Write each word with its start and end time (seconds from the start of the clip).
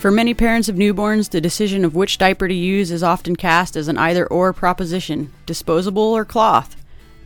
For 0.00 0.10
many 0.10 0.32
parents 0.32 0.70
of 0.70 0.76
newborns, 0.76 1.28
the 1.28 1.42
decision 1.42 1.84
of 1.84 1.94
which 1.94 2.16
diaper 2.16 2.48
to 2.48 2.54
use 2.54 2.90
is 2.90 3.02
often 3.02 3.36
cast 3.36 3.76
as 3.76 3.86
an 3.86 3.98
either 3.98 4.26
or 4.26 4.54
proposition 4.54 5.30
disposable 5.44 6.16
or 6.16 6.24
cloth. 6.24 6.74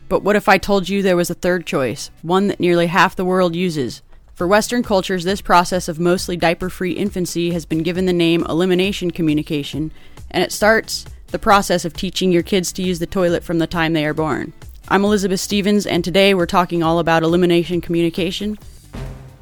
But 0.09 0.25
what 0.25 0.35
if 0.35 0.49
I 0.49 0.59
told 0.59 0.89
you 0.89 1.01
there 1.01 1.15
was 1.15 1.31
a 1.31 1.35
third 1.35 1.67
choice, 1.67 2.11
one 2.23 2.49
that 2.49 2.59
nearly 2.59 2.89
half 2.89 3.15
the 3.15 3.25
world 3.25 3.55
uses? 3.55 4.03
For 4.35 4.49
Western 4.49 4.83
cultures, 4.83 5.23
this 5.23 5.41
process 5.41 5.87
of 5.87 6.01
mostly 6.01 6.37
diaper 6.37 6.69
free 6.69 6.91
infancy 6.91 7.53
has 7.53 7.65
been 7.65 7.85
given 7.85 8.07
the 8.07 8.13
name 8.13 8.45
elimination 8.49 9.13
communication, 9.13 9.93
and 10.33 10.43
it 10.43 10.51
starts 10.51 11.05
the 11.29 11.39
process 11.39 11.85
of 11.85 11.93
teaching 11.93 12.33
your 12.33 12.43
kids 12.43 12.73
to 12.73 12.83
use 12.83 12.99
the 12.99 13.07
toilet 13.07 13.45
from 13.45 13.61
the 13.61 13.69
time 13.69 13.93
they 13.93 14.05
are 14.05 14.13
born. 14.13 14.53
I'm 14.89 15.05
Elizabeth 15.05 15.39
Stevens, 15.39 15.87
and 15.87 16.03
today 16.03 16.35
we're 16.35 16.47
talking 16.47 16.83
all 16.83 16.99
about 16.99 17.23
elimination 17.23 17.81
communication 17.81 18.59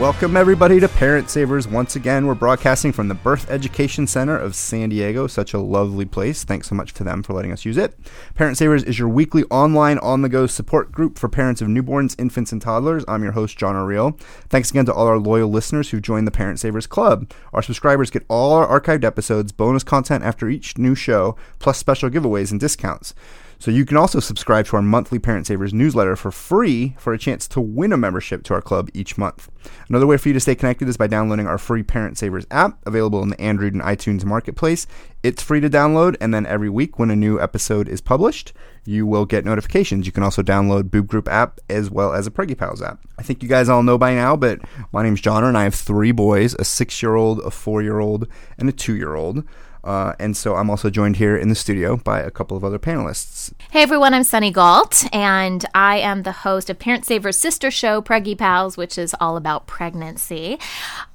Welcome, 0.00 0.36
everybody, 0.38 0.80
to 0.80 0.88
Parent 0.88 1.28
Savers. 1.28 1.68
Once 1.68 1.96
again, 1.96 2.26
we're 2.26 2.34
broadcasting 2.34 2.92
from 2.92 3.08
the 3.08 3.14
Birth 3.14 3.48
Education 3.50 4.06
Center 4.06 4.36
of 4.36 4.56
San 4.56 4.88
Diego. 4.88 5.26
Such 5.26 5.52
a 5.52 5.60
lovely 5.60 6.06
place. 6.06 6.44
Thanks 6.44 6.68
so 6.68 6.74
much 6.74 6.94
to 6.94 7.04
them 7.04 7.22
for 7.22 7.34
letting 7.34 7.52
us 7.52 7.64
use 7.64 7.76
it. 7.76 7.96
Parent 8.34 8.56
Savers 8.56 8.82
is 8.82 8.98
your 8.98 9.08
weekly 9.08 9.44
online 9.44 9.98
on 9.98 10.22
the 10.22 10.30
go 10.30 10.46
support 10.46 10.90
group 10.90 11.18
for 11.18 11.28
parents 11.28 11.60
of 11.60 11.68
newborns, 11.68 12.18
infants, 12.18 12.52
and 12.52 12.60
toddlers. 12.60 13.04
I'm 13.06 13.22
your 13.22 13.32
host, 13.32 13.56
Johner 13.58 13.86
Riehl. 13.86 14.18
Thanks 14.48 14.70
again 14.70 14.86
to 14.86 14.94
all 14.94 15.06
our 15.06 15.18
loyal 15.18 15.50
listeners 15.50 15.90
who 15.90 16.00
joined 16.00 16.26
the 16.26 16.32
Parent 16.32 16.58
Savers 16.58 16.86
Club. 16.86 17.30
Our 17.52 17.62
subscribers 17.62 18.10
get 18.10 18.24
all 18.28 18.54
our 18.54 18.80
archived 18.80 19.04
episodes, 19.04 19.52
bonus 19.52 19.84
content 19.84 20.24
after 20.24 20.48
each 20.48 20.78
new 20.78 20.94
show, 20.94 21.36
plus 21.58 21.78
special 21.78 22.10
giveaways 22.10 22.50
and 22.50 22.58
discounts. 22.58 23.14
So 23.62 23.70
you 23.70 23.84
can 23.84 23.96
also 23.96 24.18
subscribe 24.18 24.66
to 24.66 24.76
our 24.76 24.82
monthly 24.82 25.20
Parent 25.20 25.46
Savers 25.46 25.72
newsletter 25.72 26.16
for 26.16 26.32
free 26.32 26.96
for 26.98 27.12
a 27.12 27.18
chance 27.18 27.46
to 27.46 27.60
win 27.60 27.92
a 27.92 27.96
membership 27.96 28.42
to 28.42 28.54
our 28.54 28.60
club 28.60 28.90
each 28.92 29.16
month. 29.16 29.48
Another 29.88 30.04
way 30.04 30.16
for 30.16 30.30
you 30.30 30.34
to 30.34 30.40
stay 30.40 30.56
connected 30.56 30.88
is 30.88 30.96
by 30.96 31.06
downloading 31.06 31.46
our 31.46 31.58
free 31.58 31.84
Parent 31.84 32.18
Savers 32.18 32.44
app, 32.50 32.84
available 32.84 33.22
in 33.22 33.28
the 33.28 33.40
Android 33.40 33.72
and 33.72 33.80
iTunes 33.80 34.24
marketplace. 34.24 34.88
It's 35.22 35.44
free 35.44 35.60
to 35.60 35.70
download, 35.70 36.16
and 36.20 36.34
then 36.34 36.44
every 36.44 36.68
week 36.68 36.98
when 36.98 37.12
a 37.12 37.14
new 37.14 37.40
episode 37.40 37.86
is 37.86 38.00
published, 38.00 38.52
you 38.84 39.06
will 39.06 39.26
get 39.26 39.44
notifications. 39.44 40.06
You 40.06 40.12
can 40.12 40.24
also 40.24 40.42
download 40.42 40.90
Boob 40.90 41.06
Group 41.06 41.28
app 41.28 41.60
as 41.70 41.88
well 41.88 42.12
as 42.12 42.26
a 42.26 42.32
Preggy 42.32 42.58
Pals 42.58 42.82
app. 42.82 42.98
I 43.16 43.22
think 43.22 43.44
you 43.44 43.48
guys 43.48 43.68
all 43.68 43.84
know 43.84 43.96
by 43.96 44.12
now, 44.12 44.34
but 44.34 44.58
my 44.90 45.04
name's 45.04 45.20
John, 45.20 45.44
and 45.44 45.56
I 45.56 45.62
have 45.62 45.76
three 45.76 46.10
boys 46.10 46.56
a 46.58 46.64
six 46.64 47.00
year 47.00 47.14
old, 47.14 47.38
a 47.38 47.50
four 47.52 47.80
year 47.80 48.00
old, 48.00 48.26
and 48.58 48.68
a 48.68 48.72
two 48.72 48.96
year 48.96 49.14
old. 49.14 49.44
Uh, 49.84 50.12
and 50.18 50.36
so 50.36 50.54
I'm 50.54 50.70
also 50.70 50.90
joined 50.90 51.16
here 51.16 51.36
in 51.36 51.48
the 51.48 51.54
studio 51.54 51.96
by 51.96 52.20
a 52.20 52.30
couple 52.30 52.56
of 52.56 52.64
other 52.64 52.78
panelists. 52.78 53.52
Hey 53.70 53.82
everyone, 53.82 54.14
I'm 54.14 54.22
Sunny 54.22 54.52
Gault, 54.52 55.04
and 55.12 55.64
I 55.74 55.98
am 55.98 56.22
the 56.22 56.32
host 56.32 56.70
of 56.70 56.78
Parent 56.78 57.04
Saver's 57.04 57.36
sister 57.36 57.70
show, 57.70 58.00
Preggy 58.00 58.38
Pals, 58.38 58.76
which 58.76 58.96
is 58.96 59.14
all 59.20 59.36
about 59.36 59.66
pregnancy. 59.66 60.58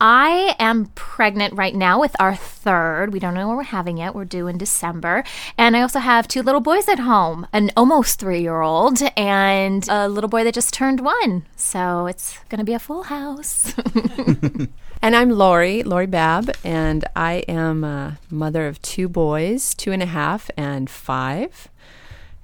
I 0.01 0.55
am 0.59 0.87
pregnant 0.95 1.53
right 1.53 1.75
now 1.75 1.99
with 1.99 2.15
our 2.19 2.35
third. 2.35 3.13
We 3.13 3.19
don't 3.19 3.33
know 3.33 3.47
when 3.47 3.57
we're 3.57 3.63
having 3.63 3.99
it. 3.99 4.13
We're 4.13 4.25
due 4.25 4.47
in 4.47 4.57
December. 4.57 5.23
And 5.57 5.77
I 5.77 5.81
also 5.81 5.99
have 5.99 6.27
two 6.27 6.41
little 6.41 6.61
boys 6.61 6.89
at 6.89 6.99
home 6.99 7.47
an 7.53 7.71
almost 7.77 8.19
three 8.19 8.41
year 8.41 8.61
old 8.61 9.01
and 9.15 9.87
a 9.87 10.09
little 10.09 10.29
boy 10.29 10.43
that 10.43 10.53
just 10.53 10.73
turned 10.73 10.99
one. 10.99 11.45
So 11.55 12.07
it's 12.07 12.37
going 12.49 12.59
to 12.59 12.65
be 12.65 12.73
a 12.73 12.79
full 12.79 13.03
house. 13.03 13.73
And 15.01 15.15
I'm 15.15 15.29
Lori, 15.29 15.83
Lori 15.83 16.07
Babb, 16.07 16.51
and 16.63 17.05
I 17.15 17.43
am 17.47 17.83
a 17.83 18.19
mother 18.29 18.67
of 18.67 18.81
two 18.81 19.07
boys, 19.07 19.73
two 19.73 19.91
and 19.91 20.01
a 20.01 20.07
half 20.07 20.49
and 20.57 20.89
five. 20.89 21.69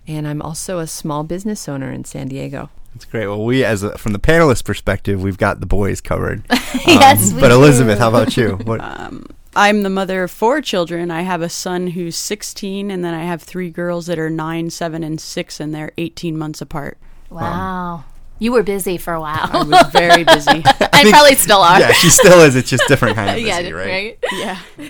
And 0.07 0.27
I'm 0.27 0.41
also 0.41 0.79
a 0.79 0.87
small 0.87 1.23
business 1.23 1.67
owner 1.67 1.91
in 1.91 2.05
San 2.05 2.27
Diego. 2.27 2.69
That's 2.93 3.05
great. 3.05 3.27
Well, 3.27 3.43
we, 3.43 3.65
as 3.65 3.81
a, 3.81 3.97
from 3.97 4.13
the 4.13 4.19
panelist 4.19 4.65
perspective, 4.65 5.23
we've 5.23 5.37
got 5.37 5.59
the 5.59 5.65
boys 5.65 5.99
covered. 5.99 6.43
yes, 6.85 7.33
um, 7.33 7.39
but 7.39 7.51
Elizabeth, 7.51 7.97
how 7.97 8.09
about 8.09 8.37
you? 8.37 8.57
What? 8.63 8.81
Um, 9.03 9.25
I'm 9.55 9.83
the 9.83 9.89
mother 9.89 10.23
of 10.23 10.31
four 10.31 10.61
children. 10.61 11.11
I 11.11 11.21
have 11.21 11.43
a 11.43 11.49
son 11.49 11.87
who's 11.87 12.15
16, 12.15 12.89
and 12.89 13.05
then 13.05 13.13
I 13.13 13.23
have 13.23 13.43
three 13.43 13.69
girls 13.69 14.07
that 14.07 14.17
are 14.17 14.29
nine, 14.29 14.71
seven, 14.71 15.03
and 15.03 15.21
six, 15.21 15.59
and 15.59 15.75
they're 15.75 15.91
18 15.97 16.35
months 16.35 16.59
apart. 16.59 16.97
Wow. 17.29 17.93
Um, 17.93 18.03
you 18.43 18.51
were 18.51 18.61
busy 18.61 18.97
for 18.97 19.13
a 19.13 19.21
while. 19.21 19.49
I 19.53 19.63
was 19.63 19.91
very 19.93 20.25
busy. 20.25 20.61
I, 20.65 20.89
I 20.93 21.09
probably 21.09 21.35
still 21.35 21.61
are. 21.61 21.79
Yeah, 21.79 21.93
she 21.93 22.09
still 22.09 22.41
is. 22.41 22.57
It's 22.57 22.69
just 22.69 22.83
different 22.89 23.15
kind 23.19 23.29
of 23.29 23.35
busy, 23.37 23.47
yeah, 23.47 23.69
right? 23.69 24.17
right? 24.29 24.59
Yeah. 24.79 24.89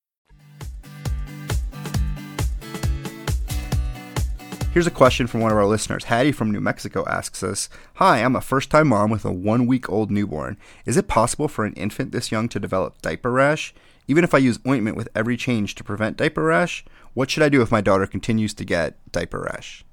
Here's 4.73 4.87
a 4.87 4.91
question 4.91 5.27
from 5.27 5.41
one 5.41 5.51
of 5.51 5.57
our 5.57 5.65
listeners. 5.65 6.05
Hattie 6.05 6.31
from 6.31 6.49
New 6.49 6.61
Mexico 6.61 7.03
asks 7.05 7.43
us 7.43 7.67
Hi, 7.95 8.19
I'm 8.19 8.37
a 8.37 8.41
first 8.41 8.69
time 8.69 8.87
mom 8.87 9.09
with 9.09 9.25
a 9.25 9.31
one 9.31 9.67
week 9.67 9.89
old 9.89 10.09
newborn. 10.09 10.55
Is 10.85 10.95
it 10.95 11.09
possible 11.09 11.49
for 11.49 11.65
an 11.65 11.73
infant 11.73 12.13
this 12.13 12.31
young 12.31 12.47
to 12.47 12.57
develop 12.57 13.01
diaper 13.01 13.33
rash? 13.33 13.73
Even 14.07 14.23
if 14.23 14.33
I 14.33 14.37
use 14.37 14.59
ointment 14.65 14.95
with 14.95 15.09
every 15.13 15.35
change 15.35 15.75
to 15.75 15.83
prevent 15.83 16.15
diaper 16.15 16.43
rash, 16.43 16.85
what 17.13 17.29
should 17.29 17.43
I 17.43 17.49
do 17.49 17.61
if 17.61 17.69
my 17.69 17.81
daughter 17.81 18.07
continues 18.07 18.53
to 18.53 18.63
get 18.63 18.95
diaper 19.11 19.41
rash? 19.41 19.83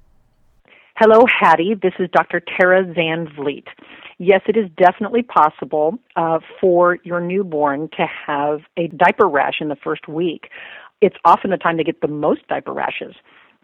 Hello, 0.95 1.25
Hattie. 1.25 1.75
This 1.75 1.93
is 1.99 2.09
Dr. 2.13 2.39
Tara 2.39 2.85
Van. 2.85 3.27
Yes, 4.17 4.41
it 4.47 4.55
is 4.55 4.69
definitely 4.77 5.23
possible 5.23 5.99
uh, 6.15 6.39
for 6.61 6.99
your 7.03 7.19
newborn 7.19 7.89
to 7.97 8.05
have 8.27 8.61
a 8.77 8.87
diaper 8.87 9.27
rash 9.27 9.55
in 9.59 9.67
the 9.67 9.75
first 9.75 10.07
week. 10.07 10.49
It's 11.01 11.17
often 11.25 11.51
the 11.51 11.57
time 11.57 11.75
they 11.75 11.83
get 11.83 11.99
the 11.99 12.07
most 12.07 12.47
diaper 12.47 12.71
rashes. 12.71 13.15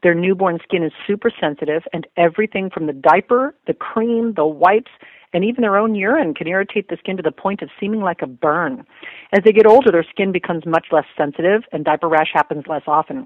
Their 0.05 0.13
newborn 0.13 0.59
skin 0.61 0.83
is 0.83 0.91
super 1.07 1.31
sensitive, 1.41 1.81
and 1.91 2.05
everything 2.15 2.69
from 2.69 2.85
the 2.85 2.93
diaper, 2.93 3.55
the 3.65 3.73
cream, 3.73 4.35
the 4.35 4.45
wipes, 4.45 4.91
and 5.33 5.43
even 5.43 5.63
their 5.63 5.77
own 5.77 5.95
urine 5.95 6.35
can 6.35 6.45
irritate 6.45 6.89
the 6.89 6.97
skin 6.97 7.17
to 7.17 7.23
the 7.23 7.31
point 7.31 7.63
of 7.63 7.71
seeming 7.79 8.01
like 8.01 8.21
a 8.21 8.27
burn. 8.27 8.85
As 9.33 9.43
they 9.43 9.51
get 9.51 9.65
older, 9.65 9.91
their 9.91 10.05
skin 10.07 10.31
becomes 10.31 10.63
much 10.63 10.89
less 10.91 11.05
sensitive, 11.17 11.63
and 11.71 11.83
diaper 11.83 12.07
rash 12.07 12.29
happens 12.31 12.65
less 12.67 12.83
often. 12.85 13.25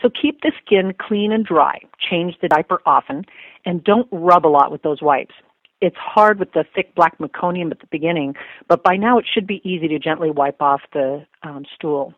So 0.00 0.08
keep 0.08 0.40
the 0.40 0.52
skin 0.64 0.94
clean 0.98 1.30
and 1.30 1.44
dry. 1.44 1.80
Change 1.98 2.36
the 2.40 2.48
diaper 2.48 2.80
often, 2.86 3.26
and 3.66 3.84
don't 3.84 4.08
rub 4.10 4.46
a 4.46 4.48
lot 4.48 4.72
with 4.72 4.80
those 4.80 5.02
wipes. 5.02 5.34
It's 5.82 5.98
hard 5.98 6.38
with 6.38 6.54
the 6.54 6.64
thick 6.74 6.94
black 6.94 7.18
meconium 7.18 7.70
at 7.70 7.80
the 7.80 7.86
beginning, 7.90 8.32
but 8.66 8.82
by 8.82 8.96
now 8.96 9.18
it 9.18 9.26
should 9.30 9.46
be 9.46 9.60
easy 9.62 9.88
to 9.88 9.98
gently 9.98 10.30
wipe 10.30 10.62
off 10.62 10.80
the 10.94 11.26
um, 11.42 11.66
stool. 11.74 12.14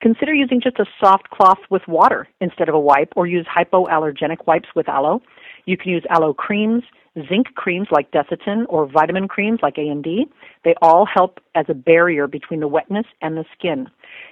Consider 0.00 0.32
using 0.32 0.60
just 0.60 0.78
a 0.78 0.86
soft 1.00 1.30
cloth 1.30 1.58
with 1.70 1.82
water 1.88 2.28
instead 2.40 2.68
of 2.68 2.74
a 2.74 2.80
wipe, 2.80 3.12
or 3.16 3.26
use 3.26 3.46
hypoallergenic 3.46 4.46
wipes 4.46 4.68
with 4.76 4.88
aloe. 4.88 5.20
You 5.64 5.76
can 5.76 5.90
use 5.90 6.04
aloe 6.08 6.32
creams, 6.32 6.84
zinc 7.28 7.48
creams 7.56 7.88
like 7.90 8.12
Desitin, 8.12 8.64
or 8.68 8.86
vitamin 8.86 9.26
creams 9.26 9.58
like 9.60 9.76
A&D. 9.76 10.28
They 10.64 10.74
all 10.80 11.04
help 11.04 11.40
as 11.56 11.66
a 11.68 11.74
barrier 11.74 12.28
between 12.28 12.60
the 12.60 12.68
wetness 12.68 13.06
and 13.22 13.36
the 13.36 13.44
skin. 13.56 13.88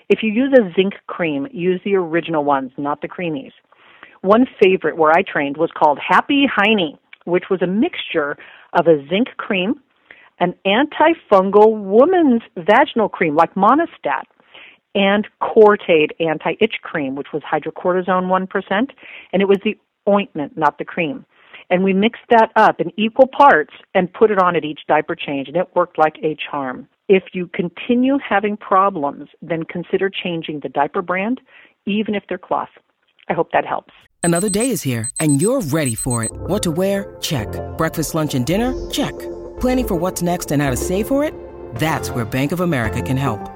If 0.09 0.23
you 0.23 0.31
use 0.31 0.53
a 0.57 0.73
zinc 0.75 0.95
cream, 1.09 1.49
use 1.51 1.81
the 1.85 1.97
original 1.97 2.45
ones, 2.45 2.71
not 2.77 3.01
the 3.01 3.09
creamies. 3.09 3.53
One 4.21 4.47
favorite 4.63 4.97
where 4.97 5.11
I 5.11 5.23
trained 5.23 5.57
was 5.57 5.71
called 5.77 5.99
Happy 5.99 6.47
Heiny. 6.47 6.97
which 7.25 7.51
was 7.51 7.61
a 7.61 7.67
mixture 7.67 8.37
of 8.73 8.87
a 8.87 9.05
zinc 9.09 9.29
cream, 9.37 9.75
an 10.39 10.55
antifungal 10.65 11.77
woman's 11.83 12.43
vaginal 12.57 13.09
cream 13.09 13.35
like 13.35 13.55
Monistat, 13.55 14.23
and 14.97 15.29
Cortaid 15.43 16.11
anti-itch 16.19 16.77
cream, 16.83 17.15
which 17.15 17.29
was 17.33 17.43
hydrocortisone 17.43 18.27
1%, 18.27 18.91
and 19.33 19.43
it 19.43 19.47
was 19.47 19.59
the 19.63 19.79
ointment, 20.09 20.57
not 20.57 20.79
the 20.79 20.85
cream. 20.85 21.25
And 21.69 21.85
we 21.85 21.93
mixed 21.93 22.23
that 22.31 22.51
up 22.57 22.81
in 22.81 22.93
equal 22.97 23.27
parts 23.27 23.75
and 23.95 24.13
put 24.13 24.31
it 24.31 24.39
on 24.39 24.57
at 24.57 24.65
each 24.65 24.81
diaper 24.89 25.15
change, 25.15 25.49
and 25.49 25.57
it 25.57 25.69
worked 25.75 25.99
like 25.99 26.17
a 26.23 26.37
charm. 26.51 26.89
If 27.09 27.25
you 27.35 27.49
continue 27.49 28.19
having 28.27 28.57
problems, 28.57 29.29
then 29.43 29.65
consider 29.65 30.09
changing 30.11 30.61
the 30.61 30.69
diaper 30.69 31.03
brand, 31.03 31.41
even 31.85 32.15
if 32.15 32.25
they're 32.29 32.39
cloth. 32.39 32.71
I 33.29 33.35
hope 33.35 33.51
that 33.53 33.67
helps. 33.67 33.93
Another 34.23 34.49
day 34.49 34.71
is 34.71 34.83
here, 34.83 35.11
and 35.21 35.43
you're 35.43 35.61
ready 35.61 35.95
for 35.95 36.25
it. 36.25 36.31
What 36.33 36.63
to 36.63 36.71
wear? 36.71 37.17
Check. 37.21 37.49
Breakfast, 37.77 38.15
lunch, 38.15 38.35
and 38.35 38.47
dinner? 38.47 38.73
Check. 38.91 39.17
Planning 39.61 39.89
for 39.89 39.95
what's 39.97 40.23
next 40.23 40.51
and 40.53 40.63
how 40.63 40.71
to 40.71 40.77
save 40.77 41.07
for 41.07 41.23
it? 41.23 41.35
That's 41.75 42.11
where 42.11 42.25
Bank 42.25 42.53
of 42.53 42.61
America 42.61 43.03
can 43.03 43.17
help. 43.17 43.56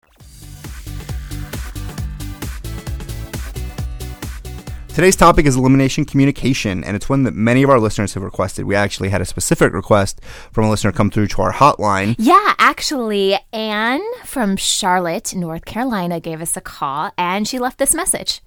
Today's 4.93 5.15
topic 5.15 5.45
is 5.45 5.55
elimination 5.55 6.03
communication, 6.03 6.83
and 6.83 6.97
it's 6.97 7.07
one 7.07 7.23
that 7.23 7.33
many 7.33 7.63
of 7.63 7.69
our 7.69 7.79
listeners 7.79 8.13
have 8.13 8.23
requested. 8.23 8.65
We 8.65 8.75
actually 8.75 9.07
had 9.07 9.21
a 9.21 9.25
specific 9.25 9.71
request 9.71 10.19
from 10.51 10.65
a 10.65 10.69
listener 10.69 10.91
come 10.91 11.09
through 11.09 11.27
to 11.27 11.41
our 11.43 11.53
hotline. 11.53 12.15
Yeah, 12.19 12.55
actually, 12.59 13.39
Anne 13.53 14.03
from 14.25 14.57
Charlotte, 14.57 15.33
North 15.33 15.63
Carolina, 15.63 16.19
gave 16.19 16.41
us 16.41 16.57
a 16.57 16.61
call 16.61 17.11
and 17.17 17.47
she 17.47 17.57
left 17.57 17.77
this 17.77 17.95
message. 17.95 18.41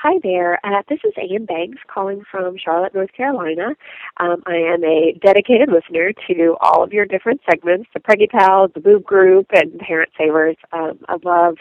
Hi 0.00 0.18
there. 0.22 0.64
Uh, 0.64 0.82
this 0.88 1.00
is 1.04 1.12
Ann 1.18 1.44
Banks 1.44 1.78
calling 1.92 2.22
from 2.30 2.56
Charlotte, 2.56 2.94
North 2.94 3.12
Carolina. 3.12 3.74
Um, 4.18 4.42
I 4.46 4.54
am 4.54 4.84
a 4.84 5.18
dedicated 5.20 5.70
listener 5.70 6.12
to 6.28 6.56
all 6.60 6.84
of 6.84 6.92
your 6.92 7.04
different 7.04 7.40
segments, 7.50 7.90
the 7.92 8.00
Preggy 8.00 8.30
Pals, 8.30 8.70
the 8.74 8.80
Boob 8.80 9.04
Group, 9.04 9.48
and 9.52 9.78
Parent 9.80 10.10
Savers. 10.16 10.56
Um, 10.72 11.00
I 11.08 11.16
love 11.24 11.56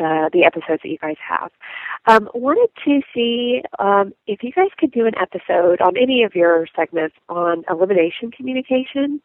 the, 0.00 0.30
the 0.32 0.44
episodes 0.44 0.80
that 0.82 0.88
you 0.88 0.98
guys 0.98 1.16
have. 1.26 1.52
Um, 2.06 2.28
wanted 2.34 2.70
to 2.84 3.00
see 3.14 3.62
um, 3.78 4.12
if 4.26 4.42
you 4.42 4.50
guys 4.50 4.70
could 4.78 4.90
do 4.90 5.06
an 5.06 5.12
episode 5.20 5.80
on 5.80 5.96
any 5.96 6.24
of 6.24 6.34
your 6.34 6.66
segments 6.74 7.14
on 7.28 7.64
elimination 7.70 8.30
communication, 8.30 9.20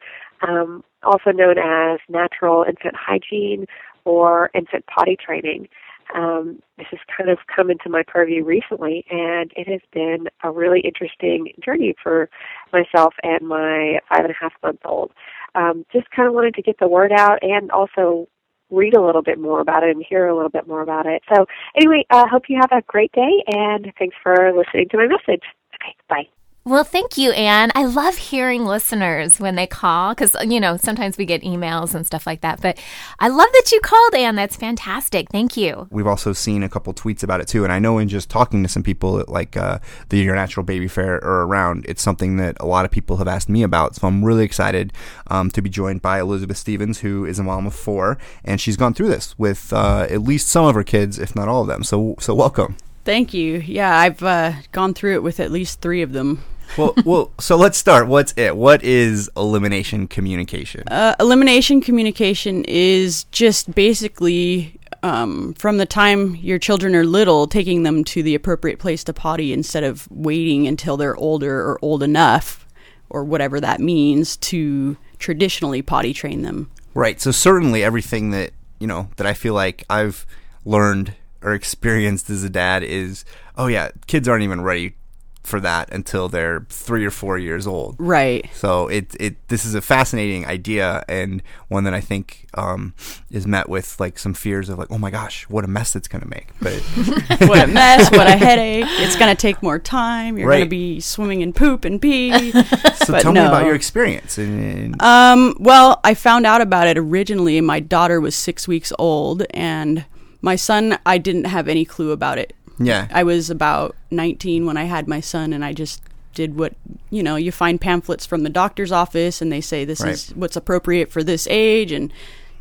um, 0.47 0.83
also 1.01 1.31
known 1.31 1.57
as 1.57 1.99
natural 2.09 2.65
infant 2.67 2.95
hygiene 2.95 3.65
or 4.03 4.51
infant 4.53 4.85
potty 4.87 5.17
training. 5.17 5.67
Um, 6.13 6.59
this 6.77 6.85
has 6.91 6.99
kind 7.17 7.31
of 7.31 7.39
come 7.53 7.71
into 7.71 7.89
my 7.89 8.03
purview 8.05 8.43
recently, 8.43 9.05
and 9.09 9.51
it 9.55 9.67
has 9.67 9.81
been 9.91 10.27
a 10.43 10.51
really 10.51 10.81
interesting 10.81 11.47
journey 11.63 11.95
for 12.01 12.29
myself 12.71 13.15
and 13.23 13.47
my 13.47 13.99
five 14.09 14.25
and 14.25 14.31
a 14.31 14.35
half 14.39 14.53
month 14.61 14.81
old. 14.85 15.11
Um, 15.55 15.85
just 15.91 16.11
kind 16.11 16.27
of 16.27 16.35
wanted 16.35 16.53
to 16.55 16.61
get 16.61 16.77
the 16.79 16.87
word 16.87 17.11
out 17.11 17.39
and 17.41 17.71
also 17.71 18.27
read 18.71 18.95
a 18.95 19.01
little 19.01 19.21
bit 19.21 19.39
more 19.39 19.59
about 19.59 19.83
it 19.83 19.95
and 19.95 20.03
hear 20.07 20.27
a 20.27 20.35
little 20.35 20.49
bit 20.49 20.67
more 20.67 20.81
about 20.81 21.05
it. 21.05 21.21
So, 21.33 21.45
anyway, 21.75 22.05
I 22.09 22.21
uh, 22.21 22.27
hope 22.27 22.43
you 22.49 22.59
have 22.59 22.71
a 22.71 22.81
great 22.87 23.11
day, 23.11 23.43
and 23.47 23.91
thanks 23.97 24.15
for 24.21 24.51
listening 24.55 24.89
to 24.89 24.97
my 24.97 25.07
message. 25.07 25.43
Okay, 25.75 25.95
bye. 26.09 26.27
Well, 26.67 26.83
thank 26.83 27.15
you, 27.15 27.29
Anne. 27.33 27.71
I 27.75 27.85
love 27.85 28.17
hearing 28.17 28.65
listeners 28.65 29.39
when 29.39 29.53
they 29.53 29.67
call 29.67 30.15
because, 30.15 30.35
you 30.49 30.59
know, 30.59 30.77
sometimes 30.77 31.15
we 31.15 31.23
get 31.23 31.43
emails 31.43 31.93
and 31.93 32.07
stuff 32.07 32.25
like 32.25 32.41
that. 32.41 32.59
But 32.59 32.79
I 33.19 33.27
love 33.27 33.47
that 33.53 33.71
you 33.71 33.79
called, 33.81 34.15
Anne. 34.15 34.35
That's 34.35 34.55
fantastic. 34.55 35.29
Thank 35.29 35.55
you. 35.55 35.87
We've 35.91 36.07
also 36.07 36.33
seen 36.33 36.63
a 36.63 36.69
couple 36.69 36.91
tweets 36.95 37.21
about 37.21 37.39
it 37.39 37.47
too. 37.47 37.65
And 37.65 37.71
I 37.71 37.77
know 37.77 37.99
in 37.99 38.09
just 38.09 38.31
talking 38.31 38.63
to 38.63 38.67
some 38.67 38.81
people 38.81 39.19
at 39.19 39.29
like 39.29 39.55
uh, 39.55 39.77
the 40.09 40.17
Your 40.17 40.33
Natural 40.33 40.63
Baby 40.63 40.87
Fair 40.87 41.23
or 41.23 41.43
around, 41.43 41.85
it's 41.87 42.01
something 42.01 42.37
that 42.37 42.57
a 42.59 42.65
lot 42.65 42.83
of 42.83 42.89
people 42.89 43.17
have 43.17 43.27
asked 43.27 43.47
me 43.47 43.61
about. 43.61 43.93
So 43.93 44.07
I'm 44.07 44.25
really 44.25 44.43
excited 44.43 44.91
um, 45.27 45.51
to 45.51 45.61
be 45.61 45.69
joined 45.69 46.01
by 46.01 46.19
Elizabeth 46.19 46.57
Stevens, 46.57 47.01
who 47.01 47.25
is 47.25 47.37
a 47.37 47.43
mom 47.43 47.67
of 47.67 47.75
four. 47.75 48.17
And 48.43 48.59
she's 48.59 48.75
gone 48.75 48.95
through 48.95 49.09
this 49.09 49.37
with 49.37 49.71
uh, 49.71 50.07
at 50.09 50.23
least 50.23 50.47
some 50.47 50.65
of 50.65 50.73
her 50.73 50.83
kids, 50.83 51.19
if 51.19 51.35
not 51.35 51.47
all 51.47 51.61
of 51.61 51.67
them. 51.67 51.83
So, 51.83 52.15
so 52.19 52.33
welcome. 52.33 52.75
Thank 53.03 53.35
you. 53.35 53.57
Yeah, 53.59 53.95
I've 53.95 54.23
uh, 54.23 54.53
gone 54.71 54.95
through 54.95 55.13
it 55.13 55.21
with 55.21 55.39
at 55.39 55.51
least 55.51 55.79
three 55.79 56.01
of 56.01 56.11
them 56.11 56.43
well, 56.77 56.93
well, 57.05 57.31
so 57.39 57.55
let's 57.55 57.77
start. 57.77 58.07
What's 58.07 58.33
it? 58.37 58.55
What 58.55 58.83
is 58.83 59.29
elimination 59.37 60.07
communication? 60.07 60.83
Uh, 60.87 61.15
elimination 61.19 61.81
communication 61.81 62.65
is 62.67 63.25
just 63.25 63.73
basically 63.73 64.79
um, 65.03 65.53
from 65.53 65.77
the 65.77 65.85
time 65.85 66.35
your 66.37 66.59
children 66.59 66.95
are 66.95 67.05
little, 67.05 67.47
taking 67.47 67.83
them 67.83 68.03
to 68.05 68.23
the 68.23 68.35
appropriate 68.35 68.79
place 68.79 69.03
to 69.05 69.13
potty 69.13 69.53
instead 69.53 69.83
of 69.83 70.09
waiting 70.11 70.67
until 70.67 70.97
they're 70.97 71.15
older 71.15 71.61
or 71.61 71.79
old 71.81 72.01
enough, 72.01 72.65
or 73.09 73.23
whatever 73.23 73.59
that 73.59 73.79
means, 73.79 74.37
to 74.37 74.97
traditionally 75.19 75.81
potty 75.81 76.13
train 76.13 76.41
them. 76.41 76.71
Right. 76.93 77.21
So 77.21 77.31
certainly 77.31 77.83
everything 77.83 78.31
that 78.31 78.51
you 78.79 78.87
know 78.87 79.09
that 79.17 79.27
I 79.27 79.33
feel 79.33 79.53
like 79.53 79.83
I've 79.89 80.25
learned 80.65 81.13
or 81.41 81.53
experienced 81.53 82.29
as 82.29 82.43
a 82.43 82.49
dad 82.49 82.81
is, 82.81 83.23
oh 83.55 83.67
yeah, 83.67 83.91
kids 84.07 84.27
aren't 84.27 84.43
even 84.43 84.61
ready 84.61 84.95
for 85.45 85.59
that 85.59 85.91
until 85.93 86.27
they're 86.27 86.65
three 86.69 87.05
or 87.05 87.11
four 87.11 87.37
years 87.37 87.67
old. 87.67 87.95
Right. 87.99 88.49
So 88.53 88.87
it 88.87 89.15
it 89.19 89.47
this 89.47 89.65
is 89.65 89.75
a 89.75 89.81
fascinating 89.81 90.45
idea 90.45 91.03
and 91.07 91.41
one 91.67 91.83
that 91.85 91.93
I 91.93 92.01
think 92.01 92.47
um, 92.55 92.93
is 93.29 93.45
met 93.45 93.69
with 93.69 93.99
like 93.99 94.17
some 94.17 94.33
fears 94.33 94.69
of 94.69 94.77
like, 94.77 94.91
oh 94.91 94.97
my 94.97 95.11
gosh, 95.11 95.43
what 95.49 95.63
a 95.63 95.67
mess 95.67 95.95
it's 95.95 96.07
gonna 96.07 96.27
make. 96.27 96.47
But 96.59 96.73
what 97.47 97.63
a 97.63 97.67
mess, 97.67 98.11
what 98.11 98.27
a 98.27 98.35
headache. 98.37 98.85
It's 98.87 99.15
gonna 99.15 99.35
take 99.35 99.61
more 99.61 99.79
time. 99.79 100.37
You're 100.37 100.49
right. 100.49 100.59
gonna 100.59 100.69
be 100.69 100.99
swimming 100.99 101.41
in 101.41 101.53
poop 101.53 101.85
and 101.85 102.01
pee. 102.01 102.51
so 102.51 102.63
but 103.09 103.21
tell 103.21 103.33
no. 103.33 103.43
me 103.43 103.47
about 103.47 103.65
your 103.65 103.75
experience. 103.75 104.37
In, 104.37 104.95
um. 104.99 105.55
Well, 105.59 105.99
I 106.03 106.13
found 106.13 106.45
out 106.45 106.61
about 106.61 106.87
it 106.87 106.97
originally. 106.97 107.59
My 107.61 107.79
daughter 107.79 108.19
was 108.19 108.35
six 108.35 108.67
weeks 108.67 108.91
old, 108.99 109.43
and 109.51 110.05
my 110.41 110.55
son, 110.55 110.97
I 111.05 111.17
didn't 111.17 111.45
have 111.45 111.67
any 111.67 111.85
clue 111.85 112.11
about 112.11 112.37
it 112.37 112.53
yeah. 112.79 113.07
I 113.11 113.23
was 113.23 113.49
about 113.49 113.95
19 114.11 114.65
when 114.65 114.77
I 114.77 114.85
had 114.85 115.07
my 115.07 115.19
son, 115.19 115.53
and 115.53 115.63
I 115.63 115.73
just 115.73 116.01
did 116.33 116.57
what, 116.57 116.73
you 117.09 117.23
know, 117.23 117.35
you 117.35 117.51
find 117.51 117.79
pamphlets 117.79 118.25
from 118.25 118.43
the 118.43 118.49
doctor's 118.49 118.91
office, 118.91 119.41
and 119.41 119.51
they 119.51 119.61
say 119.61 119.85
this 119.85 120.01
right. 120.01 120.13
is 120.13 120.29
what's 120.35 120.55
appropriate 120.55 121.11
for 121.11 121.23
this 121.23 121.47
age. 121.49 121.91
And, 121.91 122.11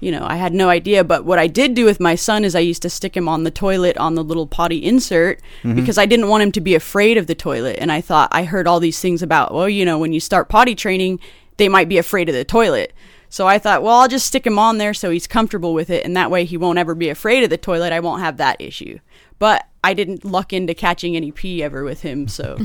you 0.00 0.12
know, 0.12 0.24
I 0.24 0.36
had 0.36 0.54
no 0.54 0.68
idea. 0.68 1.02
But 1.04 1.24
what 1.24 1.38
I 1.38 1.46
did 1.46 1.74
do 1.74 1.84
with 1.84 2.00
my 2.00 2.14
son 2.14 2.44
is 2.44 2.54
I 2.54 2.60
used 2.60 2.82
to 2.82 2.90
stick 2.90 3.16
him 3.16 3.28
on 3.28 3.44
the 3.44 3.50
toilet 3.50 3.96
on 3.98 4.14
the 4.14 4.24
little 4.24 4.46
potty 4.46 4.78
insert 4.78 5.40
mm-hmm. 5.62 5.74
because 5.74 5.98
I 5.98 6.06
didn't 6.06 6.28
want 6.28 6.42
him 6.42 6.52
to 6.52 6.60
be 6.60 6.74
afraid 6.74 7.16
of 7.16 7.26
the 7.26 7.34
toilet. 7.34 7.78
And 7.80 7.90
I 7.90 8.00
thought, 8.00 8.28
I 8.32 8.44
heard 8.44 8.68
all 8.68 8.80
these 8.80 9.00
things 9.00 9.22
about, 9.22 9.52
well, 9.52 9.68
you 9.68 9.84
know, 9.84 9.98
when 9.98 10.12
you 10.12 10.20
start 10.20 10.48
potty 10.48 10.74
training, 10.74 11.18
they 11.56 11.68
might 11.68 11.88
be 11.88 11.98
afraid 11.98 12.28
of 12.28 12.34
the 12.34 12.44
toilet. 12.44 12.92
So 13.28 13.48
I 13.48 13.58
thought, 13.58 13.82
well, 13.82 13.96
I'll 13.96 14.08
just 14.08 14.26
stick 14.26 14.46
him 14.46 14.60
on 14.60 14.78
there 14.78 14.94
so 14.94 15.10
he's 15.10 15.26
comfortable 15.26 15.74
with 15.74 15.90
it, 15.90 16.04
and 16.04 16.16
that 16.16 16.30
way 16.30 16.44
he 16.44 16.56
won't 16.56 16.78
ever 16.78 16.94
be 16.94 17.08
afraid 17.08 17.42
of 17.42 17.50
the 17.50 17.58
toilet. 17.58 17.92
I 17.92 17.98
won't 17.98 18.22
have 18.22 18.36
that 18.36 18.60
issue. 18.60 19.00
But 19.38 19.66
I 19.82 19.94
didn't 19.94 20.24
luck 20.24 20.52
into 20.52 20.74
catching 20.74 21.16
any 21.16 21.32
pee 21.32 21.62
ever 21.62 21.84
with 21.84 22.02
him, 22.02 22.28
so. 22.28 22.58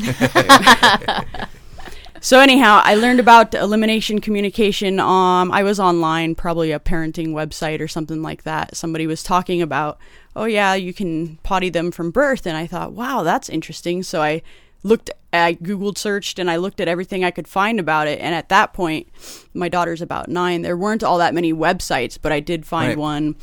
so 2.22 2.40
anyhow, 2.40 2.82
I 2.84 2.96
learned 2.96 3.20
about 3.20 3.54
elimination 3.54 4.22
communication. 4.22 5.00
Um, 5.00 5.52
I 5.52 5.64
was 5.64 5.80
online, 5.80 6.36
probably 6.36 6.72
a 6.72 6.80
parenting 6.80 7.30
website 7.30 7.82
or 7.82 7.88
something 7.88 8.22
like 8.22 8.44
that. 8.44 8.78
Somebody 8.78 9.08
was 9.08 9.24
talking 9.24 9.62
about, 9.62 9.98
oh 10.36 10.46
yeah, 10.46 10.76
you 10.76 10.94
can 10.94 11.38
potty 11.44 11.70
them 11.70 11.92
from 11.92 12.12
birth, 12.12 12.46
and 12.46 12.56
I 12.56 12.68
thought, 12.68 12.94
wow, 12.94 13.24
that's 13.24 13.50
interesting. 13.50 14.04
So 14.04 14.22
I 14.22 14.42
looked 14.84 15.10
I 15.32 15.56
googled 15.56 15.98
searched 15.98 16.40
and 16.40 16.50
I 16.50 16.56
looked 16.56 16.80
at 16.80 16.88
everything 16.88 17.24
I 17.24 17.32
could 17.32 17.48
find 17.48 17.80
about 17.80 18.08
it 18.08 18.20
and 18.20 18.34
at 18.34 18.50
that 18.50 18.74
point 18.74 19.08
my 19.54 19.68
daughter's 19.68 20.02
about 20.02 20.30
9 20.30 20.62
there 20.62 20.78
weren't 20.78 21.04
all 21.04 21.18
that 21.18 21.34
many 21.34 21.54
websites 21.54 22.18
but 22.20 22.32
I 22.32 22.40
did 22.40 22.66
find 22.66 22.90
right. 22.90 22.98
one 22.98 23.36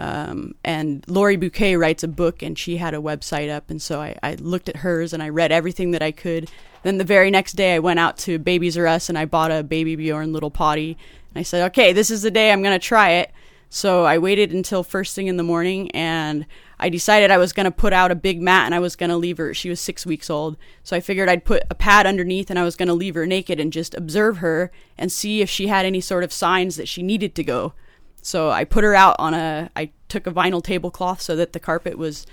um, 0.00 0.54
and 0.64 1.04
Laurie 1.08 1.36
Boucke 1.36 1.78
writes 1.78 2.02
a 2.02 2.08
book 2.08 2.42
and 2.42 2.58
she 2.58 2.78
had 2.78 2.94
a 2.94 2.98
website 2.98 3.50
up 3.50 3.70
and 3.70 3.80
so 3.80 4.00
I, 4.00 4.16
I 4.22 4.34
looked 4.36 4.68
at 4.68 4.76
hers 4.76 5.12
and 5.12 5.22
I 5.22 5.28
read 5.28 5.52
everything 5.52 5.90
that 5.90 6.02
I 6.02 6.10
could 6.10 6.50
then 6.82 6.96
the 6.96 7.04
very 7.04 7.30
next 7.30 7.52
day 7.52 7.74
I 7.74 7.78
went 7.80 8.00
out 8.00 8.16
to 8.18 8.38
Babies 8.38 8.78
R 8.78 8.86
Us 8.86 9.08
and 9.08 9.18
I 9.18 9.26
bought 9.26 9.50
a 9.50 9.62
baby 9.62 9.96
Bjorn 9.96 10.32
little 10.32 10.50
potty 10.50 10.96
and 11.34 11.40
I 11.40 11.42
said 11.42 11.66
okay 11.66 11.92
this 11.92 12.10
is 12.10 12.22
the 12.22 12.30
day 12.30 12.50
I'm 12.50 12.62
going 12.62 12.78
to 12.78 12.84
try 12.84 13.10
it 13.10 13.30
so 13.68 14.04
I 14.04 14.18
waited 14.18 14.52
until 14.52 14.82
first 14.82 15.14
thing 15.14 15.28
in 15.28 15.36
the 15.36 15.44
morning 15.44 15.92
and 15.92 16.44
I 16.80 16.88
decided 16.88 17.30
I 17.30 17.38
was 17.38 17.52
going 17.52 17.66
to 17.66 17.70
put 17.70 17.92
out 17.92 18.10
a 18.10 18.16
big 18.16 18.42
mat 18.42 18.64
and 18.66 18.74
I 18.74 18.80
was 18.80 18.96
going 18.96 19.10
to 19.10 19.16
leave 19.16 19.36
her. 19.36 19.54
She 19.54 19.68
was 19.68 19.78
six 19.78 20.04
weeks 20.04 20.28
old. 20.28 20.56
So 20.82 20.96
I 20.96 21.00
figured 21.00 21.28
I'd 21.28 21.44
put 21.44 21.62
a 21.70 21.74
pad 21.76 22.04
underneath 22.04 22.50
and 22.50 22.58
I 22.58 22.64
was 22.64 22.74
going 22.74 22.88
to 22.88 22.94
leave 22.94 23.14
her 23.14 23.26
naked 23.26 23.60
and 23.60 23.72
just 23.72 23.94
observe 23.94 24.38
her 24.38 24.72
and 24.98 25.12
see 25.12 25.40
if 25.40 25.48
she 25.48 25.68
had 25.68 25.86
any 25.86 26.00
sort 26.00 26.24
of 26.24 26.32
signs 26.32 26.74
that 26.76 26.88
she 26.88 27.02
needed 27.02 27.36
to 27.36 27.44
go. 27.44 27.74
So 28.22 28.50
I 28.50 28.64
put 28.64 28.84
her 28.84 28.94
out 28.94 29.16
on 29.18 29.34
a, 29.34 29.70
I 29.74 29.90
took 30.08 30.26
a 30.26 30.30
vinyl 30.30 30.62
tablecloth 30.62 31.20
so 31.20 31.36
that 31.36 31.52
the 31.52 31.60
carpet 31.60 31.96
was 31.98 32.26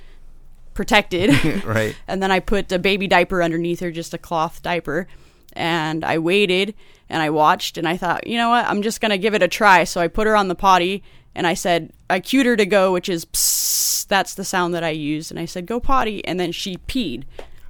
protected. 0.74 1.32
Right. 1.66 1.96
And 2.08 2.22
then 2.22 2.32
I 2.32 2.40
put 2.40 2.72
a 2.72 2.80
baby 2.80 3.08
diaper 3.08 3.42
underneath 3.44 3.80
her, 3.82 3.92
just 3.92 4.14
a 4.14 4.18
cloth 4.18 4.62
diaper. 4.62 5.08
And 5.54 6.06
I 6.06 6.20
waited 6.20 6.76
and 7.10 7.22
I 7.22 7.30
watched 7.30 7.78
and 7.78 7.88
I 7.88 7.98
thought, 7.98 8.28
you 8.28 8.38
know 8.38 8.50
what? 8.50 8.66
I'm 8.66 8.82
just 8.82 9.02
going 9.02 9.12
to 9.12 9.18
give 9.18 9.34
it 9.34 9.42
a 9.42 9.48
try. 9.48 9.84
So 9.86 10.00
I 10.02 10.08
put 10.08 10.28
her 10.28 10.36
on 10.36 10.48
the 10.50 10.56
potty 10.56 11.04
and 11.34 11.48
I 11.48 11.54
said, 11.56 11.92
I 12.10 12.20
cued 12.20 12.46
her 12.46 12.56
to 12.56 12.66
go, 12.66 12.92
which 12.94 13.10
is 13.10 13.26
psst. 13.26 14.08
That's 14.08 14.36
the 14.36 14.46
sound 14.46 14.74
that 14.74 14.84
I 14.84 14.90
used. 14.92 15.32
And 15.32 15.40
I 15.40 15.46
said, 15.46 15.66
go 15.66 15.80
potty. 15.80 16.24
And 16.26 16.40
then 16.40 16.52
she 16.52 16.78
peed. 16.78 17.24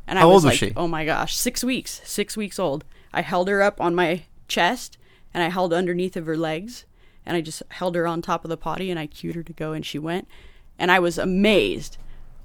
And 0.05 0.19
I 0.19 0.21
How 0.21 0.27
was 0.27 0.33
old 0.33 0.43
was 0.43 0.45
like, 0.45 0.57
she? 0.59 0.73
oh 0.75 0.87
my 0.87 1.05
gosh, 1.05 1.35
six 1.35 1.63
weeks, 1.63 2.01
six 2.03 2.37
weeks 2.37 2.59
old. 2.59 2.83
I 3.13 3.21
held 3.21 3.47
her 3.47 3.61
up 3.61 3.81
on 3.81 3.95
my 3.95 4.23
chest 4.47 4.97
and 5.33 5.43
I 5.43 5.49
held 5.49 5.73
underneath 5.73 6.15
of 6.15 6.25
her 6.25 6.37
legs 6.37 6.85
and 7.27 7.35
I 7.35 7.41
just 7.41 7.61
held 7.69 7.95
her 7.95 8.07
on 8.07 8.21
top 8.21 8.43
of 8.45 8.49
the 8.49 8.57
potty 8.57 8.89
and 8.89 8.99
I 8.99 9.05
cued 9.05 9.35
her 9.35 9.43
to 9.43 9.53
go 9.53 9.73
and 9.73 9.85
she 9.85 9.99
went. 9.99 10.27
And 10.79 10.91
I 10.91 10.99
was 10.99 11.17
amazed. 11.17 11.97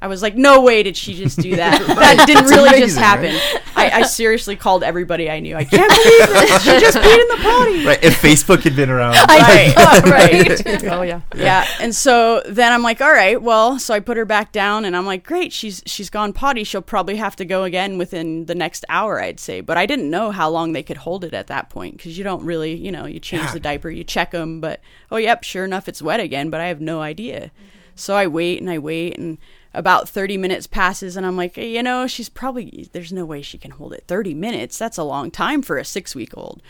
I 0.03 0.09
was 0.09 0.21
like, 0.21 0.35
no 0.35 0.61
way 0.63 0.83
did 0.83 0.97
she 0.97 1.15
just 1.15 1.39
do 1.39 1.57
that. 1.57 1.81
That 2.03 2.27
didn't 2.27 2.45
It's 2.45 2.53
really 2.53 2.81
just 2.81 2.99
happen. 2.99 3.35
right? 3.35 3.63
I, 3.77 4.01
I 4.01 4.03
seriously 4.03 4.57
called 4.57 4.83
everybody 4.83 5.31
I 5.31 5.39
knew. 5.41 5.55
I 5.57 5.65
can't 5.65 5.89
believe 6.03 6.43
it. 6.43 6.61
She 6.63 6.81
just 6.81 6.99
peed 6.99 7.21
in 7.21 7.29
the 7.29 7.39
potty. 7.43 7.87
Right. 7.87 8.03
If 8.03 8.21
Facebook 8.21 8.63
had 8.65 8.75
been 8.77 8.91
around. 8.91 9.15
Right, 9.43 9.75
right. 10.05 10.85
oh 10.87 11.03
yeah. 11.03 11.21
yeah 11.35 11.67
and 11.81 11.95
so 11.95 12.43
then 12.47 12.73
i'm 12.73 12.83
like 12.83 13.01
all 13.01 13.11
right 13.13 13.41
well 13.41 13.79
so 13.79 13.93
i 13.95 14.01
put 14.01 14.17
her 14.17 14.25
back 14.25 14.53
down 14.53 14.85
and 14.85 14.97
i'm 14.97 15.07
like 15.07 15.25
great 15.25 15.53
she's 15.53 15.83
she's 15.87 16.11
gone 16.11 16.33
potty 16.33 16.65
she'll 16.65 16.83
probably 16.83 17.17
have 17.17 17.35
to 17.37 17.45
go 17.45 17.65
again 17.65 17.99
within 17.99 18.47
the 18.47 18.55
next 18.55 18.85
hour 18.89 19.21
i'd 19.21 19.41
say 19.41 19.61
but 19.61 19.77
i 19.77 19.87
didn't 19.87 20.11
know 20.11 20.31
how 20.31 20.49
long 20.49 20.73
they 20.73 20.83
could 20.83 20.99
hold 20.99 21.25
it 21.25 21.35
at 21.35 21.47
that 21.49 21.71
point 21.71 21.97
because 21.97 22.17
you 22.17 22.25
don't 22.25 22.45
really 22.45 22.75
you 22.75 22.91
know 22.93 23.07
you 23.07 23.21
change 23.21 23.45
Yeah. 23.45 23.53
the 23.53 23.61
diaper 23.61 23.91
you 23.91 24.05
check 24.05 24.31
them 24.33 24.61
but 24.61 24.81
oh 25.11 25.17
yep 25.17 25.45
sure 25.45 25.65
enough 25.65 25.89
it's 25.89 26.03
wet 26.03 26.21
again 26.21 26.51
but 26.51 26.61
i 26.61 26.67
have 26.69 26.81
no 26.81 27.01
idea 27.01 27.51
so 27.95 28.15
i 28.17 28.27
wait 28.27 28.61
and 28.61 28.71
i 28.71 28.79
wait 28.79 29.19
and 29.19 29.39
about 29.75 30.09
30 30.09 30.37
minutes 30.37 30.67
passes 30.67 31.17
and 31.17 31.25
i'm 31.25 31.37
like 31.37 31.55
"Hey, 31.55 31.75
you 31.75 31.83
know 31.83 32.07
she's 32.07 32.29
probably 32.29 32.89
there's 32.93 33.13
no 33.13 33.25
way 33.25 33.43
she 33.43 33.59
can 33.59 33.71
hold 33.73 33.93
it 33.93 34.05
30 34.07 34.35
minutes 34.35 34.79
that's 34.79 34.99
a 34.99 35.05
long 35.05 35.31
time 35.31 35.63
for 35.63 35.79
a 35.79 35.85
six 35.85 36.15
week 36.15 36.37
old 36.37 36.63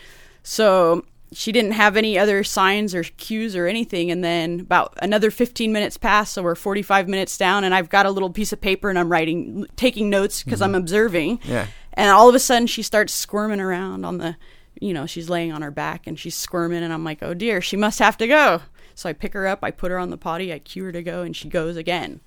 so 0.43 1.03
she 1.33 1.51
didn't 1.51 1.71
have 1.71 1.97
any 1.97 2.17
other 2.17 2.43
signs 2.43 2.93
or 2.95 3.03
cues 3.03 3.55
or 3.55 3.67
anything. 3.67 4.11
And 4.11 4.23
then 4.23 4.61
about 4.61 4.97
another 5.01 5.31
15 5.31 5.71
minutes 5.71 5.97
passed, 5.97 6.33
so 6.33 6.43
we're 6.43 6.55
45 6.55 7.07
minutes 7.07 7.37
down, 7.37 7.63
and 7.63 7.73
I've 7.73 7.89
got 7.89 8.05
a 8.05 8.11
little 8.11 8.29
piece 8.29 8.53
of 8.53 8.61
paper 8.61 8.89
and 8.89 8.97
I'm 8.97 9.11
writing, 9.11 9.65
taking 9.75 10.09
notes 10.09 10.43
because 10.43 10.61
I'm 10.61 10.69
mm-hmm. 10.69 10.81
observing. 10.81 11.39
Yeah. 11.43 11.67
And 11.93 12.09
all 12.11 12.29
of 12.29 12.35
a 12.35 12.39
sudden, 12.39 12.67
she 12.67 12.81
starts 12.81 13.13
squirming 13.13 13.59
around 13.59 14.05
on 14.05 14.17
the, 14.17 14.35
you 14.79 14.93
know, 14.93 15.05
she's 15.05 15.29
laying 15.29 15.51
on 15.51 15.61
her 15.61 15.71
back 15.71 16.07
and 16.07 16.17
she's 16.17 16.35
squirming, 16.35 16.83
and 16.83 16.93
I'm 16.93 17.03
like, 17.03 17.19
oh 17.21 17.33
dear, 17.33 17.61
she 17.61 17.77
must 17.77 17.99
have 17.99 18.17
to 18.17 18.27
go. 18.27 18.61
So 18.95 19.09
I 19.09 19.13
pick 19.13 19.33
her 19.33 19.47
up, 19.47 19.59
I 19.63 19.71
put 19.71 19.91
her 19.91 19.97
on 19.97 20.09
the 20.09 20.17
potty, 20.17 20.53
I 20.53 20.59
cue 20.59 20.83
her 20.85 20.91
to 20.91 21.01
go, 21.01 21.23
and 21.23 21.35
she 21.35 21.49
goes 21.49 21.77
again. 21.77 22.21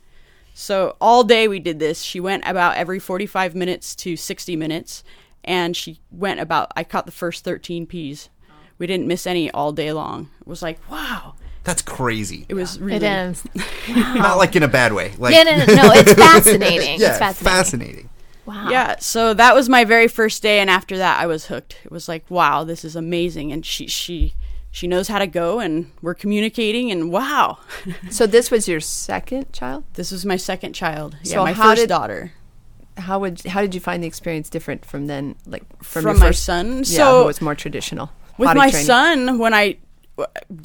So 0.59 0.97
all 1.03 1.23
day 1.23 1.49
we 1.49 1.59
did 1.59 1.79
this. 1.79 2.01
She 2.01 2.19
went 2.19 2.43
about 2.47 2.79
every 2.79 2.99
45 2.99 3.55
minutes 3.55 3.95
to 3.97 4.17
60 4.17 4.57
minutes, 4.57 5.05
and 5.45 5.77
she 5.77 6.01
went 6.11 6.41
about, 6.41 6.73
I 6.75 6.83
caught 6.83 7.05
the 7.05 7.13
first 7.13 7.45
13 7.45 7.85
P's. 7.87 8.31
We 8.79 8.87
didn't 8.87 9.07
miss 9.07 9.27
any 9.27 9.51
all 9.51 9.73
day 9.73 9.93
long. 9.93 10.31
It 10.41 10.47
was 10.47 10.63
like, 10.63 10.79
wow. 10.91 11.35
That's 11.65 11.83
crazy. 11.83 12.47
It 12.49 12.55
was 12.55 12.81
really. 12.81 12.97
It 12.97 13.03
is. 13.03 13.45
Wow. 13.55 14.15
Not 14.15 14.39
like 14.39 14.57
in 14.57 14.63
a 14.63 14.69
bad 14.69 14.95
way. 14.95 15.13
Like 15.19 15.35
Yeah, 15.35 15.43
no, 15.43 15.57
no, 15.59 15.65
no, 15.67 15.93
it's 15.93 16.13
fascinating. 16.15 17.01
yeah, 17.01 17.09
It's 17.11 17.19
fascinating. 17.19 17.45
fascinating. 17.55 18.09
Wow. 18.47 18.71
Yeah, 18.71 18.97
so 18.99 19.35
that 19.35 19.55
was 19.55 19.69
my 19.69 19.85
very 19.85 20.09
first 20.09 20.43
day, 20.43 20.61
and 20.61 20.71
after 20.71 20.97
that, 20.97 21.21
I 21.21 21.27
was 21.27 21.47
hooked. 21.47 21.81
It 21.85 21.91
was 21.91 22.09
like, 22.09 22.25
wow, 22.31 22.65
this 22.65 22.83
is 22.83 22.97
amazing, 22.97 23.53
and 23.53 23.67
she 23.67 23.89
she 23.89 24.33
she 24.77 24.87
knows 24.87 25.09
how 25.09 25.19
to 25.19 25.27
go, 25.27 25.59
and 25.65 25.91
we're 26.03 26.15
communicating, 26.25 26.91
and 26.93 27.11
wow, 27.11 27.59
So 28.11 28.27
this 28.27 28.51
was 28.51 28.69
your 28.69 28.81
second 28.81 29.53
child. 29.53 29.85
this 29.95 30.11
was 30.13 30.27
my 30.27 30.37
second 30.37 30.75
child. 30.75 31.17
Yeah, 31.23 31.33
So 31.37 31.45
my 31.45 31.53
how 31.53 31.71
first 31.71 31.83
did- 31.83 31.89
daughter. 31.89 32.33
How 32.99 33.19
would 33.21 33.43
how 33.55 33.61
did 33.61 33.75
you 33.75 33.81
find 33.81 34.03
the 34.03 34.07
experience 34.07 34.49
different 34.51 34.85
from 34.87 35.07
then? 35.07 35.35
Like 35.47 35.65
from, 35.83 36.03
From 36.03 36.19
my 36.19 36.27
first, 36.29 36.45
son? 36.45 36.79
Yeah, 36.79 36.83
So- 37.01 37.21
who 37.21 37.27
was 37.27 37.41
more 37.41 37.55
traditional. 37.55 38.11
with 38.39 38.55
my 38.57 38.71
training. 38.71 38.87
son 38.87 39.39
when 39.39 39.55
I 39.55 39.77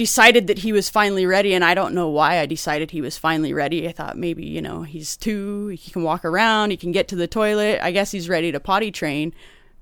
decided 0.04 0.48
that 0.48 0.60
he 0.60 0.72
was 0.72 0.90
finally 0.90 1.26
ready 1.26 1.54
and 1.54 1.64
i 1.66 1.74
don't 1.74 1.94
know 1.94 2.08
why 2.08 2.40
i 2.40 2.46
decided 2.46 2.90
he 2.92 3.02
was 3.02 3.18
finally 3.18 3.54
ready 3.54 3.86
i 3.86 3.92
thought 3.92 4.18
maybe 4.18 4.46
you 4.46 4.62
know 4.62 4.84
he's 4.84 5.18
two 5.18 5.68
he 5.84 5.92
can 5.92 6.04
walk 6.04 6.24
around 6.24 6.72
he 6.72 6.78
can 6.78 6.94
get 6.94 7.10
to 7.10 7.18
the 7.18 7.28
toilet 7.28 7.78
i 7.84 7.92
guess 7.92 8.12
he's 8.12 8.30
ready 8.30 8.50
to 8.54 8.62
potty 8.62 8.92
train 8.92 9.34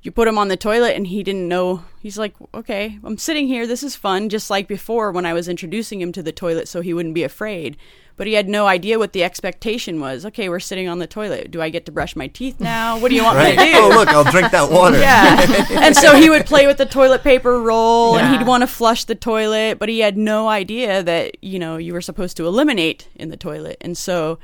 you 0.03 0.11
put 0.11 0.27
him 0.27 0.37
on 0.37 0.47
the 0.47 0.57
toilet 0.57 0.95
and 0.95 1.07
he 1.07 1.23
didn't 1.23 1.47
know 1.47 1.83
he's 2.01 2.17
like 2.17 2.33
okay 2.53 2.97
i'm 3.03 3.17
sitting 3.17 3.47
here 3.47 3.67
this 3.67 3.83
is 3.83 3.95
fun 3.95 4.29
just 4.29 4.49
like 4.49 4.67
before 4.67 5.11
when 5.11 5.25
i 5.25 5.33
was 5.33 5.47
introducing 5.49 5.99
him 6.01 6.11
to 6.11 6.23
the 6.23 6.31
toilet 6.31 6.67
so 6.67 6.81
he 6.81 6.93
wouldn't 6.93 7.13
be 7.15 7.23
afraid 7.23 7.75
but 8.15 8.27
he 8.27 8.33
had 8.33 8.49
no 8.49 8.65
idea 8.67 8.97
what 8.99 9.13
the 9.13 9.23
expectation 9.23 9.99
was 9.99 10.25
okay 10.25 10.47
we're 10.49 10.59
sitting 10.59 10.87
on 10.87 10.99
the 10.99 11.07
toilet 11.07 11.51
do 11.51 11.61
i 11.61 11.69
get 11.69 11.85
to 11.85 11.91
brush 11.91 12.15
my 12.15 12.27
teeth 12.27 12.59
now 12.59 12.97
what 12.99 13.09
do 13.09 13.15
you 13.15 13.23
want 13.23 13.37
Right. 13.37 13.57
me 13.57 13.65
to 13.65 13.71
do 13.73 13.77
Oh, 13.81 13.89
look, 13.89 14.07
I'll 14.09 14.29
drink 14.29 14.51
that 14.51 14.69
water. 14.71 14.99
yeah. 14.99 15.45
and 15.85 15.95
so 15.95 16.15
he 16.15 16.29
would 16.29 16.45
play 16.45 16.65
with 16.67 16.77
the 16.77 16.85
toilet 16.85 17.23
paper 17.23 17.59
roll 17.61 18.17
and 18.17 18.35
he'd 18.37 18.45
want 18.47 18.61
to 18.61 18.67
flush 18.67 19.05
the 19.05 19.15
toilet, 19.15 19.79
but 19.79 19.87
he 19.89 19.99
had 19.99 20.17
no 20.17 20.47
idea 20.49 21.01
that, 21.03 21.41
you 21.43 21.59
know, 21.59 21.77
you 21.77 21.93
were 21.93 22.01
supposed 22.01 22.35
to 22.37 22.45
eliminate 22.45 23.07
in 23.15 23.29
the 23.29 23.37
toilet. 23.37 23.77
And 23.79 23.97
so 23.97 24.37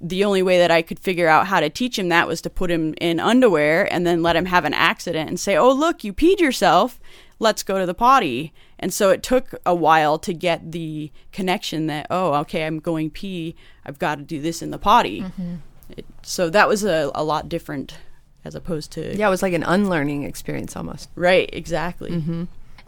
the 0.00 0.24
only 0.24 0.42
way 0.42 0.58
that 0.58 0.70
I 0.70 0.82
could 0.82 0.98
figure 0.98 1.28
out 1.28 1.46
how 1.46 1.60
to 1.60 1.70
teach 1.70 1.98
him 1.98 2.08
that 2.08 2.28
was 2.28 2.40
to 2.42 2.50
put 2.50 2.70
him 2.70 2.94
in 3.00 3.20
underwear 3.20 3.92
and 3.92 4.06
then 4.06 4.22
let 4.22 4.36
him 4.36 4.46
have 4.46 4.64
an 4.64 4.74
accident 4.74 5.28
and 5.28 5.38
say, 5.38 5.56
"Oh, 5.56 5.72
look, 5.72 6.04
you 6.04 6.12
peed 6.12 6.40
yourself. 6.40 7.00
Let's 7.38 7.62
go 7.62 7.78
to 7.78 7.86
the 7.86 7.94
potty." 7.94 8.52
And 8.78 8.92
so 8.92 9.10
it 9.10 9.22
took 9.22 9.54
a 9.64 9.74
while 9.74 10.18
to 10.18 10.32
get 10.34 10.72
the 10.72 11.10
connection 11.32 11.86
that, 11.86 12.06
"Oh, 12.10 12.34
okay, 12.40 12.64
I'm 12.66 12.80
going 12.80 13.10
pee. 13.10 13.54
I've 13.84 13.98
got 13.98 14.16
to 14.16 14.22
do 14.22 14.40
this 14.40 14.62
in 14.62 14.70
the 14.70 14.78
potty." 14.78 15.24
It, 15.90 16.06
so 16.22 16.50
that 16.50 16.68
was 16.68 16.84
a, 16.84 17.10
a 17.14 17.22
lot 17.22 17.48
different 17.48 17.98
as 18.44 18.54
opposed 18.54 18.90
to 18.92 19.16
Yeah, 19.16 19.28
it 19.28 19.30
was 19.30 19.42
like 19.42 19.52
an 19.54 19.62
unlearning 19.62 20.22
experience 20.24 20.76
almost. 20.76 21.08
Right, 21.14 21.48
exactly. 21.52 22.10
Mm-hmm. 22.10 22.44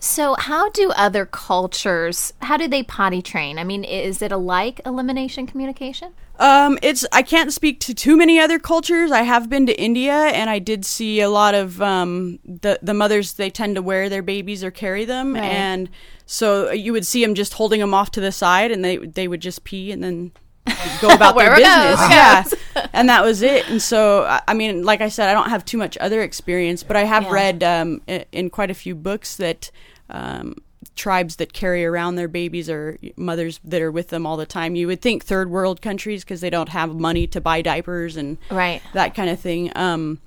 So, 0.07 0.37
how 0.39 0.71
do 0.71 0.91
other 0.93 1.27
cultures? 1.27 2.33
How 2.41 2.57
do 2.57 2.69
they 2.69 2.83
potty 2.83 3.21
train? 3.23 3.59
I 3.59 3.65
mean, 3.65 3.83
is 3.83 4.23
it 4.23 4.31
alike 4.31 4.81
elimination 4.87 5.47
communication? 5.47 6.13
Um, 6.39 6.79
it's 6.81 7.05
I 7.13 7.23
can't 7.23 7.53
speak 7.53 7.81
to 7.81 7.95
too 7.95 8.17
many 8.17 8.39
other 8.39 8.59
cultures. 8.59 9.11
I 9.11 9.23
have 9.23 9.51
been 9.51 9.67
to 9.67 9.79
India, 9.81 10.13
and 10.15 10.49
I 10.49 10.59
did 10.61 10.85
see 10.85 11.21
a 11.21 11.29
lot 11.29 11.55
of 11.55 11.83
um, 11.83 12.39
the 12.45 12.79
the 12.83 12.95
mothers. 12.95 13.33
They 13.35 13.51
tend 13.51 13.75
to 13.77 13.83
wear 13.83 14.09
their 14.09 14.23
babies 14.23 14.63
or 14.63 14.71
carry 14.71 15.05
them, 15.05 15.35
Right. 15.35 15.43
and 15.45 15.91
so 16.25 16.71
you 16.71 16.93
would 16.93 17.07
see 17.07 17.23
them 17.25 17.35
just 17.35 17.55
holding 17.55 17.81
them 17.81 17.93
off 17.95 18.11
to 18.13 18.21
the 18.21 18.33
side, 18.33 18.71
and 18.71 18.85
they 18.85 18.99
they 18.99 19.27
would 19.29 19.41
just 19.41 19.65
pee 19.65 19.91
and 19.91 20.05
then 20.05 20.31
go 21.01 21.09
about 21.15 21.37
their 21.37 21.51
business. 21.57 22.01
goes, 22.01 22.11
Yeah, 22.11 22.45
and 22.93 23.09
that 23.09 23.25
was 23.25 23.41
it. 23.43 23.69
And 23.71 23.81
so 23.83 24.25
I- 24.25 24.43
I 24.49 24.55
mean, 24.55 24.85
like 24.85 25.01
I 25.01 25.09
said, 25.09 25.29
I 25.29 25.33
don't 25.33 25.49
have 25.51 25.65
too 25.65 25.79
much 25.79 25.97
other 25.99 26.23
experience, 26.23 26.83
but 26.85 26.97
I 26.97 27.05
have 27.05 27.25
Yeah. 27.25 27.33
read 27.33 27.65
um, 27.65 28.03
in 28.31 28.51
quite 28.51 28.71
a 28.71 28.75
few 28.75 28.95
books 28.95 29.35
that. 29.37 29.71
Um, 30.11 30.57
tribes 30.95 31.37
that 31.37 31.53
carry 31.53 31.85
around 31.85 32.15
their 32.15 32.29
babies 32.29 32.71
or 32.71 32.97
mothers 33.17 33.61
that 33.65 33.83
are 33.83 33.91
with 33.91 34.09
them 34.09 34.25
all 34.27 34.37
the 34.37 34.47
time. 34.47 34.75
You 34.77 34.87
would 34.87 35.03
think 35.03 35.25
third 35.25 35.51
world 35.51 35.83
countries 35.83 36.23
because 36.25 36.41
they 36.41 36.49
don't 36.51 36.69
have 36.71 36.95
money 36.95 37.27
to 37.29 37.41
buy 37.41 37.61
diapers 37.61 38.17
and 38.17 38.39
Right. 38.51 38.81
that 38.95 39.15
kind 39.15 39.29
of 39.29 39.39
thing. 39.41 39.73
Um, 39.75 40.21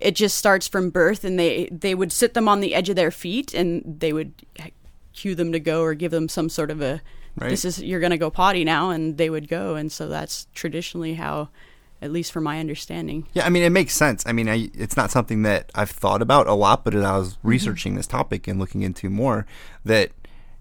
it 0.00 0.14
just 0.14 0.38
starts 0.38 0.68
from 0.68 0.90
birth, 0.90 1.24
and 1.24 1.38
they 1.38 1.68
they 1.70 1.94
would 1.94 2.12
sit 2.12 2.34
them 2.34 2.48
on 2.48 2.60
the 2.60 2.74
edge 2.74 2.88
of 2.90 2.96
their 2.96 3.10
feet, 3.10 3.54
and 3.54 3.82
they 4.00 4.12
would 4.12 4.32
cue 5.14 5.34
them 5.34 5.52
to 5.52 5.60
go 5.60 5.82
or 5.82 5.94
give 5.94 6.10
them 6.10 6.28
some 6.28 6.48
sort 6.48 6.70
of 6.70 6.80
a 6.80 7.00
Right. 7.36 7.50
this 7.50 7.64
is 7.64 7.82
you're 7.82 8.00
going 8.00 8.10
to 8.10 8.18
go 8.18 8.30
potty 8.30 8.62
now, 8.64 8.90
and 8.90 9.16
they 9.18 9.28
would 9.30 9.48
go, 9.48 9.74
and 9.74 9.90
so 9.90 10.08
that's 10.08 10.46
traditionally 10.54 11.14
how, 11.14 11.48
at 12.04 12.12
least 12.12 12.32
from 12.32 12.44
my 12.44 12.60
understanding. 12.60 13.26
Yeah, 13.32 13.46
I 13.46 13.48
mean, 13.48 13.62
it 13.62 13.70
makes 13.70 13.94
sense. 13.94 14.22
I 14.26 14.32
mean, 14.32 14.46
I, 14.46 14.70
it's 14.74 14.94
not 14.94 15.10
something 15.10 15.42
that 15.42 15.72
I've 15.74 15.90
thought 15.90 16.20
about 16.20 16.46
a 16.46 16.52
lot, 16.52 16.84
but 16.84 16.94
as 16.94 17.02
I 17.02 17.16
was 17.16 17.32
mm-hmm. 17.32 17.48
researching 17.48 17.94
this 17.94 18.06
topic 18.06 18.46
and 18.46 18.60
looking 18.60 18.82
into 18.82 19.08
more, 19.08 19.46
that 19.86 20.12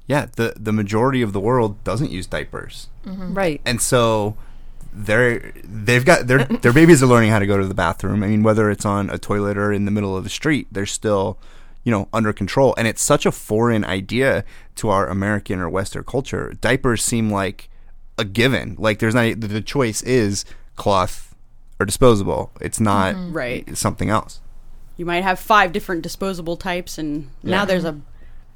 yeah, 0.08 0.28
the 0.38 0.54
the 0.58 0.72
majority 0.72 1.22
of 1.22 1.34
the 1.34 1.42
world 1.42 1.84
doesn't 1.84 2.12
use 2.12 2.28
diapers, 2.28 2.88
mm-hmm. 3.06 3.34
Right. 3.34 3.62
and 3.66 3.82
so 3.82 4.38
they're 4.94 5.52
they've 5.66 6.06
got 6.06 6.28
their 6.28 6.46
their 6.46 6.74
babies 6.74 7.04
are 7.04 7.08
learning 7.08 7.32
how 7.32 7.40
to 7.40 7.46
go 7.46 7.58
to 7.58 7.68
the 7.68 7.74
bathroom. 7.74 8.24
I 8.24 8.28
mean, 8.28 8.44
whether 8.44 8.72
it's 8.72 8.86
on 8.86 9.10
a 9.10 9.18
toilet 9.18 9.58
or 9.58 9.74
in 9.74 9.84
the 9.84 9.92
middle 9.92 10.16
of 10.16 10.24
the 10.24 10.30
street, 10.30 10.68
they're 10.72 10.86
still 10.86 11.38
you 11.84 11.92
know 11.92 12.08
under 12.14 12.32
control, 12.32 12.74
and 12.78 12.88
it's 12.88 13.02
such 13.02 13.26
a 13.26 13.34
foreign 13.34 13.84
idea 13.84 14.46
to 14.76 14.90
our 14.90 15.08
American 15.08 15.60
or 15.60 15.70
Western 15.70 16.06
culture. 16.06 16.54
Diapers 16.62 17.04
seem 17.04 17.30
like 17.30 17.70
a 18.18 18.24
given. 18.24 18.76
Like 18.80 19.00
there's 19.00 19.16
not 19.16 19.42
the, 19.42 19.48
the 19.48 19.62
choice 19.62 20.02
is 20.04 20.46
cloth 20.76 21.33
or 21.84 21.86
disposable. 21.86 22.52
It's 22.60 22.80
not 22.80 23.16
mm-hmm. 23.16 23.34
Right. 23.34 23.78
something 23.78 24.10
else. 24.10 24.40
You 24.98 25.06
might 25.06 25.24
have 25.24 25.40
five 25.40 25.72
different 25.74 26.02
disposable 26.02 26.56
types, 26.56 26.98
and 26.98 27.30
now 27.44 27.66
there's 27.66 27.84
a 27.84 28.00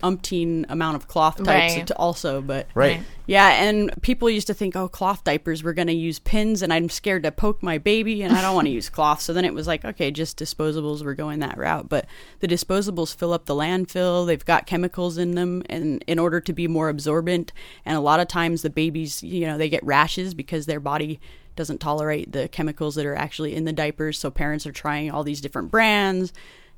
umpteen 0.03 0.63
amount 0.69 0.95
of 0.95 1.07
cloth 1.07 1.43
types 1.43 1.75
Right. 1.75 1.91
also, 1.93 2.39
but 2.39 2.67
Right. 2.75 3.01
Yeah, 3.25 3.49
and 3.63 3.91
people 4.03 4.29
used 4.29 4.45
to 4.47 4.53
think, 4.53 4.75
oh, 4.75 4.87
cloth 4.87 5.23
diapers, 5.23 5.63
we're 5.63 5.73
going 5.73 5.87
to 5.87 5.93
use 5.93 6.19
pins, 6.19 6.61
and 6.61 6.71
I'm 6.71 6.87
scared 6.87 7.23
to 7.23 7.31
poke 7.31 7.63
my 7.63 7.79
baby, 7.79 8.21
and 8.21 8.33
I 8.33 8.41
don't 8.41 8.53
want 8.53 8.67
to 8.67 8.71
use 8.71 8.89
cloth. 8.89 9.19
So 9.21 9.33
then 9.33 9.43
it 9.43 9.53
was 9.53 9.65
like, 9.67 9.83
okay, 9.83 10.11
just 10.11 10.37
disposables, 10.37 11.03
we're 11.03 11.15
going 11.15 11.39
that 11.39 11.57
route. 11.57 11.89
But 11.89 12.05
the 12.39 12.47
disposables 12.47 13.15
fill 13.15 13.33
up 13.33 13.47
the 13.47 13.55
landfill, 13.55 14.27
they've 14.27 14.45
got 14.45 14.67
chemicals 14.67 15.17
in 15.17 15.31
them, 15.31 15.63
and 15.65 16.03
in 16.07 16.19
order 16.19 16.39
to 16.39 16.53
be 16.53 16.67
more 16.67 16.87
absorbent, 16.87 17.51
and 17.83 17.97
a 17.97 18.01
lot 18.01 18.19
of 18.19 18.27
times 18.27 18.61
the 18.61 18.69
babies, 18.69 19.23
you 19.23 19.47
know, 19.47 19.57
they 19.57 19.69
get 19.69 19.83
rashes 19.83 20.35
because 20.35 20.67
their 20.67 20.79
body 20.79 21.19
doesn't 21.57 21.79
tolerate 21.79 22.31
the 22.31 22.47
chemicals 22.47 22.95
that 22.95 23.05
are 23.05 23.15
actually 23.15 23.53
in 23.53 23.65
the 23.65 23.73
diapers. 23.73 24.17
So 24.17 24.31
parents 24.31 24.65
are 24.65 24.71
trying 24.71 25.11
all 25.11 25.23
these 25.25 25.41
different 25.41 25.69
brands, 25.71 26.31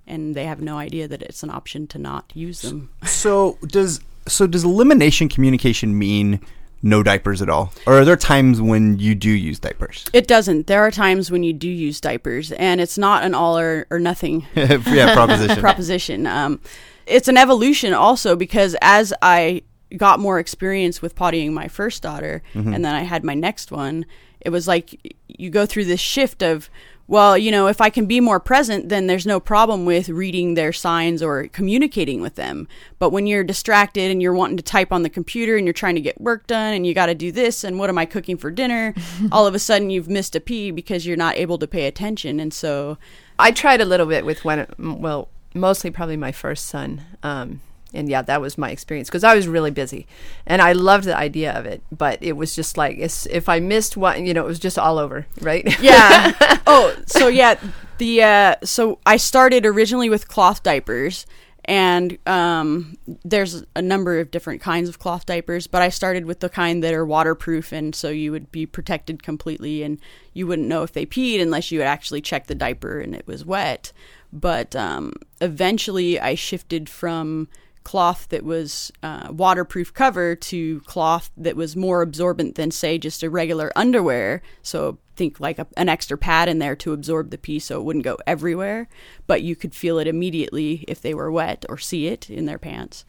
and 0.07 0.33
they 0.33 0.45
have 0.45 0.59
no 0.61 0.77
idea 0.79 1.07
that 1.07 1.21
it's 1.21 1.43
an 1.43 1.51
option 1.51 1.85
to 1.87 1.99
not 1.99 2.31
use 2.33 2.63
them. 2.63 2.89
So 3.05 3.59
does 3.67 3.99
so 4.27 4.47
does 4.47 4.63
elimination 4.63 5.29
communication 5.29 5.97
mean 5.97 6.39
no 6.81 7.03
diapers 7.03 7.41
at 7.41 7.49
all, 7.49 7.73
or 7.85 7.99
are 7.99 8.05
there 8.05 8.15
times 8.15 8.61
when 8.61 8.97
you 8.99 9.13
do 9.13 9.29
use 9.29 9.59
diapers? 9.59 10.05
It 10.13 10.27
doesn't. 10.27 10.67
There 10.67 10.81
are 10.81 10.91
times 10.91 11.29
when 11.29 11.43
you 11.43 11.51
do 11.51 11.67
use 11.67 11.99
diapers, 11.99 12.51
and 12.53 12.79
it's 12.79 12.97
not 12.97 13.23
an 13.23 13.35
all 13.35 13.59
or, 13.59 13.85
or 13.91 13.99
nothing 13.99 14.47
yeah, 14.55 15.13
proposition. 15.13 15.59
proposition. 15.61 16.25
Um, 16.25 16.61
it's 17.05 17.27
an 17.27 17.37
evolution 17.37 17.93
also 17.93 18.35
because 18.37 18.75
as 18.81 19.13
I 19.21 19.63
got 19.97 20.19
more 20.19 20.39
experience 20.39 21.01
with 21.01 21.15
pottying 21.15 21.51
my 21.51 21.67
first 21.67 22.01
daughter, 22.03 22.43
Mm-hmm. 22.53 22.73
and 22.73 22.85
then 22.85 22.93
I 22.95 23.01
had 23.01 23.23
my 23.25 23.33
next 23.33 23.71
one, 23.71 24.05
it 24.41 24.49
was 24.49 24.67
like 24.67 25.15
you 25.27 25.49
go 25.49 25.65
through 25.65 25.85
this 25.85 25.99
shift 25.99 26.41
of, 26.41 26.69
well, 27.07 27.37
you 27.37 27.49
know, 27.49 27.67
if 27.67 27.81
I 27.81 27.89
can 27.89 28.05
be 28.05 28.19
more 28.19 28.39
present, 28.39 28.89
then 28.89 29.07
there's 29.07 29.25
no 29.25 29.39
problem 29.39 29.85
with 29.85 30.09
reading 30.09 30.53
their 30.53 30.71
signs 30.71 31.23
or 31.23 31.47
communicating 31.47 32.21
with 32.21 32.35
them. 32.35 32.67
But 32.99 33.09
when 33.09 33.25
you're 33.25 33.43
distracted 33.43 34.11
and 34.11 34.21
you're 34.21 34.33
wanting 34.33 34.57
to 34.57 34.63
type 34.63 34.91
on 34.91 35.01
the 35.01 35.09
computer 35.09 35.57
and 35.57 35.65
you're 35.65 35.73
trying 35.73 35.95
to 35.95 36.01
get 36.01 36.21
work 36.21 36.45
done 36.45 36.73
and 36.73 36.85
you 36.85 36.93
got 36.93 37.07
to 37.07 37.15
do 37.15 37.31
this 37.31 37.63
and 37.63 37.79
what 37.79 37.89
am 37.89 37.97
I 37.97 38.05
cooking 38.05 38.37
for 38.37 38.51
dinner, 38.51 38.93
all 39.31 39.47
of 39.47 39.55
a 39.55 39.59
sudden 39.59 39.89
you've 39.89 40.09
missed 40.09 40.35
a 40.35 40.39
pee 40.39 40.69
because 40.69 41.05
you're 41.05 41.17
not 41.17 41.35
able 41.35 41.57
to 41.57 41.67
pay 41.67 41.87
attention. 41.87 42.39
And 42.39 42.53
so, 42.53 42.97
I 43.39 43.51
tried 43.51 43.79
a 43.79 43.85
little 43.85 44.05
bit 44.05 44.25
with 44.25 44.43
when, 44.43 44.67
well, 44.77 45.29
mostly 45.53 45.91
probably 45.91 46.17
my 46.17 46.33
first 46.33 46.65
son. 46.65 47.01
Um, 47.23 47.61
and 47.93 48.09
yeah, 48.09 48.21
that 48.21 48.41
was 48.41 48.57
my 48.57 48.69
experience 48.69 49.09
because 49.09 49.23
I 49.23 49.35
was 49.35 49.47
really 49.47 49.71
busy, 49.71 50.07
and 50.45 50.61
I 50.61 50.73
loved 50.73 51.05
the 51.05 51.15
idea 51.15 51.57
of 51.57 51.65
it. 51.65 51.81
But 51.91 52.21
it 52.21 52.33
was 52.33 52.55
just 52.55 52.77
like 52.77 52.97
if 52.97 53.49
I 53.49 53.59
missed 53.59 53.97
one, 53.97 54.25
you 54.25 54.33
know, 54.33 54.43
it 54.43 54.47
was 54.47 54.59
just 54.59 54.77
all 54.77 54.97
over, 54.97 55.25
right? 55.41 55.65
yeah. 55.81 56.33
oh, 56.67 56.95
so 57.05 57.27
yeah, 57.27 57.59
the 57.97 58.23
uh, 58.23 58.55
so 58.63 58.99
I 59.05 59.17
started 59.17 59.65
originally 59.65 60.09
with 60.09 60.27
cloth 60.27 60.63
diapers, 60.63 61.25
and 61.65 62.17
um, 62.27 62.97
there's 63.23 63.63
a 63.75 63.81
number 63.81 64.19
of 64.19 64.31
different 64.31 64.61
kinds 64.61 64.89
of 64.89 64.97
cloth 64.97 65.25
diapers, 65.25 65.67
but 65.67 65.81
I 65.81 65.89
started 65.89 66.25
with 66.25 66.39
the 66.39 66.49
kind 66.49 66.83
that 66.83 66.93
are 66.93 67.05
waterproof, 67.05 67.71
and 67.71 67.93
so 67.93 68.09
you 68.09 68.31
would 68.31 68.51
be 68.51 68.65
protected 68.65 69.21
completely, 69.21 69.83
and 69.83 69.99
you 70.33 70.47
wouldn't 70.47 70.67
know 70.67 70.83
if 70.83 70.93
they 70.93 71.05
peed 71.05 71.41
unless 71.41 71.71
you 71.71 71.79
would 71.79 71.87
actually 71.87 72.21
check 72.21 72.47
the 72.47 72.55
diaper 72.55 72.99
and 72.99 73.13
it 73.13 73.27
was 73.27 73.45
wet. 73.45 73.91
But 74.31 74.75
um, 74.75 75.13
eventually, 75.41 76.19
I 76.19 76.35
shifted 76.35 76.89
from 76.89 77.47
cloth 77.89 78.29
that 78.29 78.43
was 78.43 78.91
uh, 79.01 79.29
waterproof 79.31 79.91
cover 79.95 80.35
to 80.35 80.79
cloth 80.81 81.31
that 81.35 81.55
was 81.55 81.75
more 81.75 82.03
absorbent 82.03 82.53
than 82.53 82.69
say 82.69 82.99
just 82.99 83.23
a 83.23 83.29
regular 83.31 83.71
underwear. 83.75 84.43
So 84.61 84.99
think 85.15 85.39
like 85.39 85.57
a, 85.57 85.65
an 85.75 85.89
extra 85.89 86.15
pad 86.15 86.47
in 86.47 86.59
there 86.59 86.75
to 86.75 86.93
absorb 86.93 87.31
the 87.31 87.37
pee 87.39 87.57
so 87.57 87.79
it 87.79 87.83
wouldn't 87.83 88.05
go 88.05 88.19
everywhere. 88.27 88.87
But 89.25 89.41
you 89.41 89.55
could 89.55 89.73
feel 89.73 89.97
it 89.97 90.05
immediately 90.05 90.85
if 90.87 91.01
they 91.01 91.15
were 91.15 91.31
wet 91.31 91.65
or 91.67 91.79
see 91.79 92.05
it 92.05 92.29
in 92.29 92.45
their 92.45 92.59
pants. 92.59 93.05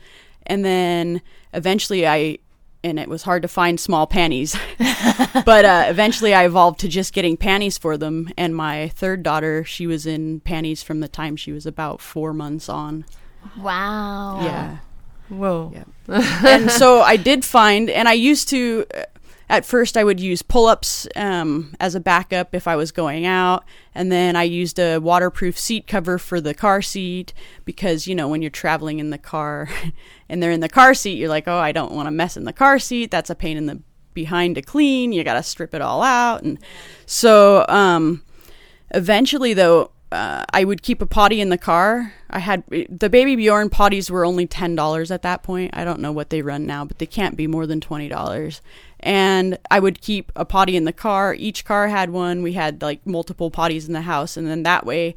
And 0.46 0.64
then 0.64 1.20
eventually 1.52 2.06
i 2.06 2.38
and 2.82 2.99
it 2.99 3.10
was 3.10 3.25
hard 3.25 3.42
to 3.42 3.49
find 3.49 3.78
small 3.78 4.06
panties 4.06 4.56
but 5.44 5.66
uh, 5.66 5.84
eventually 5.88 6.32
i 6.32 6.46
evolved 6.46 6.80
to 6.80 6.88
just 6.88 7.12
getting 7.12 7.37
panties 7.37 7.76
for 7.76 7.99
them. 7.99 8.30
And 8.38 8.56
my 8.56 8.88
third 8.88 9.22
daughter 9.22 9.62
she 9.62 9.87
was 9.87 10.06
in 10.06 10.40
panties 10.40 10.82
from 10.82 11.00
the 11.00 11.08
time 11.08 11.37
she 11.37 11.52
was 11.52 11.66
about 11.66 12.00
four 12.00 12.32
months 12.32 12.70
on 12.70 13.04
Wow. 13.59 14.40
yeah 14.42 14.78
Whoa. 15.30 15.73
Yeah. 15.75 15.85
and 16.47 16.70
so 16.70 17.00
I 17.00 17.16
did 17.16 17.44
find, 17.44 17.88
and 17.88 18.09
I 18.09 18.12
used 18.12 18.49
to, 18.49 18.85
uh, 18.94 19.04
at 19.49 19.64
first, 19.64 19.97
I 19.97 20.04
would 20.04 20.20
use 20.20 20.42
pull 20.42 20.66
ups 20.66 21.09
um, 21.16 21.75
as 21.80 21.94
a 21.94 22.00
backup 22.00 22.54
if 22.54 22.68
I 22.68 22.76
was 22.76 22.92
going 22.92 23.26
out. 23.26 23.64
And 23.94 24.12
then 24.12 24.37
I 24.37 24.44
used 24.44 24.78
a 24.78 24.99
waterproof 24.99 25.59
seat 25.59 25.88
cover 25.88 26.18
for 26.18 26.40
the 26.40 26.54
car 26.54 26.82
seat 26.82 27.32
because, 27.64 28.06
you 28.06 28.14
know, 28.14 28.28
when 28.28 28.43
you're 28.43 28.50
traveling 28.50 29.00
in 29.00 29.10
the 29.10 29.19
car 29.19 29.69
and 30.28 30.41
they're 30.41 30.52
in 30.52 30.60
the 30.60 30.69
car 30.69 30.95
seat, 30.95 31.19
you're 31.19 31.28
like, 31.28 31.49
oh, 31.49 31.58
I 31.58 31.73
don't 31.73 31.93
want 31.93 32.06
to 32.06 32.12
mess 32.12 32.36
in 32.36 32.45
the 32.45 32.52
car 32.52 32.78
seat. 32.78 33.10
That's 33.10 33.30
a 33.30 33.34
pain 33.34 33.56
in 33.56 33.67
the 33.67 33.82
behind 34.14 34.54
to 34.56 34.62
clean. 34.62 35.12
You 35.12 35.25
got 35.25 35.34
to 35.34 35.43
strip 35.43 35.75
it 35.75 35.82
all 35.82 36.02
out. 36.02 36.43
And 36.43 36.58
so, 37.06 37.64
um, 37.69 38.23
eventually 38.93 39.54
though 39.54 39.93
uh, 40.12 40.44
i 40.52 40.64
would 40.64 40.82
keep 40.82 41.00
a 41.00 41.06
potty 41.06 41.40
in 41.40 41.49
the 41.50 41.58
car. 41.58 42.12
I 42.28 42.38
had 42.38 42.64
the 42.88 43.10
baby 43.10 43.36
bjorn 43.36 43.70
potties 43.70 44.10
were 44.10 44.25
only 44.25 44.46
$10 44.46 45.10
at 45.10 45.23
that 45.23 45.42
point. 45.42 45.70
I 45.75 45.84
don't 45.84 46.00
know 46.00 46.12
what 46.12 46.30
they 46.30 46.42
run 46.42 46.66
now 46.66 46.84
but 46.84 46.99
they 46.99 47.06
can't 47.06 47.36
be 47.36 47.46
more 47.46 47.66
than 47.66 47.80
$20 47.80 48.60
and 49.00 49.58
i 49.70 49.80
would 49.80 50.00
keep 50.00 50.32
a 50.36 50.44
potty 50.44 50.76
in 50.76 50.84
the 50.84 50.92
car. 50.92 51.34
Each 51.34 51.64
car 51.64 51.88
had 51.88 52.10
one. 52.10 52.42
We 52.42 52.52
had 52.52 52.82
like 52.82 53.06
multiple 53.06 53.50
potties 53.50 53.86
in 53.86 53.92
the 53.92 54.02
house. 54.02 54.36
And 54.36 54.46
then 54.46 54.62
that 54.64 54.86
way 54.86 55.14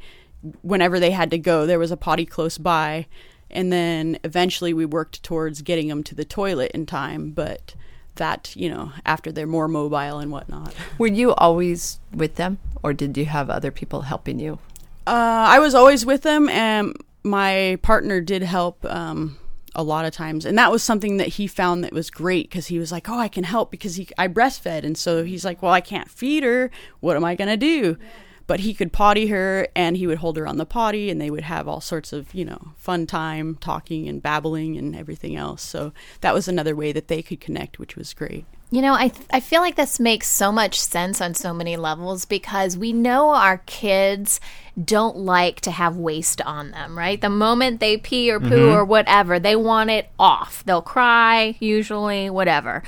whenever 0.62 1.00
they 1.00 1.10
had 1.10 1.30
to 1.30 1.38
go 1.38 1.66
there 1.66 1.78
was 1.78 1.90
a 1.90 1.96
potty 1.96 2.26
close 2.26 2.58
by. 2.58 3.06
And 3.50 3.72
then 3.72 4.18
eventually 4.24 4.72
we 4.72 4.84
worked 4.84 5.22
towards 5.22 5.62
getting 5.62 5.88
them 5.88 6.02
to 6.04 6.14
the 6.14 6.24
toilet 6.24 6.72
in 6.72 6.86
time. 6.86 7.30
But 7.30 7.74
that 8.16 8.54
you 8.54 8.68
know 8.68 8.92
after 9.04 9.32
they're 9.32 9.46
more 9.46 9.68
mobile 9.68 10.18
and 10.18 10.30
whatnot. 10.30 10.74
Were 10.98 11.06
you 11.06 11.34
always 11.34 11.98
with 12.12 12.36
them, 12.36 12.58
or 12.82 12.92
did 12.92 13.16
you 13.16 13.26
have 13.26 13.50
other 13.50 13.70
people 13.70 14.02
helping 14.02 14.38
you? 14.38 14.58
Uh, 15.06 15.46
I 15.48 15.58
was 15.58 15.74
always 15.74 16.06
with 16.06 16.22
them, 16.22 16.48
and 16.48 16.96
my 17.22 17.78
partner 17.82 18.20
did 18.20 18.42
help 18.42 18.84
um, 18.86 19.38
a 19.74 19.82
lot 19.82 20.04
of 20.04 20.14
times, 20.14 20.46
and 20.46 20.56
that 20.58 20.70
was 20.70 20.82
something 20.82 21.18
that 21.18 21.28
he 21.28 21.46
found 21.46 21.84
that 21.84 21.92
was 21.92 22.10
great 22.10 22.48
because 22.48 22.66
he 22.68 22.78
was 22.78 22.90
like, 22.90 23.08
"Oh, 23.08 23.18
I 23.18 23.28
can 23.28 23.44
help 23.44 23.70
because 23.70 23.96
he 23.96 24.08
I 24.16 24.28
breastfed," 24.28 24.84
and 24.84 24.96
so 24.96 25.24
he's 25.24 25.44
like, 25.44 25.62
"Well, 25.62 25.72
I 25.72 25.80
can't 25.80 26.10
feed 26.10 26.42
her. 26.42 26.70
What 27.00 27.16
am 27.16 27.24
I 27.24 27.34
gonna 27.34 27.56
do?" 27.56 27.98
But 28.46 28.60
he 28.60 28.74
could 28.74 28.92
potty 28.92 29.28
her, 29.28 29.68
and 29.74 29.96
he 29.96 30.06
would 30.06 30.18
hold 30.18 30.36
her 30.36 30.46
on 30.46 30.58
the 30.58 30.66
potty, 30.66 31.10
and 31.10 31.20
they 31.20 31.30
would 31.30 31.44
have 31.44 31.66
all 31.66 31.80
sorts 31.80 32.12
of 32.12 32.34
you 32.34 32.44
know 32.44 32.72
fun 32.76 33.06
time 33.06 33.56
talking 33.56 34.08
and 34.08 34.22
babbling 34.22 34.76
and 34.76 34.94
everything 34.94 35.36
else. 35.36 35.62
So 35.62 35.92
that 36.20 36.34
was 36.34 36.48
another 36.48 36.76
way 36.76 36.92
that 36.92 37.08
they 37.08 37.22
could 37.22 37.40
connect, 37.40 37.78
which 37.78 37.96
was 37.96 38.12
great. 38.12 38.44
You 38.70 38.82
know, 38.82 38.94
I 38.94 39.12
I 39.30 39.40
feel 39.40 39.60
like 39.60 39.76
this 39.76 40.00
makes 40.00 40.26
so 40.26 40.50
much 40.50 40.80
sense 40.80 41.20
on 41.20 41.34
so 41.34 41.54
many 41.54 41.76
levels 41.76 42.24
because 42.24 42.76
we 42.76 42.92
know 42.92 43.30
our 43.30 43.58
kids 43.58 44.40
don't 44.82 45.16
like 45.16 45.60
to 45.60 45.70
have 45.70 45.96
waste 45.96 46.40
on 46.42 46.72
them, 46.72 46.98
right? 46.98 47.20
The 47.20 47.30
moment 47.30 47.78
they 47.78 47.96
pee 47.96 48.32
or 48.32 48.40
poo 48.40 48.48
mm-hmm. 48.48 48.74
or 48.74 48.84
whatever, 48.84 49.38
they 49.38 49.54
want 49.54 49.90
it 49.90 50.08
off. 50.18 50.64
They'll 50.64 50.82
cry, 50.82 51.56
usually, 51.60 52.28
whatever. 52.30 52.82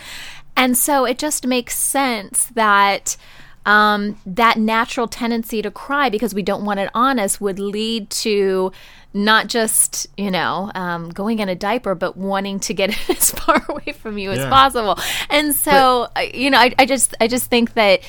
And 0.56 0.76
so 0.76 1.04
it 1.04 1.18
just 1.18 1.46
makes 1.46 1.76
sense 1.76 2.46
that 2.46 3.16
um, 3.66 4.18
that 4.24 4.56
natural 4.56 5.08
tendency 5.08 5.60
to 5.60 5.70
cry 5.70 6.08
because 6.08 6.32
we 6.32 6.42
don't 6.42 6.64
want 6.64 6.80
it 6.80 6.88
on 6.94 7.18
us 7.18 7.40
would 7.40 7.58
lead 7.58 8.08
to 8.10 8.72
not 9.12 9.48
just 9.48 10.06
you 10.16 10.30
know 10.30 10.70
um, 10.74 11.10
going 11.10 11.40
in 11.40 11.48
a 11.48 11.54
diaper 11.54 11.94
but 11.94 12.16
wanting 12.16 12.60
to 12.60 12.72
get 12.72 12.90
it 13.10 13.10
as 13.10 13.30
far 13.32 13.64
away 13.68 13.92
from 13.92 14.16
you 14.16 14.30
as 14.30 14.46
possible. 14.46 14.98
And 15.28 15.54
so 15.54 16.08
uh, 16.16 16.20
you 16.32 16.50
know 16.50 16.58
I, 16.58 16.74
I 16.78 16.86
just 16.86 17.14
i 17.20 17.26
just 17.26 17.50
think 17.50 17.74
that 17.74 18.00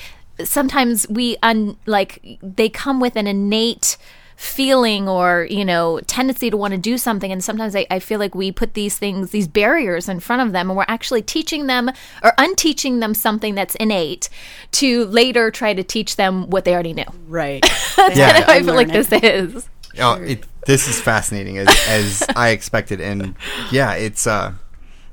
sometimes 0.43 1.07
we 1.09 1.37
un 1.41 1.77
like 1.85 2.39
they 2.41 2.69
come 2.69 2.99
with 2.99 3.15
an 3.15 3.27
innate 3.27 3.97
feeling 4.37 5.09
or 5.09 5.47
you 5.49 5.65
know 5.65 5.99
tendency 6.07 6.49
to 6.49 6.55
want 6.55 6.71
to 6.71 6.77
do 6.77 6.97
something 6.97 7.31
and 7.31 7.43
sometimes 7.43 7.75
I, 7.75 7.87
I 7.89 7.99
feel 7.99 8.19
like 8.19 8.35
we 8.35 8.51
put 8.51 8.75
these 8.75 8.97
things 8.97 9.31
these 9.31 9.47
barriers 9.47 10.07
in 10.07 10.19
front 10.19 10.43
of 10.43 10.51
them 10.53 10.69
and 10.69 10.77
we're 10.77 10.85
actually 10.87 11.23
teaching 11.23 11.65
them 11.67 11.89
or 12.23 12.33
unteaching 12.37 12.99
them 12.99 13.13
something 13.15 13.55
that's 13.55 13.73
innate 13.75 14.29
to 14.73 15.05
later 15.05 15.49
try 15.49 15.73
to 15.73 15.83
teach 15.83 16.17
them 16.17 16.49
what 16.51 16.65
they 16.65 16.73
already 16.73 16.93
knew 16.93 17.05
Right. 17.27 17.65
Yeah. 17.97 18.45
i 18.47 18.61
feel 18.61 18.75
like 18.75 18.87
Unlearn 18.89 19.05
this 19.09 19.23
is 19.23 19.69
Oh, 19.99 20.13
it, 20.13 20.43
this 20.65 20.87
is 20.87 21.01
fascinating 21.01 21.57
as, 21.57 21.67
as 21.87 22.23
I 22.35 22.49
expected, 22.49 23.01
and 23.01 23.35
yeah, 23.71 23.93
it's 23.93 24.27
uh, 24.27 24.53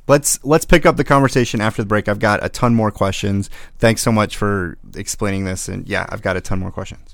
let's 0.09 0.43
let's 0.45 0.65
pick 0.65 0.85
up 0.85 0.97
the 0.97 1.05
conversation 1.05 1.61
after 1.61 1.83
the 1.83 1.87
break. 1.87 2.09
I've 2.09 2.19
got 2.19 2.45
a 2.45 2.49
ton 2.49 2.75
more 2.75 2.91
questions. 2.91 3.49
Thanks 3.79 4.03
so 4.03 4.13
much 4.13 4.37
for 4.37 4.77
explaining 4.95 5.45
this, 5.45 5.69
and 5.69 5.89
yeah, 5.89 6.07
I've 6.11 6.23
got 6.23 6.37
a 6.37 6.41
ton 6.41 6.59
more 6.59 6.71
questions. 6.71 7.14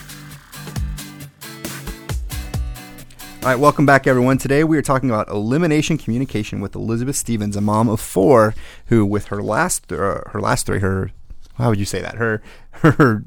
All 3.43 3.47
right, 3.47 3.57
welcome 3.57 3.87
back, 3.87 4.05
everyone. 4.05 4.37
Today 4.37 4.63
we 4.63 4.77
are 4.77 4.83
talking 4.83 5.09
about 5.09 5.27
elimination 5.27 5.97
communication 5.97 6.61
with 6.61 6.75
Elizabeth 6.75 7.15
Stevens, 7.15 7.55
a 7.55 7.61
mom 7.61 7.89
of 7.89 7.99
four, 7.99 8.53
who, 8.85 9.03
with 9.03 9.25
her 9.29 9.41
last 9.41 9.91
uh, 9.91 10.21
her 10.27 10.39
last 10.39 10.67
three, 10.67 10.77
her 10.77 11.09
how 11.55 11.69
would 11.69 11.79
you 11.79 11.85
say 11.85 12.01
that? 12.01 12.17
Her 12.17 12.43
her 12.73 13.23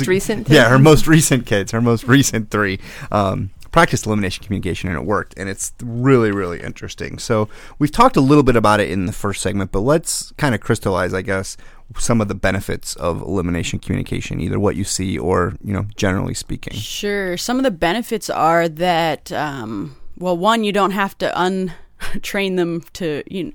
Most 0.00 0.06
recent 0.06 0.48
yeah, 0.48 0.70
her 0.70 0.78
most 0.78 1.06
recent 1.06 1.44
kids, 1.44 1.72
her 1.72 1.82
most 1.82 2.04
recent 2.04 2.50
three. 2.50 2.80
Um, 3.12 3.50
practiced 3.70 4.06
elimination 4.06 4.44
communication 4.44 4.88
and 4.88 4.98
it 4.98 5.04
worked 5.04 5.34
and 5.36 5.48
it's 5.48 5.72
really 5.82 6.32
really 6.32 6.60
interesting 6.60 7.18
so 7.18 7.48
we've 7.78 7.92
talked 7.92 8.16
a 8.16 8.20
little 8.20 8.42
bit 8.42 8.56
about 8.56 8.80
it 8.80 8.90
in 8.90 9.06
the 9.06 9.12
first 9.12 9.40
segment 9.40 9.70
but 9.70 9.80
let's 9.80 10.32
kind 10.32 10.54
of 10.54 10.60
crystallize 10.60 11.14
i 11.14 11.22
guess 11.22 11.56
some 11.98 12.20
of 12.20 12.28
the 12.28 12.34
benefits 12.34 12.94
of 12.96 13.20
elimination 13.20 13.78
communication 13.78 14.40
either 14.40 14.58
what 14.58 14.76
you 14.76 14.84
see 14.84 15.18
or 15.18 15.54
you 15.62 15.72
know 15.72 15.86
generally 15.96 16.34
speaking 16.34 16.74
Sure. 17.00 17.36
Some 17.36 17.58
of 17.58 17.62
the 17.64 17.70
benefits 17.70 18.28
are 18.28 18.68
that, 18.68 19.32
um, 19.32 19.96
well, 20.18 20.36
one, 20.36 20.64
you 20.64 20.72
don't 20.72 20.90
have 20.90 21.16
to 21.18 21.32
untrain 21.34 22.56
them 22.60 22.82
to, 22.94 23.22
you 23.26 23.44
know, 23.44 23.52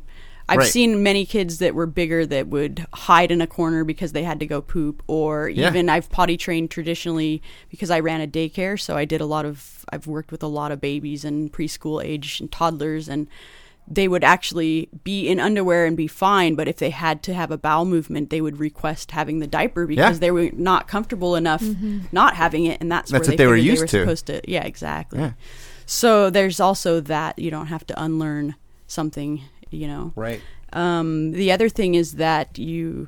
I've 0.47 0.59
Right. 0.59 0.67
seen 0.67 1.01
many 1.01 1.25
kids 1.25 1.57
that 1.57 1.73
were 1.73 1.87
bigger 1.87 2.25
that 2.27 2.47
would 2.47 2.85
hide 2.93 3.31
in 3.31 3.41
a 3.41 3.47
corner 3.47 3.83
because 3.83 4.11
they 4.11 4.23
had 4.23 4.39
to 4.41 4.45
go 4.45 4.61
poop, 4.61 5.01
or 5.07 5.49
Yeah. 5.49 5.69
even 5.69 5.89
I've 5.89 6.09
potty 6.09 6.37
trained 6.37 6.69
traditionally 6.69 7.41
because 7.69 7.89
I 7.89 7.99
ran 7.99 8.21
a 8.21 8.27
daycare, 8.27 8.79
so 8.79 8.95
I 8.95 9.05
did 9.05 9.21
a 9.21 9.25
lot 9.25 9.45
of, 9.45 9.85
I've 9.91 10.05
worked 10.07 10.31
with 10.31 10.43
a 10.43 10.47
lot 10.47 10.71
of 10.71 10.79
babies 10.79 11.25
and 11.25 11.51
preschool 11.51 12.03
age 12.03 12.39
and 12.39 12.51
toddlers, 12.51 13.09
and 13.09 13.27
they 13.87 14.07
would 14.07 14.23
actually 14.23 14.89
be 15.03 15.27
in 15.27 15.39
underwear 15.39 15.85
and 15.85 15.95
be 15.97 16.07
fine, 16.07 16.55
but 16.55 16.67
if 16.67 16.77
they 16.77 16.89
had 16.89 17.21
to 17.23 17.33
have 17.35 17.51
a 17.51 17.57
bowel 17.57 17.85
movement, 17.85 18.29
they 18.31 18.41
would 18.41 18.59
request 18.59 19.11
having 19.11 19.39
the 19.39 19.47
diaper 19.47 19.85
because 19.85 20.15
Yeah. 20.17 20.19
they 20.19 20.31
were 20.31 20.49
not 20.53 20.87
comfortable 20.87 21.35
enough 21.35 21.61
mm-hmm. 21.63 21.99
not 22.11 22.35
having 22.35 22.65
it, 22.65 22.79
and 22.81 22.91
that's, 22.91 23.11
That's 23.11 23.27
where 23.27 23.33
what 23.33 23.37
they 23.37 23.45
were 23.47 23.55
figured 23.57 23.79
used 23.79 23.87
to. 23.89 23.99
supposed 24.01 24.25
to. 24.27 24.41
Yeah, 24.47 24.63
exactly. 24.63 25.19
Yeah. 25.19 25.31
So 25.87 26.29
there's 26.31 26.59
also 26.59 26.99
that 27.01 27.37
you 27.37 27.51
don't 27.51 27.67
have 27.67 27.85
to 27.87 28.03
unlearn 28.03 28.55
something, 28.87 29.41
you 29.71 29.87
know. 29.87 30.13
right 30.15 30.41
Um, 30.73 31.31
the 31.31 31.51
other 31.51 31.69
thing 31.69 31.95
is 31.95 32.13
that 32.13 32.57
you, 32.57 33.07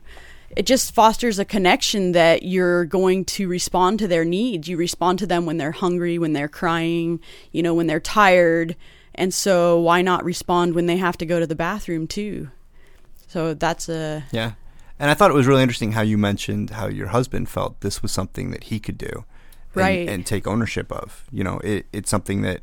it 0.56 0.66
just 0.66 0.94
fosters 0.94 1.38
a 1.40 1.46
connection 1.46 2.14
that 2.14 2.44
you're 2.44 2.86
going 2.86 3.26
to 3.26 3.48
respond 3.48 4.00
to 4.00 4.08
their 4.08 4.24
needs. 4.26 4.68
You 4.68 4.78
respond 4.78 5.20
to 5.20 5.28
them 5.28 5.46
when 5.46 5.58
they're 5.58 5.74
hungry, 5.74 6.18
when 6.18 6.34
they're 6.34 6.48
crying, 6.48 7.20
you 7.52 7.62
know, 7.62 7.74
when 7.74 7.88
they're 7.88 8.00
tired. 8.00 8.76
And 9.16 9.34
so 9.34 9.80
why 9.80 10.02
not 10.02 10.24
respond 10.24 10.76
when 10.76 10.86
they 10.86 10.98
have 10.98 11.18
to 11.18 11.26
go 11.26 11.40
to 11.40 11.48
the 11.48 11.56
bathroom 11.56 12.08
too? 12.08 12.50
So 13.28 13.54
that's 13.54 13.90
a 13.90 14.24
yeah 14.32 14.54
and 15.00 15.12
i 15.12 15.14
thought 15.14 15.30
it 15.30 15.34
was 15.36 15.46
really 15.48 15.62
interesting 15.62 15.92
how 15.92 16.02
you 16.02 16.18
mentioned 16.18 16.70
how 16.72 16.88
your 16.88 17.08
husband 17.08 17.50
felt 17.50 17.82
this 17.82 18.02
was 18.02 18.12
something 18.12 18.52
that 18.52 18.64
he 18.66 18.80
could 18.80 18.98
do 18.98 19.12
and, 19.16 19.26
Right. 19.76 20.10
and 20.10 20.26
take 20.26 20.48
ownership 20.48 20.92
of 20.92 21.26
you 21.32 21.44
know 21.44 21.60
it, 21.60 21.86
it's 21.92 22.10
something 22.10 22.42
that 22.44 22.62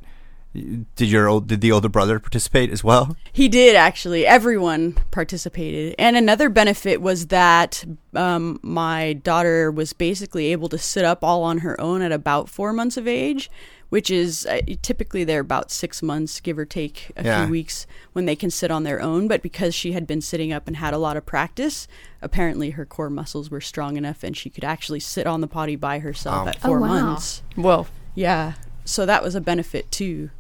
did 0.55 1.09
your 1.11 1.27
old 1.29 1.49
did 1.49 1.61
the 1.61 1.73
older 1.73 1.89
brother 1.89 2.21
participate 2.21 2.71
as 2.71 2.85
well 2.85 3.17
He 3.33 3.49
did 3.49 3.75
actually. 3.75 4.25
Everyone 4.27 4.93
participated, 5.11 5.95
and 5.99 6.17
another 6.17 6.49
benefit 6.49 7.01
was 7.03 7.27
that 7.27 7.85
um, 8.15 8.61
my 8.63 9.15
daughter 9.15 9.71
was 9.73 9.93
basically 9.93 10.53
able 10.53 10.69
to 10.69 10.79
sit 10.79 11.05
up 11.05 11.25
all 11.25 11.43
on 11.43 11.59
her 11.59 11.81
own 11.81 12.03
at 12.03 12.13
about 12.13 12.49
four 12.49 12.73
months 12.73 12.97
of 12.97 13.09
age, 13.09 13.51
which 13.89 14.09
is 14.11 14.47
uh, 14.47 14.61
typically 14.83 15.25
they're 15.25 15.41
about 15.41 15.73
six 15.73 16.01
months, 16.03 16.39
give 16.41 16.57
or 16.59 16.65
take 16.65 17.11
a 17.17 17.25
Yeah. 17.25 17.45
few 17.45 17.51
weeks, 17.51 17.87
when 18.13 18.27
they 18.27 18.37
can 18.37 18.51
sit 18.51 18.71
on 18.71 18.85
their 18.85 19.03
own. 19.03 19.27
But 19.27 19.43
because 19.43 19.75
she 19.75 19.91
had 19.93 20.07
been 20.07 20.21
sitting 20.21 20.53
up 20.53 20.69
and 20.69 20.77
had 20.77 20.95
a 20.95 20.99
lot 20.99 21.17
of 21.17 21.27
practice, 21.27 21.89
apparently 22.23 22.71
her 22.71 22.87
core 22.87 23.11
muscles 23.11 23.51
were 23.51 23.61
strong 23.61 23.97
enough, 23.97 24.23
and 24.23 24.37
she 24.37 24.51
could 24.51 24.65
actually 24.65 25.01
sit 25.01 25.27
on 25.27 25.41
the 25.41 25.49
potty 25.49 25.75
by 25.75 25.99
herself 25.99 26.45
Wow. 26.45 26.49
at 26.51 26.57
Oh, 26.63 26.69
four 26.69 26.81
wow. 26.81 26.87
months. 26.89 27.43
Well, 27.57 27.89
Yeah, 28.15 28.53
so 28.85 29.05
that 29.07 29.25
was 29.25 29.35
a 29.35 29.41
benefit 29.41 29.91
too. 29.91 30.31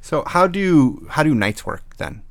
So 0.00 0.22
how 0.26 0.46
do 0.46 1.06
how 1.10 1.22
do 1.22 1.34
nights 1.34 1.64
work 1.64 1.96
then 1.96 2.22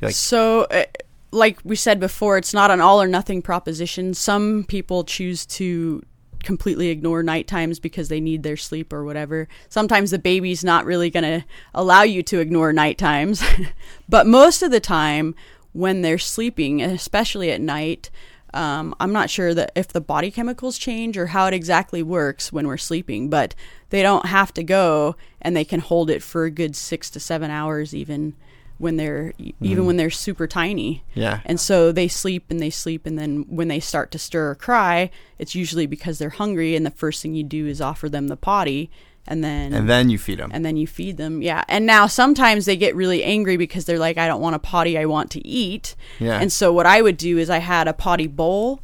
like 0.00 0.14
so, 0.14 0.62
uh, 0.64 0.84
like 1.30 1.58
we 1.64 1.76
said 1.76 2.00
before, 2.00 2.38
it's 2.38 2.54
not 2.54 2.70
an 2.70 2.80
all 2.80 3.02
or 3.02 3.08
nothing 3.08 3.42
proposition. 3.42 4.14
Some 4.14 4.64
people 4.64 5.04
choose 5.04 5.44
to 5.46 6.02
completely 6.44 6.88
ignore 6.88 7.22
night 7.22 7.48
times 7.48 7.80
because 7.80 8.08
they 8.08 8.20
need 8.20 8.42
their 8.42 8.56
sleep 8.56 8.92
or 8.92 9.04
whatever. 9.04 9.48
Sometimes 9.68 10.10
the 10.10 10.18
baby's 10.18 10.64
not 10.64 10.84
really 10.84 11.10
going 11.10 11.24
to 11.24 11.44
allow 11.74 12.02
you 12.02 12.22
to 12.24 12.38
ignore 12.38 12.72
night 12.72 12.96
times. 12.96 13.42
but 14.08 14.26
most 14.26 14.62
of 14.62 14.70
the 14.70 14.80
time, 14.80 15.34
when 15.72 16.02
they're 16.02 16.18
sleeping, 16.18 16.80
especially 16.80 17.50
at 17.50 17.60
night, 17.60 18.08
um, 18.54 18.94
I'm 18.98 19.12
not 19.12 19.30
sure 19.30 19.54
that 19.54 19.72
if 19.74 19.88
the 19.88 20.00
body 20.00 20.30
chemicals 20.30 20.78
change 20.78 21.18
or 21.18 21.26
how 21.26 21.46
it 21.46 21.54
exactly 21.54 22.02
works 22.02 22.52
when 22.52 22.66
we're 22.66 22.76
sleeping, 22.76 23.28
but 23.28 23.54
they 23.90 24.02
don't 24.02 24.26
have 24.26 24.52
to 24.54 24.62
go 24.62 25.16
and 25.40 25.56
they 25.56 25.64
can 25.64 25.80
hold 25.80 26.10
it 26.10 26.22
for 26.22 26.44
a 26.44 26.50
good 26.50 26.74
six 26.74 27.10
to 27.10 27.20
seven 27.20 27.50
hours 27.50 27.94
even 27.94 28.34
when 28.78 28.96
they're 28.96 29.32
even 29.60 29.86
when 29.86 29.96
they're 29.96 30.10
super 30.10 30.46
tiny. 30.46 31.02
Yeah. 31.14 31.40
And 31.44 31.58
so 31.58 31.90
they 31.90 32.08
sleep 32.08 32.44
and 32.48 32.60
they 32.60 32.70
sleep 32.70 33.06
and 33.06 33.18
then 33.18 33.44
when 33.48 33.68
they 33.68 33.80
start 33.80 34.10
to 34.12 34.18
stir 34.18 34.50
or 34.50 34.54
cry, 34.54 35.10
it's 35.38 35.54
usually 35.54 35.86
because 35.86 36.18
they're 36.18 36.30
hungry 36.30 36.76
and 36.76 36.86
the 36.86 36.90
first 36.90 37.20
thing 37.20 37.34
you 37.34 37.44
do 37.44 37.66
is 37.66 37.80
offer 37.80 38.08
them 38.08 38.28
the 38.28 38.36
potty 38.36 38.90
and 39.28 39.44
then 39.44 39.72
and 39.72 39.88
then 39.88 40.10
you 40.10 40.18
feed 40.18 40.38
them 40.40 40.50
and 40.52 40.64
then 40.64 40.76
you 40.76 40.86
feed 40.86 41.16
them. 41.16 41.40
Yeah. 41.42 41.62
And 41.68 41.86
now 41.86 42.06
sometimes 42.08 42.64
they 42.66 42.76
get 42.76 42.96
really 42.96 43.22
angry 43.22 43.56
because 43.56 43.84
they're 43.84 43.98
like, 43.98 44.18
I 44.18 44.26
don't 44.26 44.40
want 44.40 44.56
a 44.56 44.58
potty, 44.58 44.98
I 44.98 45.04
want 45.04 45.30
to 45.32 45.46
eat. 45.46 45.94
Yeah. 46.18 46.40
And 46.40 46.50
so 46.52 46.72
what 46.72 46.86
I 46.86 47.00
would 47.02 47.16
do 47.16 47.38
is 47.38 47.48
I 47.50 47.58
had 47.58 47.86
a 47.86 47.92
potty 47.92 48.26
bowl. 48.26 48.80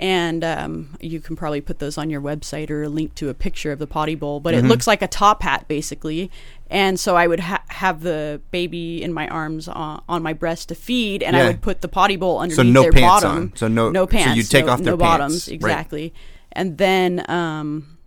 And 0.00 0.44
um, 0.44 0.96
you 1.00 1.18
can 1.18 1.34
probably 1.34 1.60
put 1.60 1.80
those 1.80 1.98
on 1.98 2.08
your 2.08 2.20
website 2.20 2.70
or 2.70 2.84
a 2.84 2.88
link 2.88 3.16
to 3.16 3.30
a 3.30 3.34
picture 3.34 3.72
of 3.72 3.80
the 3.80 3.86
potty 3.88 4.14
bowl, 4.14 4.38
but 4.38 4.54
Mm-hmm. 4.54 4.66
it 4.66 4.68
looks 4.68 4.86
like 4.86 5.02
a 5.02 5.08
top 5.08 5.42
hat 5.42 5.66
basically. 5.66 6.30
And 6.70 7.00
so 7.00 7.16
I 7.16 7.26
would 7.26 7.40
ha- 7.40 7.64
have 7.66 8.02
the 8.04 8.40
baby 8.52 9.02
in 9.02 9.12
my 9.12 9.26
arms 9.26 9.66
on, 9.66 10.00
on 10.08 10.22
my 10.22 10.34
breast 10.34 10.68
to 10.68 10.76
feed, 10.76 11.20
and 11.24 11.34
Yeah. 11.34 11.42
I 11.42 11.46
would 11.48 11.62
put 11.62 11.80
the 11.80 11.88
potty 11.88 12.14
bowl 12.14 12.38
underneath 12.38 12.72
no 12.72 12.82
their 12.82 12.92
pants 12.92 13.06
bottom. 13.24 13.30
on. 13.36 13.52
So 13.56 13.66
no- 13.66 13.90
no 13.90 14.02
so 14.04 14.06
pants. 14.06 14.36
you 14.36 14.44
take 14.44 14.66
no, 14.66 14.72
off 14.74 14.82
their 14.82 14.92
no 14.92 14.98
pants. 14.98 15.18
bottoms 15.18 15.48
Right. 15.48 15.54
exactly. 15.54 16.14
And 16.52 16.78
then 16.78 17.28
um, 17.28 17.97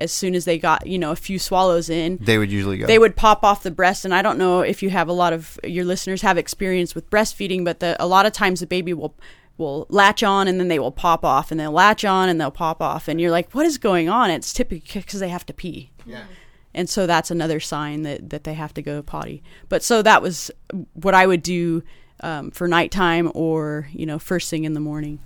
as 0.00 0.12
soon 0.12 0.34
as 0.34 0.44
they 0.44 0.58
got 0.58 0.86
you 0.86 0.98
know 0.98 1.10
a 1.10 1.16
few 1.16 1.38
swallows 1.38 1.88
in, 1.90 2.18
they 2.20 2.38
would 2.38 2.50
usually 2.50 2.78
go. 2.78 2.86
they 2.86 2.98
would 2.98 3.16
pop 3.16 3.44
off 3.44 3.62
the 3.62 3.70
breast. 3.70 4.04
And 4.04 4.14
i 4.14 4.22
don't 4.22 4.38
know 4.38 4.60
if 4.60 4.82
you 4.82 4.90
have 4.90 5.08
a 5.08 5.12
lot 5.12 5.32
of 5.32 5.58
your 5.64 5.84
listeners 5.84 6.22
have 6.22 6.38
experience 6.38 6.94
with 6.94 7.08
breastfeeding 7.10 7.64
but 7.64 7.80
the, 7.80 7.96
a 8.02 8.06
lot 8.06 8.26
of 8.26 8.32
times 8.32 8.60
the 8.60 8.66
baby 8.66 8.92
will 8.92 9.14
will 9.58 9.86
latch 9.88 10.22
on 10.22 10.48
and 10.48 10.60
then 10.60 10.68
they 10.68 10.78
will 10.78 10.92
pop 10.92 11.24
off 11.24 11.50
and 11.50 11.58
they'll 11.58 11.72
latch 11.72 12.04
on 12.04 12.28
and 12.28 12.40
they'll 12.40 12.50
pop 12.50 12.82
off. 12.82 13.08
And 13.08 13.20
you're 13.20 13.30
like 13.30 13.52
what 13.52 13.66
is 13.66 13.78
going 13.78 14.08
on? 14.08 14.30
It's 14.30 14.52
typically 14.52 15.00
because 15.00 15.20
they 15.20 15.28
have 15.28 15.46
to 15.46 15.54
pee. 15.54 15.90
Yeah. 16.04 16.24
And 16.74 16.90
so 16.90 17.06
that's 17.06 17.30
another 17.30 17.58
sign 17.58 18.02
that, 18.02 18.28
that 18.28 18.44
they 18.44 18.52
have 18.52 18.74
to 18.74 18.82
go 18.82 19.00
potty. 19.02 19.42
But 19.70 19.82
so 19.82 20.02
that 20.02 20.20
was 20.20 20.50
what 20.92 21.14
i 21.14 21.26
would 21.26 21.42
do 21.42 21.82
um, 22.20 22.50
for 22.50 22.68
nighttime 22.68 23.30
or 23.34 23.88
you 23.92 24.06
know 24.06 24.18
first 24.18 24.50
thing 24.50 24.64
in 24.64 24.74
the 24.74 24.80
morning. 24.80 25.18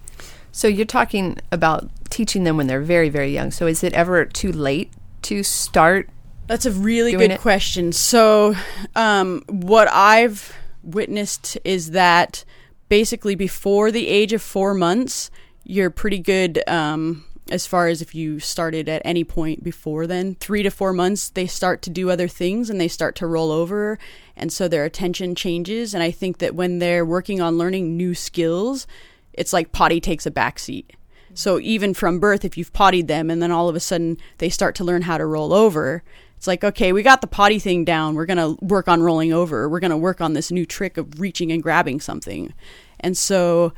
So 0.53 0.69
you're 0.69 0.87
talking 0.87 1.39
about 1.53 1.89
teaching 2.11 2.45
them 2.45 2.57
when 2.57 2.67
they're 2.67 2.81
very, 2.83 3.09
very 3.09 3.33
young. 3.33 3.51
So 3.51 3.67
is 3.67 3.83
it 3.83 3.93
ever 3.95 4.25
too 4.25 4.53
late 4.53 4.93
to 5.23 5.43
start? 5.43 6.09
That's 6.47 6.67
a 6.67 6.73
really 6.73 7.13
good 7.13 7.31
it? 7.31 7.41
question. 7.41 7.93
So, 7.93 8.57
um, 8.97 9.45
what 9.49 9.89
I've 9.89 10.53
witnessed 10.83 11.57
is 11.65 11.93
that 11.93 12.45
basically 12.89 13.37
before 13.37 13.91
the 13.93 14.09
age 14.09 14.33
of 14.33 14.43
four 14.43 14.75
months, 14.75 15.31
you're 15.65 15.91
pretty 15.91 16.19
good 16.19 16.63
um, 16.69 17.25
as 17.51 17.67
far 17.67 17.89
as 17.89 18.03
if 18.03 18.15
you 18.15 18.41
started 18.41 18.89
at 18.89 19.03
any 19.05 19.25
point 19.25 19.63
before 19.63 20.07
then. 20.07 20.35
Three 20.37 20.63
to 20.63 20.71
four 20.71 20.93
months, 20.93 21.29
they 21.31 21.47
start 21.47 21.83
to 21.83 21.91
do 21.91 22.11
other 22.11 22.29
things 22.29 22.71
and 22.71 22.81
they 22.81 22.89
start 22.89 23.15
to 23.17 23.27
roll 23.27 23.53
over. 23.53 23.99
And 24.37 24.53
so 24.53 24.69
their 24.69 24.85
attention 24.85 25.35
changes. 25.35 25.95
And 25.95 26.03
I 26.03 26.11
think 26.11 26.39
that 26.39 26.55
when 26.55 26.79
they're 26.79 27.05
working 27.05 27.41
on 27.41 27.59
learning 27.59 27.97
new 27.97 28.15
skills, 28.15 28.87
it's 29.33 29.53
like 29.53 29.73
potty 29.73 30.01
takes 30.01 30.27
a 30.27 30.31
backseat. 30.31 30.87
So 31.35 31.61
even 31.61 31.95
from 31.95 32.19
birth, 32.19 32.45
if 32.45 32.59
you've 32.59 32.73
pottied 32.73 33.09
them 33.09 33.31
and 33.31 33.43
then 33.43 33.51
all 33.51 33.69
of 33.69 33.77
a 33.77 33.81
sudden 33.81 34.19
they 34.39 34.49
start 34.49 34.75
to 34.77 34.85
learn 34.85 35.03
how 35.03 35.19
to 35.19 35.27
roll 35.27 35.53
over, 35.53 36.03
it's 36.37 36.47
like, 36.47 36.65
okay, 36.65 36.93
we 36.93 37.03
got 37.03 37.21
the 37.21 37.27
potty 37.27 37.59
thing 37.59 37.85
down. 37.85 38.15
We're 38.15 38.27
going 38.27 38.39
to 38.39 38.65
work 38.65 38.89
on 38.89 39.03
rolling 39.03 39.33
over. 39.33 39.69
We're 39.69 39.81
going 39.81 39.91
to 39.91 39.97
work 39.97 40.21
on 40.21 40.33
this 40.33 40.51
new 40.51 40.65
trick 40.65 40.97
of 40.97 41.21
reaching 41.21 41.53
and 41.53 41.63
grabbing 41.63 42.01
something. 42.01 42.55
And 42.99 43.17
so 43.17 43.73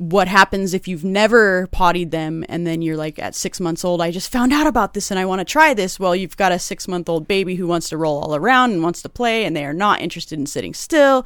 what 0.00 0.28
happens 0.28 0.72
if 0.72 0.88
you've 0.88 1.04
never 1.04 1.66
pottied 1.68 2.10
them 2.10 2.42
and 2.48 2.66
then 2.66 2.80
you're 2.80 2.96
like 2.96 3.18
at 3.18 3.34
six 3.34 3.60
months 3.60 3.84
old, 3.84 4.00
I 4.00 4.10
just 4.10 4.32
found 4.32 4.52
out 4.52 4.66
about 4.66 4.94
this 4.94 5.10
and 5.10 5.20
I 5.20 5.26
want 5.26 5.40
to 5.40 5.44
try 5.44 5.74
this. 5.74 6.00
Well, 6.00 6.16
you've 6.16 6.36
got 6.36 6.52
a 6.52 6.58
six 6.58 6.88
month 6.88 7.08
old 7.08 7.28
baby 7.28 7.54
who 7.54 7.66
wants 7.66 7.90
to 7.90 7.96
roll 7.96 8.18
all 8.18 8.34
around 8.34 8.72
and 8.72 8.82
wants 8.82 9.02
to 9.02 9.08
play 9.08 9.44
and 9.44 9.54
they 9.54 9.64
are 9.64 9.74
not 9.74 10.00
interested 10.00 10.38
in 10.38 10.46
sitting 10.46 10.74
still. 10.74 11.24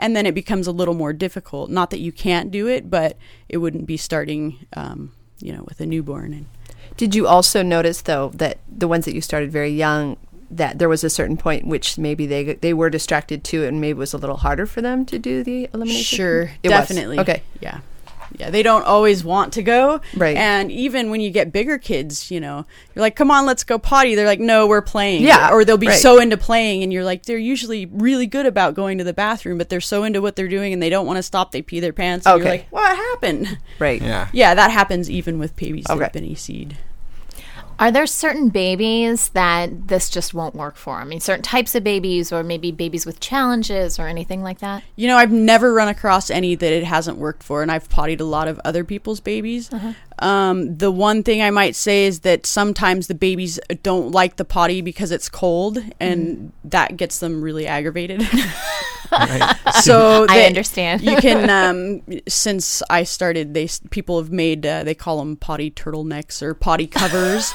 And 0.00 0.16
then 0.16 0.26
it 0.26 0.34
becomes 0.34 0.66
a 0.66 0.72
little 0.72 0.94
more 0.94 1.12
difficult. 1.12 1.70
Not 1.70 1.90
that 1.90 2.00
you 2.00 2.10
can't 2.10 2.50
do 2.50 2.66
it, 2.66 2.90
but 2.90 3.16
it 3.48 3.58
wouldn't 3.58 3.86
be 3.86 3.96
starting, 3.96 4.66
um, 4.72 5.12
you 5.38 5.52
know, 5.52 5.62
with 5.68 5.80
a 5.80 5.86
newborn. 5.86 6.32
And 6.32 6.46
Did 6.96 7.14
you 7.14 7.28
also 7.28 7.62
notice 7.62 8.02
though 8.02 8.30
that 8.34 8.58
the 8.68 8.88
ones 8.88 9.04
that 9.04 9.14
you 9.14 9.20
started 9.20 9.52
very 9.52 9.70
young 9.70 10.16
that 10.50 10.80
there 10.80 10.88
was 10.88 11.04
a 11.04 11.10
certain 11.10 11.36
point 11.36 11.64
which 11.64 11.96
maybe 11.96 12.26
they 12.26 12.54
they 12.54 12.74
were 12.74 12.90
distracted 12.90 13.44
too 13.44 13.62
and 13.64 13.80
maybe 13.80 13.92
it 13.92 13.96
was 13.98 14.12
a 14.12 14.18
little 14.18 14.38
harder 14.38 14.66
for 14.66 14.80
them 14.82 15.04
to 15.06 15.16
do 15.18 15.44
the 15.44 15.68
elimination? 15.72 16.16
Sure, 16.16 16.42
It 16.64 16.70
was. 16.70 16.88
definitely. 16.88 17.20
Okay. 17.20 17.42
Yeah. 17.60 17.80
Yeah, 18.40 18.50
they 18.50 18.62
don't 18.62 18.84
always 18.84 19.22
want 19.22 19.52
to 19.52 19.62
go. 19.62 20.00
Right. 20.16 20.36
And 20.36 20.72
even 20.72 21.10
when 21.10 21.20
you 21.20 21.30
get 21.30 21.52
bigger 21.52 21.76
kids, 21.78 22.30
you 22.30 22.40
know, 22.40 22.64
you're 22.94 23.02
like, 23.02 23.14
come 23.16 23.30
on, 23.30 23.44
let's 23.46 23.64
go 23.64 23.78
potty. 23.78 24.14
They're 24.14 24.26
like, 24.26 24.40
no, 24.40 24.66
we're 24.66 24.80
playing. 24.82 25.22
Yeah, 25.22 25.50
Or 25.52 25.64
they'll 25.64 25.76
be 25.76 25.88
right. 25.88 25.98
so 25.98 26.18
into 26.20 26.36
playing, 26.36 26.82
and 26.82 26.92
you're 26.92 27.04
like, 27.04 27.24
they're 27.26 27.36
usually 27.38 27.86
really 27.86 28.26
good 28.26 28.46
about 28.46 28.74
going 28.74 28.98
to 28.98 29.04
the 29.04 29.12
bathroom, 29.12 29.58
but 29.58 29.68
they're 29.68 29.80
so 29.80 30.04
into 30.04 30.20
what 30.22 30.36
they're 30.36 30.48
doing 30.48 30.72
and 30.72 30.82
they 30.82 30.88
don't 30.90 31.06
want 31.06 31.18
to 31.18 31.22
stop. 31.22 31.52
They 31.52 31.62
pee 31.62 31.80
their 31.80 31.92
pants. 31.92 32.26
And 32.26 32.34
Okay. 32.36 32.44
You're 32.44 32.52
like, 32.58 32.66
what 32.70 32.96
happened? 32.96 33.58
Right. 33.78 34.00
Yeah. 34.00 34.28
Yeah, 34.32 34.54
that 34.54 34.70
happens 34.70 35.10
even 35.10 35.38
with 35.38 35.54
babies 35.56 35.84
that 35.84 35.94
Okay. 35.94 36.04
have 36.04 36.12
been 36.12 36.24
EC'd. 36.24 36.76
Are 37.80 37.90
there 37.90 38.06
certain 38.06 38.50
babies 38.50 39.30
that 39.30 39.88
this 39.88 40.10
just 40.10 40.34
won't 40.34 40.54
work 40.54 40.76
for? 40.76 40.96
I 40.96 41.04
mean, 41.04 41.18
certain 41.18 41.42
types 41.42 41.74
of 41.74 41.82
babies, 41.82 42.30
or 42.30 42.42
maybe 42.42 42.70
babies 42.70 43.06
with 43.06 43.20
challenges, 43.20 43.98
or 43.98 44.06
anything 44.06 44.42
like 44.42 44.58
that. 44.58 44.82
You 44.96 45.08
know, 45.08 45.16
I've 45.16 45.32
never 45.32 45.72
run 45.72 45.88
across 45.88 46.28
any 46.28 46.54
that 46.54 46.72
it 46.74 46.84
hasn't 46.84 47.16
worked 47.16 47.42
for, 47.42 47.62
and 47.62 47.72
I've 47.72 47.88
pottied 47.88 48.20
a 48.20 48.26
lot 48.26 48.48
of 48.48 48.60
other 48.66 48.84
people's 48.84 49.20
babies. 49.20 49.72
Uh-huh. 49.72 49.94
Um, 50.20 50.76
the 50.76 50.90
one 50.90 51.22
thing 51.22 51.42
I 51.42 51.50
might 51.50 51.74
say 51.74 52.04
is 52.04 52.20
that 52.20 52.46
sometimes 52.46 53.06
the 53.06 53.14
babies 53.14 53.58
don't 53.82 54.12
like 54.12 54.36
the 54.36 54.44
potty 54.44 54.82
because 54.82 55.10
it's 55.10 55.28
cold, 55.28 55.78
and 55.98 56.52
that 56.64 56.96
gets 56.96 57.18
them 57.18 57.42
really 57.42 57.66
aggravated. 57.66 58.22
so 59.82 60.26
I 60.28 60.44
understand. 60.46 61.02
you 61.02 61.16
can, 61.16 61.50
um, 62.08 62.20
since 62.28 62.82
I 62.88 63.02
started, 63.02 63.54
they 63.54 63.68
people 63.90 64.18
have 64.20 64.30
made 64.30 64.64
uh, 64.64 64.84
they 64.84 64.94
call 64.94 65.18
them 65.18 65.36
potty 65.36 65.70
turtlenecks 65.70 66.42
or 66.42 66.54
potty 66.54 66.86
covers. 66.86 67.52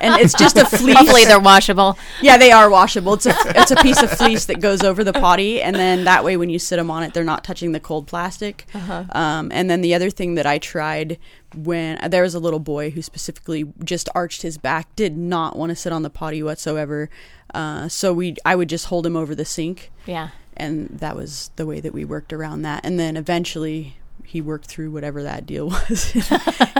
And 0.00 0.20
it's 0.20 0.34
just 0.34 0.56
a 0.56 0.64
fleece. 0.64 0.96
Hopefully, 0.96 1.24
they're 1.24 1.40
washable. 1.40 1.98
Yeah, 2.22 2.36
they 2.36 2.52
are 2.52 2.68
washable. 2.70 3.14
It's 3.14 3.26
a 3.26 3.34
it's 3.60 3.70
a 3.70 3.76
piece 3.76 4.02
of 4.02 4.10
fleece 4.10 4.44
that 4.46 4.60
goes 4.60 4.82
over 4.82 5.02
the 5.04 5.12
potty, 5.12 5.60
and 5.62 5.74
then 5.74 6.04
that 6.04 6.24
way, 6.24 6.36
when 6.36 6.50
you 6.50 6.58
sit 6.58 6.76
them 6.76 6.90
on 6.90 7.02
it, 7.02 7.14
they're 7.14 7.24
not 7.24 7.44
touching 7.44 7.72
the 7.72 7.80
cold 7.80 8.06
plastic. 8.06 8.66
Um, 8.74 9.50
and 9.52 9.68
then 9.70 9.80
the 9.80 9.94
other 9.94 10.10
thing 10.10 10.34
that 10.34 10.46
I 10.46 10.58
tried 10.58 11.18
when 11.54 11.98
there 12.10 12.22
was 12.22 12.34
a 12.34 12.40
little 12.40 12.58
boy 12.58 12.90
who 12.90 13.00
specifically 13.02 13.64
just 13.84 14.08
arched 14.14 14.42
his 14.42 14.58
back, 14.58 14.94
did 14.96 15.16
not 15.16 15.56
want 15.56 15.70
to 15.70 15.76
sit 15.76 15.92
on 15.92 16.02
the 16.02 16.10
potty 16.10 16.42
whatsoever. 16.42 17.08
Uh, 17.54 17.88
so 17.88 18.12
we, 18.12 18.34
I 18.44 18.56
would 18.56 18.68
just 18.68 18.86
hold 18.86 19.06
him 19.06 19.16
over 19.16 19.34
the 19.36 19.44
sink, 19.44 19.92
Yeah. 20.06 20.30
and 20.56 20.88
that 20.98 21.14
was 21.14 21.52
the 21.54 21.64
way 21.64 21.78
that 21.80 21.92
we 21.94 22.04
worked 22.04 22.32
around 22.32 22.62
that. 22.62 22.84
And 22.84 22.98
then 22.98 23.16
eventually, 23.16 23.96
he 24.26 24.40
worked 24.40 24.66
through 24.66 24.90
whatever 24.90 25.22
that 25.22 25.46
deal 25.46 25.68
was. 25.88 26.10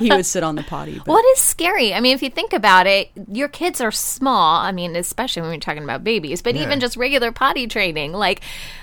he 0.01 0.11
would 0.11 0.27
sit 0.27 0.43
on 0.43 0.57
the 0.57 0.63
potty. 0.63 0.97
But 0.99 1.09
What 1.09 1.25
is 1.37 1.39
scary? 1.39 1.95
I 1.95 2.01
mean, 2.01 2.15
if 2.15 2.23
you 2.23 2.31
think 2.31 2.53
about 2.53 2.87
it, 2.87 3.11
your 3.29 3.49
kids 3.49 3.81
are 3.81 3.93
small. 3.93 4.61
I 4.61 4.73
mean, 4.73 4.97
especially 4.97 5.43
when 5.43 5.51
we're 5.53 5.59
talking 5.61 5.85
about 5.85 6.05
babies, 6.05 6.43
but 6.43 6.57
even 6.57 6.81
just 6.81 6.97
regular 6.97 7.33
potty 7.33 7.67
training, 7.67 8.13
like 8.13 8.41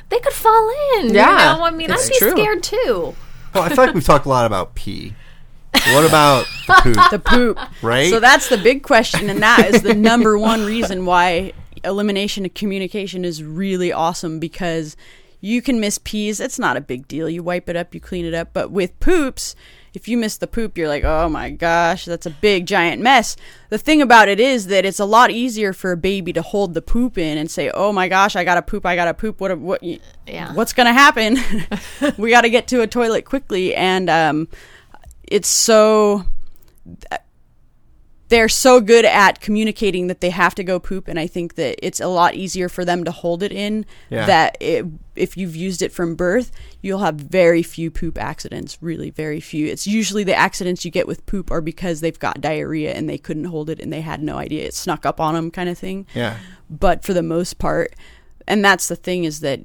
they 0.10 0.20
could 0.20 0.34
fall 0.34 0.72
in. 0.98 1.14
Yeah, 1.14 1.54
You 1.54 1.58
know? 1.60 1.64
I 1.66 1.72
mean, 1.72 1.92
it's 1.92 2.06
I'd 2.08 2.12
be 2.12 2.18
true. 2.20 2.32
scared 2.32 2.64
too. 2.64 3.16
Well, 3.54 3.64
I 3.64 3.70
feel 3.70 3.86
like 3.86 3.94
we've 3.94 4.06
talked 4.06 4.26
a 4.26 4.30
lot 4.30 4.46
about 4.46 4.76
pee. 4.76 5.14
What 5.94 6.06
about 6.06 6.46
the 6.68 6.74
poop? 6.84 6.98
the 7.12 7.20
poop. 7.20 7.60
Right? 7.82 8.10
So 8.10 8.20
that's 8.20 8.50
the 8.50 8.58
big 8.58 8.84
question, 8.84 9.30
and 9.30 9.42
that 9.42 9.74
is 9.74 9.82
the 9.82 9.94
number 9.96 10.38
one 10.38 10.66
reason 10.66 11.06
why 11.06 11.54
elimination 11.84 12.46
of 12.46 12.54
communication 12.54 13.26
is 13.26 13.44
really 13.44 13.92
awesome 13.92 14.40
because 14.40 14.96
you 15.42 15.62
can 15.62 15.80
miss 15.80 15.98
pees. 15.98 16.40
It's 16.40 16.60
not 16.60 16.78
a 16.78 16.82
big 16.82 17.08
deal. 17.08 17.28
You 17.28 17.44
wipe 17.44 17.68
it 17.68 17.76
up, 17.76 17.94
you 17.94 18.00
clean 18.00 18.26
it 18.26 18.34
up. 18.34 18.50
But 18.54 18.72
with 18.72 18.98
poops, 19.00 19.56
if 19.94 20.08
you 20.08 20.16
miss 20.16 20.38
the 20.38 20.48
poop, 20.48 20.78
you're 20.78 20.88
like, 20.88 21.04
oh 21.04 21.28
my 21.28 21.50
gosh, 21.50 22.06
that's 22.06 22.28
a 22.28 22.30
big 22.30 22.68
giant 22.68 23.02
mess. 23.02 23.36
The 23.70 23.78
thing 23.80 24.02
about 24.02 24.30
it 24.30 24.40
is 24.40 24.68
that 24.68 24.86
it's 24.86 25.00
a 25.00 25.06
lot 25.06 25.32
easier 25.32 25.74
for 25.74 25.92
a 25.92 25.98
baby 25.98 26.32
to 26.34 26.42
hold 26.42 26.76
the 26.76 26.82
poop 26.82 27.18
in 27.18 27.38
and 27.38 27.50
say, 27.50 27.72
oh 27.72 27.92
my 27.92 28.08
gosh, 28.08 28.36
I 28.36 28.44
gotta 28.44 28.62
poop, 28.62 28.86
I 28.86 28.96
gotta 28.96 29.14
poop. 29.14 29.42
What? 29.42 29.58
What? 29.58 29.84
Yeah. 29.84 30.54
What's 30.54 30.74
gonna 30.74 30.94
happen? 30.94 31.38
we 32.18 32.30
got 32.30 32.42
to 32.42 32.50
get 32.50 32.68
to 32.70 32.82
a 32.82 32.88
toilet 32.88 33.26
quickly, 33.26 33.76
and 33.76 34.10
um, 34.10 34.48
it's 35.24 35.50
so 35.50 36.26
they're 38.32 38.50
so 38.50 38.80
good 38.82 39.06
at 39.06 39.40
communicating 39.42 40.08
that 40.08 40.22
they 40.22 40.30
have 40.32 40.56
to 40.56 40.64
go 40.64 40.80
poop 40.80 41.08
and 41.08 41.20
i 41.20 41.28
think 41.28 41.56
that 41.56 41.76
it's 41.86 42.00
a 42.00 42.08
lot 42.08 42.34
easier 42.34 42.68
for 42.70 42.84
them 42.84 43.04
to 43.04 43.12
hold 43.12 43.44
it 43.44 43.52
in 43.52 43.86
Yeah. 44.10 44.26
that 44.26 44.58
it, 44.60 44.86
if 45.16 45.36
you've 45.38 45.56
used 45.56 45.82
it 45.82 45.92
from 45.92 46.16
birth 46.16 46.52
you'll 46.82 47.00
have 47.00 47.16
very 47.16 47.62
few 47.62 47.92
poop 47.92 48.18
accidents 48.18 48.78
really 48.82 49.10
very 49.12 49.40
few 49.40 49.68
it's 49.68 49.86
usually 49.86 50.24
the 50.24 50.34
accidents 50.36 50.84
you 50.86 50.90
get 50.92 51.08
with 51.08 51.26
poop 51.26 51.52
are 51.52 51.62
because 51.62 52.00
they've 52.02 52.18
got 52.18 52.42
diarrhea 52.42 52.94
and 52.94 53.08
they 53.10 53.18
couldn't 53.18 53.46
hold 53.46 53.70
it 53.70 53.80
and 53.80 53.92
they 53.94 54.02
had 54.02 54.24
no 54.24 54.38
idea 54.38 54.66
it 54.66 54.74
snuck 54.74 55.06
up 55.06 55.20
on 55.20 55.34
them 55.36 55.52
kind 55.52 55.70
of 55.70 55.78
thing 55.78 56.08
Yeah. 56.16 56.38
but 56.70 57.04
for 57.04 57.14
the 57.14 57.24
most 57.24 57.60
part 57.60 57.94
and 58.48 58.64
that's 58.66 58.88
the 58.88 58.96
thing 58.96 59.24
is 59.26 59.42
that 59.42 59.60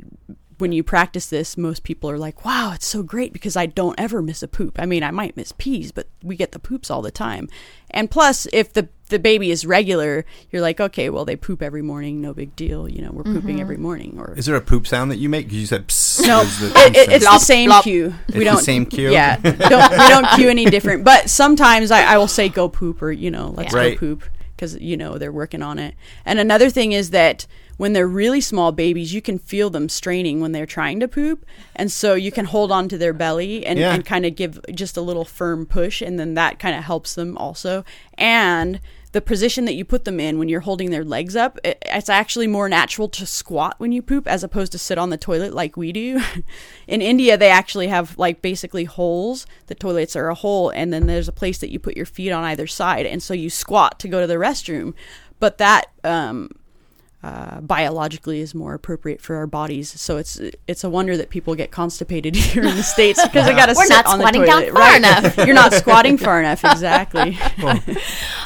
when 0.58 0.72
you 0.72 0.82
practice 0.82 1.26
this 1.26 1.56
most 1.56 1.82
people 1.82 2.10
are 2.10 2.18
like 2.18 2.44
wow 2.44 2.72
it's 2.74 2.86
so 2.86 3.02
great 3.02 3.32
because 3.32 3.56
i 3.56 3.66
don't 3.66 3.98
ever 3.98 4.22
miss 4.22 4.42
a 4.42 4.48
poop 4.48 4.78
i 4.80 4.86
mean 4.86 5.02
i 5.02 5.10
might 5.10 5.36
miss 5.36 5.52
pees 5.52 5.92
but 5.92 6.08
we 6.22 6.36
get 6.36 6.52
the 6.52 6.58
poops 6.58 6.90
all 6.90 7.02
the 7.02 7.10
time 7.10 7.48
and 7.90 8.10
plus 8.10 8.46
if 8.52 8.72
the 8.72 8.88
the 9.08 9.18
baby 9.18 9.50
is 9.50 9.64
regular 9.64 10.24
you're 10.50 10.62
like 10.62 10.80
okay 10.80 11.08
well 11.10 11.24
they 11.24 11.36
poop 11.36 11.62
every 11.62 11.82
morning 11.82 12.20
no 12.20 12.34
big 12.34 12.54
deal 12.56 12.88
you 12.88 13.00
know 13.00 13.10
we're 13.12 13.22
pooping 13.22 13.54
mm-hmm. 13.56 13.60
every 13.60 13.76
morning 13.76 14.16
or 14.18 14.34
Is 14.36 14.46
there 14.46 14.56
a 14.56 14.60
poop 14.60 14.86
sound 14.86 15.10
that 15.10 15.16
you 15.18 15.28
make? 15.28 15.46
Because 15.46 15.60
you 15.60 15.66
said 15.66 15.86
psst. 15.86 16.26
no, 16.26 16.40
is 16.40 16.58
the 16.58 16.66
it, 16.66 16.72
poop 16.74 16.76
it, 16.76 16.96
sound. 16.96 17.12
it's 17.12 17.24
the 17.24 17.38
same 17.38 17.70
cue. 17.82 18.14
It's 18.28 18.36
the 18.36 18.56
same 18.56 18.86
cue? 18.86 19.10
Yeah, 19.12 19.36
don't, 19.42 19.90
we 19.92 20.08
don't 20.08 20.26
cue 20.34 20.48
any 20.48 20.64
different. 20.64 21.04
But 21.04 21.30
sometimes 21.30 21.90
I, 21.90 22.14
I 22.14 22.18
will 22.18 22.26
say 22.28 22.48
go 22.48 22.68
poop 22.68 23.00
or 23.00 23.12
you 23.12 23.30
know 23.30 23.54
let's 23.56 23.72
Right. 23.72 23.94
go 23.94 24.00
poop 24.00 24.24
because 24.56 24.76
you 24.80 24.96
know 24.96 25.18
they're 25.18 25.32
working 25.32 25.62
on 25.62 25.78
it. 25.78 25.94
And 26.24 26.38
another 26.38 26.70
thing 26.70 26.92
is 26.92 27.10
that 27.10 27.46
when 27.76 27.92
they're 27.92 28.08
really 28.08 28.40
small 28.40 28.72
babies, 28.72 29.12
you 29.12 29.20
can 29.22 29.38
feel 29.38 29.70
them 29.70 29.88
straining 29.88 30.40
when 30.40 30.52
they're 30.52 30.66
trying 30.66 31.00
to 31.00 31.08
poop, 31.08 31.44
and 31.74 31.90
so 31.92 32.14
you 32.14 32.32
can 32.32 32.46
hold 32.46 32.72
on 32.72 32.88
to 32.88 32.98
their 32.98 33.12
belly 33.12 33.64
and, 33.66 33.78
Yeah. 33.78 33.94
and 33.94 34.04
kind 34.04 34.24
of 34.26 34.34
give 34.34 34.60
just 34.74 34.96
a 34.96 35.02
little 35.02 35.24
firm 35.24 35.66
push, 35.66 36.00
and 36.02 36.18
then 36.18 36.34
that 36.34 36.58
kind 36.58 36.76
of 36.76 36.84
helps 36.84 37.14
them 37.14 37.36
also. 37.36 37.84
And 38.16 38.80
the 39.12 39.20
position 39.22 39.64
that 39.64 39.74
you 39.74 39.84
put 39.84 40.04
them 40.04 40.20
in 40.20 40.38
when 40.38 40.48
you're 40.48 40.60
holding 40.60 40.90
their 40.90 41.04
legs 41.04 41.34
up, 41.36 41.58
it, 41.64 41.78
it's 41.86 42.10
actually 42.10 42.46
more 42.46 42.68
natural 42.68 43.08
to 43.08 43.24
squat 43.24 43.74
when 43.78 43.90
you 43.92 44.02
poop 44.02 44.26
as 44.28 44.44
opposed 44.44 44.72
to 44.72 44.78
sit 44.78 44.98
on 44.98 45.08
the 45.08 45.16
toilet 45.16 45.54
like 45.54 45.74
we 45.76 45.90
do. 45.90 46.20
In 46.86 47.00
India, 47.00 47.38
they 47.38 47.48
actually 47.48 47.86
have 47.88 48.18
like 48.18 48.42
basically 48.42 48.84
holes. 48.84 49.46
The 49.68 49.74
toilets 49.74 50.16
are 50.16 50.28
a 50.28 50.34
hole, 50.34 50.68
and 50.70 50.92
then 50.92 51.06
there's 51.06 51.28
a 51.28 51.32
place 51.32 51.56
that 51.58 51.70
you 51.70 51.78
put 51.78 51.96
your 51.96 52.04
feet 52.04 52.30
on 52.30 52.44
either 52.44 52.66
side, 52.66 53.06
and 53.06 53.22
so 53.22 53.32
you 53.32 53.48
squat 53.48 53.98
to 54.00 54.08
go 54.08 54.20
to 54.20 54.26
the 54.26 54.34
restroom. 54.34 54.92
But 55.40 55.56
that 55.58 55.86
um, 56.04 56.50
uh, 57.26 57.60
biologically 57.60 58.40
is 58.40 58.54
more 58.54 58.72
appropriate 58.72 59.20
for 59.20 59.34
our 59.34 59.48
bodies. 59.48 60.00
So 60.00 60.16
it's 60.16 60.38
it's 60.68 60.84
a 60.84 60.90
wonder 60.90 61.16
that 61.16 61.28
people 61.28 61.56
get 61.56 61.72
constipated 61.72 62.36
here 62.36 62.62
in 62.62 62.76
the 62.76 62.84
states 62.84 63.20
because 63.20 63.46
they 63.46 63.52
got 63.52 63.66
to 63.66 63.74
sit 63.74 63.88
not 63.88 64.06
on 64.06 64.18
the 64.18 64.24
squatting 64.24 64.44
down 64.44 64.60
toilet. 64.62 64.72
far 64.72 64.82
right. 64.82 64.96
enough. 64.98 65.36
You're 65.46 65.54
not 65.54 65.72
squatting 65.72 66.18
far 66.18 66.38
enough. 66.44 66.64
Exactly. 66.64 67.36
Um, 67.58 67.80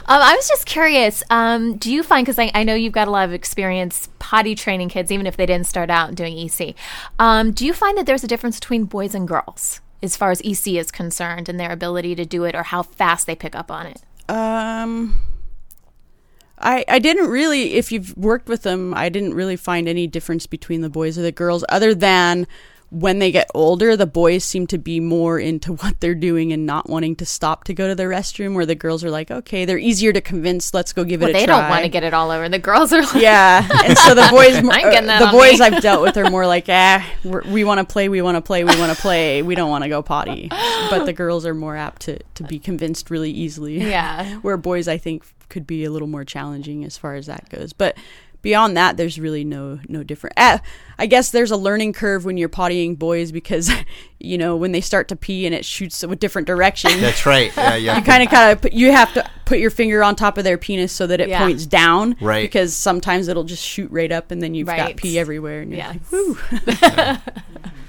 I 0.06 0.34
was 0.34 0.48
just 0.48 0.64
curious. 0.64 1.22
Um, 1.28 1.76
do 1.76 1.92
you 1.92 2.02
find 2.02 2.24
because 2.24 2.38
I, 2.38 2.50
I 2.54 2.64
know 2.64 2.74
you've 2.74 2.94
got 2.94 3.06
a 3.06 3.10
lot 3.10 3.26
of 3.26 3.34
experience 3.34 4.08
potty 4.18 4.54
training 4.54 4.88
kids, 4.88 5.12
even 5.12 5.26
if 5.26 5.36
they 5.36 5.44
didn't 5.44 5.66
start 5.66 5.90
out 5.90 6.14
doing 6.14 6.38
EC. 6.38 6.74
Um, 7.18 7.52
do 7.52 7.66
you 7.66 7.74
find 7.74 7.98
that 7.98 8.06
there's 8.06 8.24
a 8.24 8.28
difference 8.28 8.58
between 8.58 8.84
boys 8.84 9.14
and 9.14 9.28
girls 9.28 9.82
as 10.02 10.16
far 10.16 10.30
as 10.30 10.40
EC 10.40 10.68
is 10.78 10.90
concerned 10.90 11.50
and 11.50 11.60
their 11.60 11.70
ability 11.70 12.14
to 12.14 12.24
do 12.24 12.44
it 12.44 12.54
or 12.54 12.62
how 12.62 12.82
fast 12.82 13.26
they 13.26 13.34
pick 13.34 13.54
up 13.54 13.70
on 13.70 13.86
it? 13.86 14.00
Um, 14.30 15.20
I 16.60 16.84
I 16.88 16.98
didn't 16.98 17.28
really. 17.30 17.74
If 17.74 17.90
you've 17.92 18.16
worked 18.16 18.48
with 18.48 18.62
them, 18.62 18.94
I 18.94 19.08
didn't 19.08 19.34
really 19.34 19.56
find 19.56 19.88
any 19.88 20.06
difference 20.06 20.46
between 20.46 20.80
the 20.82 20.90
boys 20.90 21.18
or 21.18 21.22
the 21.22 21.32
girls, 21.32 21.64
other 21.68 21.94
than 21.94 22.46
when 22.92 23.20
they 23.20 23.30
get 23.30 23.48
older, 23.54 23.96
the 23.96 24.04
boys 24.04 24.42
seem 24.44 24.66
to 24.66 24.76
be 24.76 24.98
more 24.98 25.38
into 25.38 25.72
what 25.74 26.00
they're 26.00 26.12
doing 26.14 26.52
and 26.52 26.66
not 26.66 26.90
wanting 26.90 27.14
to 27.14 27.24
stop 27.24 27.62
to 27.64 27.72
go 27.72 27.86
to 27.86 27.94
the 27.94 28.02
restroom. 28.02 28.54
Where 28.54 28.66
the 28.66 28.74
girls 28.74 29.04
are 29.04 29.10
like, 29.12 29.30
okay, 29.30 29.64
they're 29.64 29.78
easier 29.78 30.12
to 30.12 30.20
convince. 30.20 30.74
Let's 30.74 30.92
go 30.92 31.04
give 31.04 31.20
Well, 31.20 31.30
it 31.30 31.36
a 31.36 31.38
they 31.38 31.46
try. 31.46 31.60
don't 31.60 31.70
want 31.70 31.82
to 31.84 31.88
get 31.88 32.02
it 32.02 32.12
all 32.12 32.32
over. 32.32 32.48
The 32.48 32.58
girls 32.58 32.92
are 32.92 33.02
like, 33.02 33.14
Yeah, 33.14 33.66
and 33.84 33.96
so 33.96 34.14
the 34.14 34.26
boys, 34.30 34.56
I 34.56 35.00
that 35.06 35.20
the 35.24 35.30
boys 35.30 35.60
me. 35.60 35.66
I've 35.66 35.80
dealt 35.82 36.02
with 36.02 36.16
are 36.16 36.30
more 36.30 36.46
like, 36.48 36.66
ah, 36.68 37.08
we're, 37.24 37.42
we 37.42 37.62
want 37.62 37.78
to 37.78 37.90
play, 37.90 38.08
we 38.08 38.22
want 38.22 38.36
to 38.36 38.40
play, 38.42 38.64
we 38.64 38.76
want 38.76 38.94
to 38.94 39.00
play, 39.00 39.42
we 39.42 39.54
don't 39.54 39.70
want 39.70 39.84
to 39.84 39.88
go 39.88 40.02
potty. 40.02 40.48
But 40.50 41.04
the 41.06 41.12
girls 41.12 41.46
are 41.46 41.54
more 41.54 41.76
apt 41.76 42.02
to 42.02 42.18
to 42.34 42.42
be 42.42 42.58
convinced 42.58 43.08
really 43.08 43.30
easily. 43.30 43.78
Yeah. 43.78 44.34
where 44.42 44.56
boys 44.56 44.88
I 44.88 44.98
think 44.98 45.24
could 45.50 45.66
be 45.66 45.84
a 45.84 45.90
little 45.90 46.08
more 46.08 46.24
challenging 46.24 46.84
as 46.84 46.96
far 46.96 47.14
as 47.16 47.26
that 47.26 47.48
goes. 47.50 47.72
But 47.74 47.96
beyond 48.42 48.74
that, 48.74 48.96
there's 48.96 49.20
really 49.20 49.44
no 49.44 49.78
no 49.88 50.02
different. 50.02 50.32
Uh, 50.38 50.58
I 50.98 51.04
guess 51.06 51.30
there's 51.30 51.50
a 51.50 51.58
learning 51.58 51.92
curve 51.92 52.24
when 52.24 52.38
you're 52.38 52.48
pottying 52.48 52.98
boys 52.98 53.32
because 53.32 53.70
you 54.18 54.38
know 54.38 54.56
when 54.56 54.72
they 54.72 54.80
start 54.80 55.08
to 55.08 55.16
pee 55.16 55.44
and 55.44 55.54
it 55.54 55.64
shoots 55.66 56.02
a 56.02 56.16
different 56.16 56.46
direction. 56.46 56.90
That's 57.00 57.26
right. 57.26 57.54
Yeah, 57.56 57.74
yeah. 57.76 57.96
You 57.98 58.02
kind 58.02 58.22
of 58.22 58.30
kind 58.30 58.64
of 58.64 58.72
you 58.72 58.92
have 58.92 59.12
to 59.14 59.30
put 59.44 59.58
your 59.58 59.70
finger 59.70 60.02
on 60.02 60.16
top 60.16 60.38
of 60.38 60.44
their 60.44 60.56
penis 60.56 60.92
so 60.92 61.06
that 61.08 61.20
it 61.20 61.28
Yeah. 61.28 61.40
points 61.40 61.66
down, 61.66 62.16
Right. 62.20 62.42
Because 62.42 62.72
sometimes 62.74 63.28
it'll 63.28 63.44
just 63.44 63.62
shoot 63.64 63.90
right 63.90 64.10
up, 64.10 64.30
and 64.30 64.40
then 64.40 64.54
you've 64.54 64.68
Right. 64.68 64.78
got 64.78 64.96
pee 64.96 65.18
everywhere, 65.18 65.60
and 65.60 65.70
you're 65.72 65.78
Yes. 65.78 65.96
like, 65.96 66.12
"Woo!" 66.12 66.38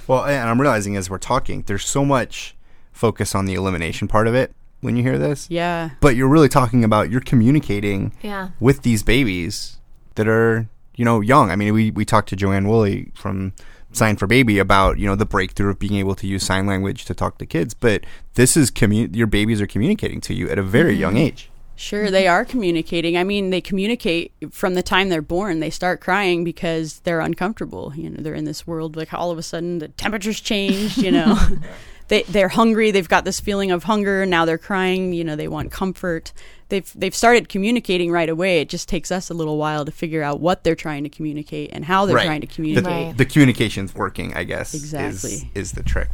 Well, 0.08 0.26
and 0.26 0.50
I'm 0.50 0.60
realizing 0.60 0.97
as 0.97 1.10
we're 1.10 1.19
talking, 1.19 1.63
there's 1.67 1.86
so 1.86 2.04
much 2.04 2.56
focus 2.91 3.34
on 3.34 3.45
the 3.45 3.54
elimination 3.54 4.08
part 4.10 4.28
of 4.28 4.34
it 4.36 4.54
when 4.82 4.96
you 4.96 5.04
hear 5.04 5.17
this. 5.17 5.48
yeah, 5.50 5.91
But 6.02 6.15
you're 6.15 6.28
really 6.28 6.50
talking 6.50 6.84
about 6.84 7.10
you're 7.12 7.22
communicating 7.22 8.12
Yeah. 8.22 8.50
with 8.60 8.82
these 8.84 9.04
babies 9.04 9.78
that 10.15 10.28
are, 10.28 10.67
you 10.96 11.06
know, 11.06 11.22
young. 11.22 11.50
I 11.52 11.56
mean, 11.56 11.74
we, 11.74 11.91
we 11.91 12.04
talked 12.06 12.30
to 12.30 12.36
Joanne 12.36 12.67
Woolley 12.67 13.12
from 13.15 13.54
sign 13.94 14.15
for 14.15 14.26
baby 14.26 14.58
about 14.58 14.98
you 15.00 15.06
know 15.06 15.15
the 15.15 15.26
breakthrough 15.26 15.70
of 15.72 15.78
being 15.78 15.96
able 15.96 16.15
to 16.15 16.26
use 16.26 16.44
sign 16.46 16.65
language 16.65 17.04
to 17.04 17.13
talk 17.13 17.38
to 17.38 17.46
kids 17.46 17.74
but 17.74 18.06
this 18.36 18.56
is 18.56 18.72
commu- 18.72 19.13
your 19.13 19.28
babies 19.28 19.60
are 19.60 19.67
communicating 19.67 20.22
to 20.22 20.34
you 20.34 20.50
at 20.50 20.58
a 20.58 20.63
very 20.63 20.96
young 20.96 21.15
Mhm. 21.15 21.20
age 21.28 21.50
Sure, 21.76 22.12
they 22.12 22.28
are 22.28 22.46
communicating. 22.46 23.17
I 23.17 23.24
mean, 23.24 23.50
they 23.50 23.60
communicate 23.60 24.32
from 24.52 24.76
the 24.76 24.84
time 24.84 25.10
they're 25.10 25.22
born. 25.24 25.62
They 25.62 25.72
start 25.72 26.00
crying 26.00 26.44
because 26.44 27.00
they're 27.06 27.22
uncomfortable. 27.22 27.91
You 27.96 28.12
know, 28.12 28.22
they're 28.22 28.36
in 28.36 28.46
this 28.46 28.67
world 28.67 28.96
like 28.96 29.12
all 29.15 29.32
of 29.32 29.39
a 29.39 29.41
sudden 29.41 29.80
the 29.80 29.88
temperature's 29.88 30.39
changed. 30.39 31.00
You 31.00 31.12
know, 31.12 31.39
they 32.12 32.24
they're 32.24 32.50
hungry. 32.50 32.91
They've 32.91 33.08
got 33.08 33.24
this 33.26 33.39
feeling 33.39 33.71
of 33.71 33.86
hunger. 33.86 34.26
Now 34.26 34.43
they're 34.45 34.58
crying. 34.58 35.13
You 35.13 35.24
know, 35.24 35.36
they 35.38 35.47
want 35.47 35.71
comfort. 35.71 36.34
They've 36.69 36.91
they've 36.93 37.15
started 37.15 37.47
communicating 37.50 38.12
right 38.12 38.28
away. 38.30 38.60
It 38.62 38.69
just 38.69 38.88
takes 38.89 39.12
us 39.12 39.30
a 39.30 39.34
little 39.34 39.58
while 39.58 39.86
to 39.86 39.91
figure 39.91 40.21
out 40.21 40.39
what 40.41 40.63
they're 40.63 40.76
trying 40.76 41.04
to 41.04 41.10
communicate 41.10 41.69
and 41.74 41.86
how 41.86 42.06
they're 42.06 42.17
Right. 42.17 42.26
trying 42.26 42.41
to 42.41 42.47
The- 42.47 42.54
communicate. 42.54 43.17
the, 43.17 43.26
communication's 43.26 43.95
working 43.95 44.34
i 44.36 44.43
guess 44.43 44.74
is- 44.74 44.84
Exactly. 44.84 45.50
is, 45.56 45.71
the 45.71 45.84
trick 45.84 46.10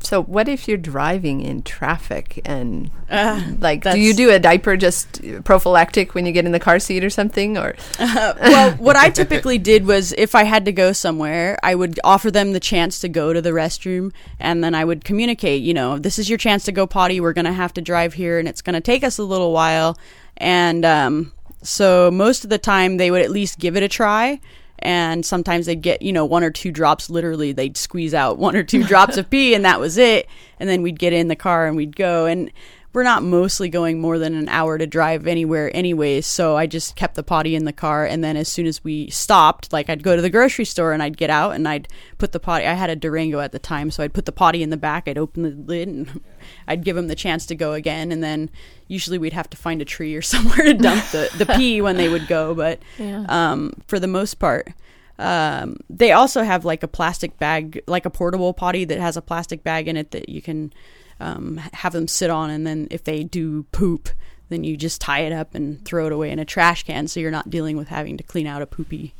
So, 0.00 0.22
what 0.22 0.48
if 0.48 0.68
you're 0.68 0.76
driving 0.76 1.40
in 1.40 1.62
traffic 1.62 2.40
and 2.44 2.90
Uh, 3.10 3.42
like, 3.58 3.82
do 3.82 3.98
you 3.98 4.14
do 4.14 4.30
a 4.30 4.38
diaper 4.38 4.76
just 4.76 5.20
prophylactic 5.44 6.14
when 6.14 6.24
you 6.24 6.32
get 6.32 6.44
in 6.46 6.52
the 6.52 6.60
car 6.60 6.78
seat 6.78 7.02
or 7.02 7.10
something? 7.10 7.58
Or 7.58 7.74
well, 7.98 8.72
what 8.72 8.96
I 8.96 9.10
typically 9.10 9.58
did 9.58 9.86
was 9.86 10.12
if 10.12 10.34
I 10.34 10.44
had 10.44 10.64
to 10.66 10.72
go 10.72 10.92
somewhere, 10.92 11.58
I 11.62 11.74
would 11.74 11.98
offer 12.04 12.30
them 12.30 12.52
the 12.52 12.60
chance 12.60 13.00
to 13.00 13.08
go 13.08 13.32
to 13.32 13.42
the 13.42 13.50
restroom 13.50 14.12
and 14.38 14.62
then 14.62 14.74
I 14.74 14.84
would 14.84 15.04
communicate, 15.04 15.62
you 15.62 15.74
know, 15.74 15.98
this 15.98 16.18
is 16.18 16.28
your 16.28 16.38
chance 16.38 16.64
to 16.66 16.72
go 16.72 16.86
potty. 16.86 17.20
We're 17.20 17.32
going 17.32 17.44
to 17.46 17.52
have 17.52 17.74
to 17.74 17.80
drive 17.80 18.14
here 18.14 18.38
and 18.38 18.46
it's 18.46 18.62
going 18.62 18.74
to 18.74 18.80
take 18.80 19.02
us 19.02 19.18
a 19.18 19.24
little 19.24 19.52
while. 19.52 19.98
And 20.36 20.84
um, 20.84 21.32
so 21.62 22.10
most 22.10 22.44
of 22.44 22.50
the 22.50 22.58
time 22.58 22.98
they 22.98 23.10
would 23.10 23.22
at 23.22 23.30
least 23.30 23.58
give 23.58 23.76
it 23.76 23.82
a 23.82 23.88
try. 23.88 24.40
And 24.80 25.24
sometimes 25.26 25.66
they'd 25.66 25.82
get, 25.82 26.02
you 26.02 26.12
know, 26.12 26.24
one 26.24 26.44
or 26.44 26.50
two 26.50 26.70
drops. 26.70 27.10
Literally, 27.10 27.52
they'd 27.52 27.76
squeeze 27.76 28.14
out 28.14 28.38
one 28.38 28.56
or 28.56 28.62
two 28.62 28.84
drops 28.86 29.16
of 29.16 29.28
pee, 29.28 29.54
and 29.54 29.64
that 29.64 29.80
was 29.80 29.98
it. 29.98 30.28
And 30.60 30.68
then 30.68 30.82
we'd 30.82 30.98
get 30.98 31.12
in 31.12 31.28
the 31.28 31.36
car 31.36 31.66
and 31.66 31.76
we'd 31.76 31.96
go. 31.96 32.26
And 32.26 32.50
we're 32.92 33.02
not 33.02 33.22
mostly 33.22 33.68
going 33.68 34.00
more 34.00 34.18
than 34.18 34.34
an 34.34 34.48
hour 34.48 34.78
to 34.78 34.86
drive 34.86 35.26
anywhere 35.26 35.70
anyways 35.74 36.26
so 36.26 36.56
i 36.56 36.66
just 36.66 36.96
kept 36.96 37.14
the 37.14 37.22
potty 37.22 37.54
in 37.54 37.64
the 37.64 37.72
car 37.72 38.04
and 38.06 38.24
then 38.24 38.36
as 38.36 38.48
soon 38.48 38.66
as 38.66 38.82
we 38.82 39.08
stopped 39.10 39.72
like 39.72 39.88
i'd 39.90 40.02
go 40.02 40.16
to 40.16 40.22
the 40.22 40.30
grocery 40.30 40.64
store 40.64 40.92
and 40.92 41.02
i'd 41.02 41.16
get 41.16 41.30
out 41.30 41.54
and 41.54 41.68
i'd 41.68 41.86
put 42.16 42.32
the 42.32 42.40
potty 42.40 42.64
i 42.66 42.72
had 42.72 42.90
a 42.90 42.96
durango 42.96 43.40
at 43.40 43.52
the 43.52 43.58
time 43.58 43.90
so 43.90 44.02
i'd 44.02 44.14
put 44.14 44.24
the 44.24 44.32
potty 44.32 44.62
in 44.62 44.70
the 44.70 44.76
back 44.76 45.06
i'd 45.06 45.18
open 45.18 45.42
the 45.42 45.50
lid 45.50 45.86
and 45.88 46.20
i'd 46.68 46.82
give 46.84 46.96
him 46.96 47.08
the 47.08 47.14
chance 47.14 47.44
to 47.46 47.54
go 47.54 47.72
again 47.74 48.10
and 48.10 48.22
then 48.22 48.48
usually 48.88 49.18
we'd 49.18 49.32
have 49.32 49.50
to 49.50 49.56
find 49.56 49.80
a 49.82 49.84
tree 49.84 50.14
or 50.14 50.22
somewhere 50.34 50.64
to 50.64 50.74
dump 50.74 51.04
the, 51.12 51.30
the 51.38 51.46
pee 51.46 51.80
when 51.82 51.96
they 51.96 52.08
would 52.08 52.26
go 52.26 52.54
but 52.54 52.80
Yeah. 52.98 53.24
um, 53.28 53.74
for 53.86 53.98
the 54.00 54.08
most 54.08 54.34
part 54.38 54.72
um, 55.20 55.78
they 55.90 56.12
also 56.12 56.44
have 56.44 56.64
like 56.64 56.84
a 56.84 56.86
plastic 56.88 57.38
bag, 57.38 57.82
like 57.88 58.06
a 58.06 58.10
portable 58.10 58.54
potty 58.54 58.84
that 58.84 59.00
has 59.00 59.16
a 59.16 59.20
plastic 59.20 59.64
bag 59.64 59.88
in 59.88 59.96
it 59.96 60.12
that 60.12 60.28
you 60.28 60.40
can 60.40 60.72
um, 61.20 61.56
have 61.72 61.92
them 61.92 62.08
sit 62.08 62.30
on, 62.30 62.50
and 62.50 62.66
then 62.66 62.88
if 62.90 63.04
they 63.04 63.24
do 63.24 63.64
poop, 63.64 64.08
then 64.48 64.64
you 64.64 64.76
just 64.76 65.00
tie 65.00 65.20
it 65.20 65.32
up 65.32 65.54
and 65.54 65.84
throw 65.84 66.06
it 66.06 66.12
away 66.12 66.30
in 66.30 66.38
a 66.38 66.44
trash 66.44 66.84
can, 66.84 67.08
so 67.08 67.20
you're 67.20 67.30
not 67.30 67.50
dealing 67.50 67.76
with 67.76 67.88
having 67.88 68.16
to 68.16 68.22
clean 68.22 68.46
out 68.46 68.62
a 68.62 68.66
poopy, 68.66 69.14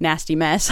nasty 0.00 0.34
mess. 0.34 0.70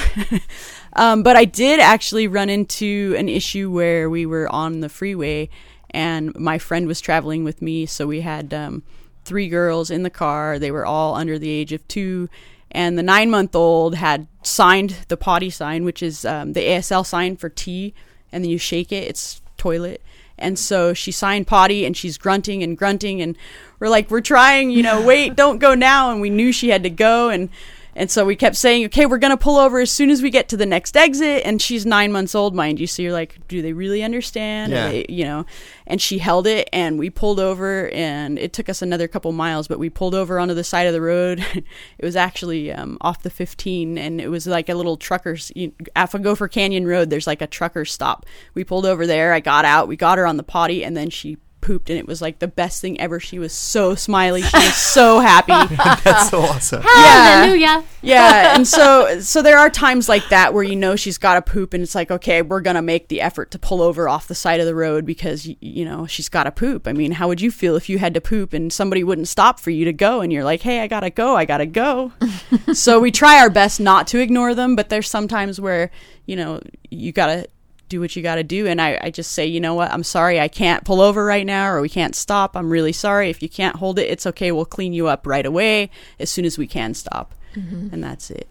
um, 0.95 1.23
but 1.23 1.37
I 1.37 1.45
did 1.45 1.81
actually 1.81 2.29
run 2.29 2.51
into 2.51 3.15
an 3.19 3.29
issue 3.29 3.71
where 3.71 4.11
we 4.11 4.27
were 4.27 4.49
on 4.49 4.81
the 4.81 4.89
freeway, 4.89 5.49
and 5.91 6.35
my 6.39 6.59
friend 6.59 6.87
was 6.87 7.01
traveling 7.01 7.45
with 7.45 7.63
me, 7.63 7.87
so 7.87 8.07
we 8.07 8.21
had 8.21 8.53
um, 8.53 8.83
three 9.25 9.49
girls 9.49 9.91
in 9.91 10.03
the 10.03 10.11
car. 10.11 10.59
They 10.59 10.71
were 10.71 10.87
all 10.87 11.15
under 11.15 11.39
the 11.39 11.51
age 11.51 11.73
of 11.73 11.87
two 11.89 12.29
and 12.75 12.99
the 12.99 13.03
nine 13.03 13.31
month 13.31 13.55
old 13.55 13.95
had 13.95 14.27
signed 14.43 14.97
the 15.09 15.17
potty 15.17 15.49
sign, 15.49 15.85
which 15.85 16.03
is 16.03 16.25
um, 16.25 16.53
the 16.53 16.61
ASL 16.61 17.07
sign 17.07 17.37
for 17.37 17.49
tea, 17.49 17.95
and 18.33 18.43
then 18.43 18.51
you 18.51 18.59
shake 18.59 18.91
it, 18.91 19.09
it's 19.09 19.41
toilet. 19.57 20.03
And 20.39 20.59
so 20.59 20.95
she 20.95 21.13
signed 21.13 21.47
potty 21.47 21.85
and 21.85 21.97
she's 21.97 22.19
grunting 22.19 22.63
and 22.63 22.77
grunting, 22.77 23.23
and 23.23 23.37
we're 23.79 23.89
like, 23.89 24.11
we're 24.11 24.21
trying, 24.21 24.71
you 24.71 24.83
know, 24.83 25.05
wait, 25.05 25.37
don't 25.37 25.59
go 25.59 25.75
now. 25.75 26.11
And 26.11 26.21
we 26.21 26.31
knew 26.31 26.53
she 26.53 26.71
had 26.71 26.83
to 26.83 26.91
go. 26.91 27.29
And 27.29 27.51
and 27.97 28.11
so 28.11 28.25
we 28.25 28.37
kept 28.37 28.57
saying, 28.57 28.85
okay, 28.87 29.07
we're 29.07 29.19
going 29.19 29.31
to 29.31 29.37
pull 29.37 29.57
over 29.57 29.81
as 29.81 29.91
soon 29.91 30.11
as 30.11 30.23
we 30.23 30.31
get 30.31 30.49
to 30.49 30.57
the 30.57 30.67
next 30.67 30.97
exit. 30.97 31.43
And 31.45 31.61
she's 31.63 31.87
nine 31.87 32.11
months 32.13 32.35
old, 32.35 32.55
mind 32.55 32.81
you. 32.81 32.87
So 32.87 33.03
you're 33.03 33.13
like, 33.13 33.39
do 33.49 33.63
they 33.63 33.73
really 33.73 34.03
understand? 34.03 34.73
Yeah. 34.73 34.89
they- 34.91 35.07
you 35.09 35.25
know, 35.25 35.47
and 35.87 36.01
she 36.01 36.19
held 36.19 36.47
it 36.47 36.69
and 36.73 36.99
we 36.99 37.11
pulled 37.11 37.39
over 37.39 37.89
and 37.91 38.39
it 38.39 38.53
took 38.53 38.69
us 38.69 38.83
another 38.83 39.07
couple 39.07 39.31
miles, 39.33 39.69
but 39.69 39.79
we 39.79 39.91
pulled 39.91 40.15
over 40.15 40.39
onto 40.39 40.55
the 40.55 40.65
side 40.65 40.87
of 40.87 40.93
the 40.93 41.01
road. 41.01 41.45
it 41.55 42.05
was 42.05 42.17
actually 42.17 42.73
um, 42.73 42.99
off 43.01 43.23
the 43.23 43.31
15 43.31 43.99
and 43.99 44.21
it 44.21 44.29
was 44.29 44.47
like 44.47 44.69
a 44.69 44.75
little 44.75 44.97
trucker's, 44.97 45.53
you, 45.55 45.73
off 45.95 46.15
of 46.15 46.23
Gopher 46.23 46.49
Canyon 46.49 46.87
Road, 46.87 47.11
there's 47.11 47.27
like 47.27 47.43
a 47.43 47.47
trucker 47.47 47.85
stop. 47.85 48.27
We 48.55 48.65
pulled 48.65 48.87
over 48.87 49.07
there. 49.07 49.33
I 49.33 49.41
got 49.41 49.65
out. 49.65 49.89
We 49.89 49.97
got 49.97 50.19
her 50.19 50.27
on 50.27 50.37
the 50.37 50.43
potty 50.43 50.85
and 50.85 50.97
then 50.97 51.11
she 51.11 51.39
pooped 51.65 51.89
and 51.89 51.99
it 51.99 52.07
was 52.07 52.21
like 52.21 52.39
the 52.41 52.47
best 52.47 52.83
thing 52.83 53.01
ever. 53.01 53.19
She 53.19 53.39
was 53.39 53.53
so 53.53 53.95
smiley. 53.95 54.43
She 54.43 54.57
was 54.57 54.77
so 54.77 55.19
happy. 55.19 55.75
That's 56.05 56.29
so 56.29 56.41
awesome. 56.41 56.83
Hallelujah. 56.83 57.85
Yeah, 58.05 58.55
and 58.55 58.69
so 58.69 59.19
so 59.21 59.41
there 59.41 59.57
are 59.57 59.71
times 59.71 60.11
like 60.11 60.29
that 60.29 60.53
where 60.53 60.63
you 60.63 60.77
know 60.77 60.95
she's 60.95 61.17
got 61.17 61.37
to 61.37 61.53
poop, 61.53 61.73
and 61.73 61.83
it's 61.83 61.95
like, 61.95 62.11
okay, 62.11 62.43
we're 62.43 62.61
gonna 62.61 62.83
make 62.83 63.09
the 63.09 63.23
effort 63.23 63.51
to 63.53 63.59
pull 63.59 63.81
over 63.81 64.11
off 64.11 64.29
the 64.29 64.35
side 64.35 64.61
of 64.61 64.67
the 64.67 64.75
road 64.75 65.07
because 65.07 65.47
you 65.47 65.87
know 65.87 66.07
she's 66.07 66.29
got 66.29 66.45
to 66.45 66.53
poop. 66.53 66.87
I 66.87 66.93
mean, 66.93 67.13
how 67.13 67.29
would 67.29 67.41
you 67.41 67.51
feel 67.51 67.77
if 67.77 67.89
you 67.89 67.97
had 67.97 68.13
to 68.13 68.21
poop 68.21 68.53
and 68.53 68.71
somebody 68.71 69.03
wouldn't 69.05 69.29
stop 69.29 69.59
for 69.59 69.71
you 69.71 69.87
to 69.87 69.93
go, 69.95 70.21
and 70.21 70.31
you're 70.31 70.45
like, 70.45 70.61
hey, 70.61 70.81
I 70.81 70.87
gotta 70.87 71.09
go, 71.09 71.35
I 71.35 71.47
gotta 71.47 71.65
go. 71.65 72.13
so 72.75 73.01
we 73.01 73.11
try 73.11 73.41
our 73.41 73.49
best 73.49 73.81
not 73.81 74.07
to 74.09 74.19
ignore 74.19 74.55
them, 74.55 74.77
but 74.77 74.91
there's 74.91 75.09
sometimes 75.09 75.59
where 75.59 75.91
you 76.27 76.37
know 76.37 76.61
you 76.91 77.11
gotta 77.11 77.49
do 77.95 78.01
what 78.01 78.17
you 78.17 78.23
got 78.23 78.37
to 78.37 78.43
do. 78.43 78.67
And 78.67 78.81
I, 78.81 78.99
I 79.01 79.11
just 79.11 79.33
say, 79.33 79.47
you 79.47 79.61
know 79.61 79.75
what, 79.75 79.91
I'm 79.93 80.03
sorry, 80.03 80.41
I 80.41 80.49
can't 80.49 80.85
pull 80.85 81.01
over 81.01 81.25
right 81.25 81.47
now, 81.47 81.69
or 81.71 81.81
we 81.81 81.89
can't 81.89 82.15
stop. 82.15 82.57
I'm 82.57 82.71
really 82.71 82.93
sorry. 82.93 83.31
If 83.31 83.43
you 83.43 83.49
can't 83.49 83.77
hold 83.77 83.99
it, 83.99 84.11
it's 84.11 84.27
okay. 84.27 84.51
We'll 84.53 84.65
clean 84.65 84.93
you 84.93 85.07
up 85.09 85.27
right 85.27 85.47
away 85.47 85.91
as 86.19 86.31
soon 86.31 86.45
as 86.45 86.59
we 86.59 86.67
can 86.67 86.95
stop. 86.95 87.35
Mhm. 87.55 87.93
And 87.93 88.03
that's 88.03 88.31
it. 88.31 88.49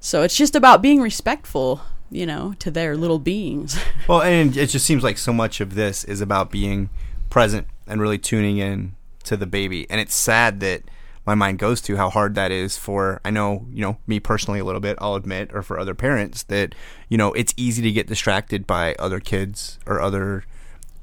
So 0.00 0.22
it's 0.22 0.36
just 0.36 0.54
about 0.56 0.82
being 0.82 1.00
respectful, 1.00 1.80
you 2.10 2.26
know, 2.26 2.54
to 2.60 2.70
their 2.70 2.96
little 2.96 3.18
beings. 3.18 3.78
Well, 4.08 4.22
and 4.22 4.56
it 4.56 4.68
just 4.68 4.86
seems 4.86 5.02
like 5.02 5.18
so 5.18 5.32
much 5.32 5.60
of 5.60 5.74
this 5.74 6.04
is 6.04 6.20
about 6.20 6.50
being 6.50 6.90
present 7.28 7.66
and 7.88 8.00
really 8.00 8.18
tuning 8.18 8.58
in 8.58 8.94
to 9.24 9.36
the 9.36 9.46
baby. 9.46 9.84
And 9.90 10.00
it's 10.00 10.14
sad 10.14 10.60
that 10.60 10.82
my 11.26 11.34
mind 11.34 11.58
goes 11.58 11.80
to 11.82 11.96
how 11.96 12.08
hard 12.08 12.34
that 12.36 12.50
is 12.50 12.76
for 12.76 13.20
I 13.24 13.30
know, 13.30 13.66
you 13.70 13.82
know, 13.82 13.98
me 14.06 14.20
personally 14.20 14.60
a 14.60 14.64
little 14.64 14.80
bit, 14.80 14.96
I'll 15.00 15.16
admit, 15.16 15.50
or 15.52 15.62
for 15.62 15.78
other 15.78 15.94
parents 15.94 16.44
that, 16.44 16.74
you 17.08 17.18
know, 17.18 17.32
it's 17.32 17.52
easy 17.56 17.82
to 17.82 17.92
get 17.92 18.06
distracted 18.06 18.66
by 18.66 18.94
other 18.98 19.20
kids 19.20 19.78
or 19.86 20.00
other 20.00 20.44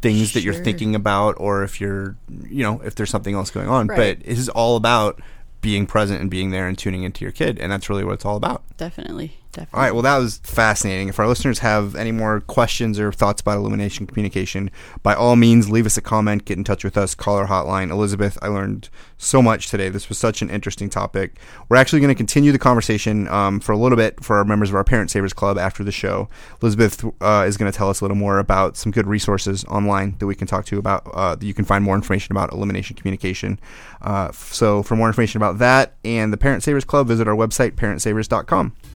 things 0.02 0.34
that 0.34 0.42
you're 0.42 0.54
thinking 0.54 0.96
about 0.96 1.36
or 1.38 1.64
if 1.64 1.80
you're, 1.80 2.16
you 2.48 2.64
know, 2.64 2.80
if 2.82 2.96
there's 2.96 3.10
something 3.10 3.36
else 3.36 3.52
going 3.52 3.70
on. 3.70 3.88
Right. 3.88 4.18
But 4.18 4.26
this 4.26 4.40
is 4.40 4.50
all 4.50 4.76
about 4.76 5.22
being 5.62 5.86
present 5.86 6.22
and 6.22 6.30
being 6.30 6.52
there 6.52 6.68
and 6.68 6.78
tuning 6.78 7.04
into 7.04 7.24
your 7.24 7.32
kid, 7.32 7.60
and 7.60 7.72
that's 7.72 7.90
really 7.90 8.04
what 8.04 8.14
it's 8.14 8.26
all 8.26 8.36
about. 8.36 8.64
definitely, 8.78 9.38
definitely. 9.54 9.78
All 9.78 9.84
right, 9.84 9.94
well, 9.94 10.02
that 10.02 10.18
was 10.18 10.38
fascinating. 10.40 11.10
If 11.10 11.20
our 11.20 11.28
listeners 11.28 11.60
have 11.60 11.96
any 11.96 12.12
more 12.12 12.42
questions 12.42 13.00
or 13.00 13.12
thoughts 13.12 13.42
about 13.42 13.58
elimination 13.58 14.06
communication, 14.06 14.70
by 15.02 15.14
all 15.16 15.36
means, 15.36 15.70
leave 15.70 15.86
us 15.86 15.98
a 15.98 16.02
comment, 16.02 16.46
get 16.46 16.58
in 16.58 16.64
touch 16.64 16.84
with 16.84 16.98
us, 16.98 17.16
call 17.16 17.38
our 17.38 17.48
hotline. 17.48 17.90
Elizabeth, 17.90 18.38
I 18.42 18.48
learned 18.48 18.90
so 19.18 19.42
much 19.42 19.70
today. 19.70 19.90
This 19.90 20.10
was 20.10 20.18
such 20.18 20.42
an 20.42 20.50
interesting 20.50 20.90
topic. 20.90 21.38
We're 21.70 21.78
actually 21.78 22.02
going 22.02 22.10
to 22.10 22.16
continue 22.16 22.52
the 22.52 22.60
conversation 22.60 23.28
um, 23.30 23.60
for 23.60 23.72
a 23.72 23.78
little 23.78 23.96
bit 23.96 24.24
for 24.24 24.38
our 24.38 24.46
members 24.46 24.70
of 24.70 24.76
our 24.76 24.84
Parent 24.84 25.10
Savers 25.10 25.34
Club 25.34 25.58
after 25.58 25.84
the 25.84 25.92
show. 25.92 26.28
Elizabeth 26.62 27.04
uh, 27.22 27.46
is 27.48 27.58
going 27.58 27.72
to 27.72 27.78
tell 27.78 27.90
us 27.90 28.02
a 28.02 28.04
little 28.04 28.18
more 28.18 28.40
about 28.40 28.76
some 28.76 28.92
good 28.92 29.08
resources 29.08 29.64
online 29.66 30.16
that 30.20 30.28
we 30.28 30.36
can 30.36 30.48
talk 30.48 30.66
to 30.66 30.78
about, 30.78 31.08
uh, 31.14 31.36
that 31.36 31.46
you 31.46 31.54
can 31.54 31.66
find 31.66 31.84
more 31.84 31.96
information 31.96 32.34
about 32.34 32.52
elimination 32.52 32.96
communication. 32.96 33.60
Uh, 34.02 34.32
so, 34.32 34.84
for 34.84 34.96
more 34.96 35.08
information 35.08 35.38
about 35.38 35.60
that 35.60 35.96
and 36.04 36.34
the 36.34 36.38
Parent 36.38 36.64
Savers 36.64 36.84
Club, 36.84 37.08
visit 37.08 37.28
our 37.28 37.36
website, 37.36 37.72
parentsavers.com. 37.72 38.76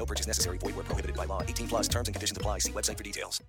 No 0.00 0.06
purchase 0.06 0.26
necessary. 0.26 0.56
Void 0.56 0.76
where 0.76 0.84
prohibited 0.84 1.14
by 1.14 1.26
law. 1.26 1.42
18 1.42 1.68
plus 1.68 1.86
terms 1.86 2.08
and 2.08 2.14
conditions 2.14 2.38
apply. 2.38 2.60
See 2.60 2.72
website 2.72 2.96
for 2.96 3.02
details. 3.02 3.42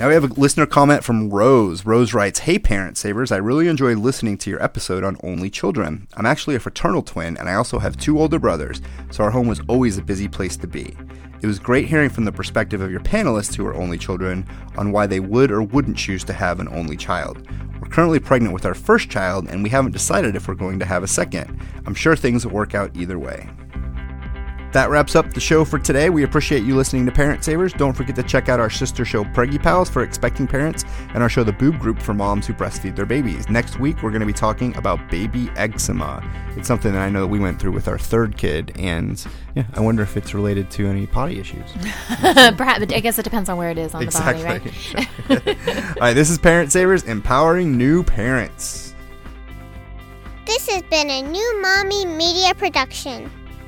Now 0.00 0.08
we 0.08 0.14
have 0.14 0.24
a 0.24 0.34
listener 0.34 0.66
comment 0.66 1.04
from 1.04 1.30
Rose. 1.30 1.86
Rose 1.86 2.12
writes, 2.12 2.40
Hey 2.40 2.58
Parent 2.58 2.98
Savers, 2.98 3.30
I 3.30 3.36
really 3.36 3.68
enjoy 3.68 3.94
listening 3.94 4.36
to 4.38 4.50
your 4.50 4.60
episode 4.60 5.04
on 5.04 5.16
only 5.22 5.48
children. 5.48 6.08
I'm 6.14 6.26
actually 6.26 6.56
a 6.56 6.60
fraternal 6.60 7.02
twin 7.02 7.36
and 7.36 7.48
I 7.48 7.54
also 7.54 7.78
have 7.78 7.96
two 7.96 8.18
older 8.18 8.40
brothers, 8.40 8.80
so 9.10 9.22
our 9.22 9.30
home 9.30 9.46
was 9.46 9.60
always 9.68 9.96
a 9.96 10.02
busy 10.02 10.28
place 10.28 10.56
to 10.58 10.66
be. 10.66 10.96
It 11.40 11.46
was 11.46 11.60
great 11.60 11.86
hearing 11.86 12.10
from 12.10 12.24
the 12.24 12.32
perspective 12.32 12.80
of 12.80 12.90
your 12.90 13.00
panelists 13.00 13.54
who 13.54 13.66
are 13.66 13.74
only 13.76 13.98
children 13.98 14.44
on 14.76 14.90
why 14.90 15.06
they 15.06 15.20
would 15.20 15.52
or 15.52 15.62
wouldn't 15.62 15.96
choose 15.96 16.24
to 16.24 16.32
have 16.32 16.58
an 16.58 16.68
only 16.68 16.96
child. 16.96 17.46
Currently 17.90 18.20
pregnant 18.20 18.54
with 18.54 18.66
our 18.66 18.74
first 18.74 19.10
child 19.10 19.48
and 19.48 19.62
we 19.62 19.70
haven't 19.70 19.92
decided 19.92 20.36
if 20.36 20.46
we're 20.46 20.54
going 20.54 20.78
to 20.78 20.84
have 20.84 21.02
a 21.02 21.08
second. 21.08 21.58
I'm 21.86 21.94
sure 21.94 22.14
things 22.14 22.44
will 22.44 22.52
work 22.52 22.74
out 22.74 22.96
either 22.96 23.18
way. 23.18 23.48
That 24.72 24.90
wraps 24.90 25.16
up 25.16 25.32
the 25.32 25.40
show 25.40 25.64
for 25.64 25.78
today. 25.78 26.10
We 26.10 26.24
appreciate 26.24 26.62
you 26.62 26.76
listening 26.76 27.06
to 27.06 27.12
Parent 27.12 27.42
Savers. 27.42 27.72
Don't 27.72 27.94
forget 27.94 28.14
to 28.16 28.22
check 28.22 28.50
out 28.50 28.60
our 28.60 28.68
sister 28.68 29.04
show, 29.04 29.24
Preggy 29.24 29.62
Pals, 29.62 29.88
for 29.88 30.02
expecting 30.02 30.46
parents, 30.46 30.84
and 31.14 31.22
our 31.22 31.28
show, 31.30 31.42
The 31.42 31.52
Boob 31.52 31.78
Group, 31.78 32.02
for 32.02 32.12
moms 32.12 32.46
who 32.46 32.52
breastfeed 32.52 32.94
their 32.94 33.06
babies. 33.06 33.48
Next 33.48 33.80
week, 33.80 34.02
we're 34.02 34.10
going 34.10 34.20
to 34.20 34.26
be 34.26 34.32
talking 34.34 34.76
about 34.76 35.10
baby 35.10 35.50
eczema. 35.56 36.22
It's 36.54 36.68
something 36.68 36.92
that 36.92 37.00
I 37.00 37.08
know 37.08 37.22
that 37.22 37.28
we 37.28 37.38
went 37.38 37.58
through 37.58 37.72
with 37.72 37.88
our 37.88 37.98
third 37.98 38.36
kid, 38.36 38.72
and 38.78 39.24
yeah, 39.54 39.64
I 39.72 39.80
wonder 39.80 40.02
if 40.02 40.18
it's 40.18 40.34
related 40.34 40.70
to 40.72 40.86
any 40.86 41.06
potty 41.06 41.40
issues. 41.40 41.72
Perhaps, 42.08 42.92
I 42.92 43.00
guess 43.00 43.18
it 43.18 43.22
depends 43.22 43.48
on 43.48 43.56
where 43.56 43.70
it 43.70 43.78
is 43.78 43.94
on 43.94 44.02
exactly. 44.02 44.70
the 44.70 45.06
body, 45.28 45.46
right? 45.46 45.88
All 45.96 46.00
right, 46.00 46.14
this 46.14 46.28
is 46.28 46.38
Parent 46.38 46.70
Savers, 46.72 47.04
empowering 47.04 47.78
new 47.78 48.02
parents. 48.02 48.94
This 50.44 50.68
has 50.68 50.82
been 50.82 51.08
a 51.10 51.22
new 51.22 51.62
Mommy 51.62 52.04
Media 52.06 52.54
production. 52.54 53.30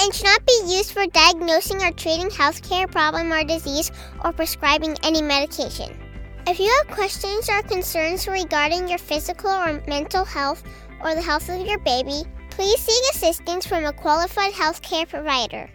and 0.00 0.14
should 0.14 0.26
not 0.26 0.46
be 0.46 0.60
used 0.66 0.92
for 0.92 1.06
diagnosing 1.06 1.82
or 1.82 1.92
treating 1.92 2.28
healthcare 2.28 2.90
problem 2.90 3.32
or 3.32 3.44
disease 3.44 3.90
or 4.24 4.32
prescribing 4.32 4.96
any 5.02 5.22
medication. 5.22 5.96
If 6.46 6.58
you 6.58 6.72
have 6.78 6.96
questions 6.96 7.48
or 7.50 7.62
concerns 7.62 8.26
regarding 8.26 8.88
your 8.88 8.98
physical 8.98 9.50
or 9.50 9.82
mental 9.86 10.24
health 10.24 10.62
or 11.04 11.14
the 11.14 11.22
health 11.22 11.48
of 11.48 11.66
your 11.66 11.78
baby, 11.80 12.22
please 12.50 12.78
seek 12.80 13.14
assistance 13.14 13.66
from 13.66 13.84
a 13.84 13.92
qualified 13.92 14.52
healthcare 14.52 15.08
provider. 15.08 15.68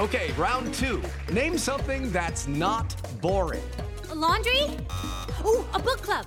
Okay, 0.00 0.32
round 0.32 0.74
two. 0.74 1.00
Name 1.30 1.56
something 1.56 2.10
that's 2.10 2.48
not 2.48 2.96
boring. 3.20 3.62
A 4.10 4.14
laundry? 4.14 4.76
Ooh, 5.46 5.64
a 5.74 5.78
book 5.78 6.02
club. 6.02 6.26